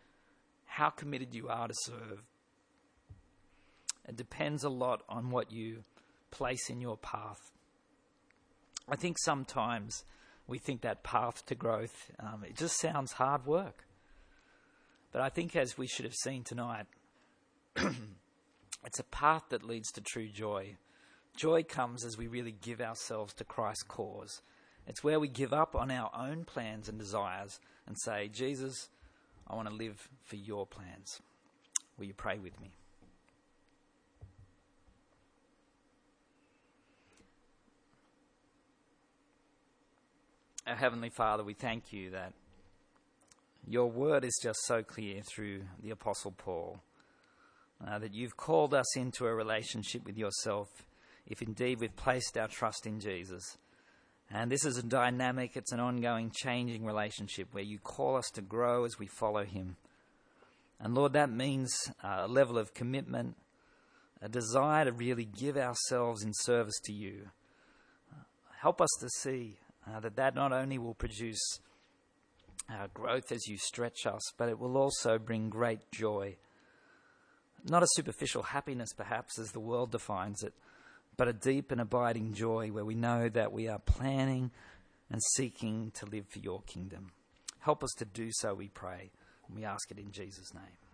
how 0.66 0.90
committed 0.90 1.34
you 1.34 1.48
are 1.48 1.68
to 1.68 1.74
serve. 1.74 2.24
It 4.08 4.16
depends 4.16 4.64
a 4.64 4.70
lot 4.70 5.04
on 5.10 5.32
what 5.32 5.52
you 5.52 5.84
place 6.32 6.70
in 6.70 6.82
your 6.82 6.98
path. 6.98 7.52
I 8.88 8.96
think 8.96 9.18
sometimes 9.18 10.04
we 10.48 10.60
think 10.60 10.82
that 10.82 11.04
path 11.04 11.46
to 11.48 11.56
growth, 11.56 12.12
um, 12.20 12.44
it 12.48 12.56
just 12.56 12.80
sounds 12.80 13.14
hard 13.14 13.46
work. 13.46 13.86
But 15.12 15.22
I 15.22 15.30
think, 15.30 15.56
as 15.56 15.78
we 15.78 15.88
should 15.88 16.06
have 16.06 16.14
seen 16.14 16.44
tonight, 16.44 16.86
it's 18.86 19.00
a 19.00 19.04
path 19.06 19.44
that 19.50 19.64
leads 19.64 19.92
to 19.94 20.02
true 20.02 20.28
joy. 20.28 20.76
Joy 21.36 21.64
comes 21.64 22.06
as 22.06 22.18
we 22.18 22.28
really 22.28 22.56
give 22.62 22.80
ourselves 22.80 23.34
to 23.36 23.44
Christ's 23.44 23.84
cause. 23.84 24.42
It's 24.88 25.04
where 25.04 25.20
we 25.20 25.28
give 25.28 25.54
up 25.54 25.76
on 25.76 25.92
our 25.92 26.10
own 26.16 26.46
plans 26.46 26.88
and 26.88 26.98
desires 26.98 27.60
and 27.88 27.98
say, 28.00 28.30
Jesus, 28.30 28.90
I 29.48 29.56
want 29.56 29.68
to 29.68 29.74
live 29.74 30.10
for 30.24 30.36
your 30.38 30.66
plans. 30.66 31.22
Will 31.98 32.06
you 32.06 32.14
pray 32.14 32.38
with 32.38 32.60
me? 32.62 32.72
Our 40.68 40.76
Heavenly 40.76 41.10
Father, 41.10 41.44
we 41.44 41.54
thank 41.54 41.94
you 41.94 42.12
that 42.12 42.34
your 43.68 43.90
word 43.90 44.24
is 44.24 44.40
just 44.42 44.60
so 44.66 44.82
clear 44.84 45.22
through 45.22 45.62
the 45.82 45.92
Apostle 45.92 46.32
Paul, 46.32 46.80
uh, 47.86 48.00
that 48.00 48.14
you've 48.14 48.38
called 48.38 48.74
us 48.74 48.98
into 48.98 49.26
a 49.26 49.34
relationship 49.34 50.06
with 50.06 50.18
yourself 50.18 50.70
if 51.28 51.42
indeed 51.42 51.80
we've 51.80 51.96
placed 51.96 52.38
our 52.38 52.48
trust 52.48 52.86
in 52.86 53.00
Jesus. 53.00 53.58
And 54.32 54.52
this 54.52 54.66
is 54.66 54.78
a 54.78 54.84
dynamic, 54.84 55.56
it's 55.56 55.72
an 55.72 55.80
ongoing, 55.80 56.32
changing 56.32 56.86
relationship 56.86 57.50
where 57.52 57.64
you 57.64 57.78
call 57.80 58.16
us 58.16 58.30
to 58.32 58.42
grow 58.42 58.84
as 58.86 58.98
we 58.98 59.08
follow 59.08 59.44
Him. 59.44 59.78
And 60.80 60.96
Lord, 60.96 61.14
that 61.14 61.30
means 61.30 61.92
a 62.04 62.28
level 62.28 62.58
of 62.58 62.74
commitment, 62.74 63.36
a 64.22 64.30
desire 64.30 64.86
to 64.86 64.92
really 64.92 65.26
give 65.26 65.58
ourselves 65.58 66.24
in 66.24 66.34
service 66.34 66.80
to 66.86 66.94
you. 66.94 67.30
help 68.60 68.82
us 68.82 68.90
to 69.00 69.10
see 69.10 69.58
uh, 69.88 70.00
that 70.00 70.16
that 70.16 70.34
not 70.34 70.52
only 70.52 70.78
will 70.78 70.96
produce 70.96 71.60
uh, 72.70 72.88
growth 72.94 73.32
as 73.32 73.48
you 73.48 73.58
stretch 73.58 74.06
us, 74.06 74.22
but 74.38 74.50
it 74.50 74.60
will 74.60 74.78
also 74.78 75.20
bring 75.20 75.50
great 75.50 75.92
joy. 75.92 76.36
Not 77.64 77.84
a 77.84 77.88
superficial 77.92 78.44
happiness, 78.44 78.94
perhaps, 78.94 79.40
as 79.40 79.52
the 79.52 79.60
world 79.60 79.92
defines 79.92 80.44
it, 80.44 80.54
but 81.18 81.28
a 81.28 81.34
deep 81.34 81.72
and 81.72 81.82
abiding 81.82 82.34
joy 82.34 82.70
where 82.70 82.86
we 82.86 82.96
know 82.96 83.30
that 83.30 83.52
we 83.52 83.68
are 83.68 83.80
planning 83.80 84.52
and 85.10 85.22
seeking 85.36 85.92
to 85.96 86.06
live 86.06 86.28
for 86.28 86.40
your 86.40 86.62
kingdom. 86.64 87.12
Help 87.60 87.84
us 87.84 87.92
to 87.98 88.06
do 88.06 88.30
so, 88.32 88.54
we 88.54 88.68
pray. 88.68 89.12
And 89.48 89.56
we 89.56 89.64
ask 89.64 89.92
it 89.92 90.00
in 90.00 90.12
Jesus' 90.12 90.54
name. 90.54 90.85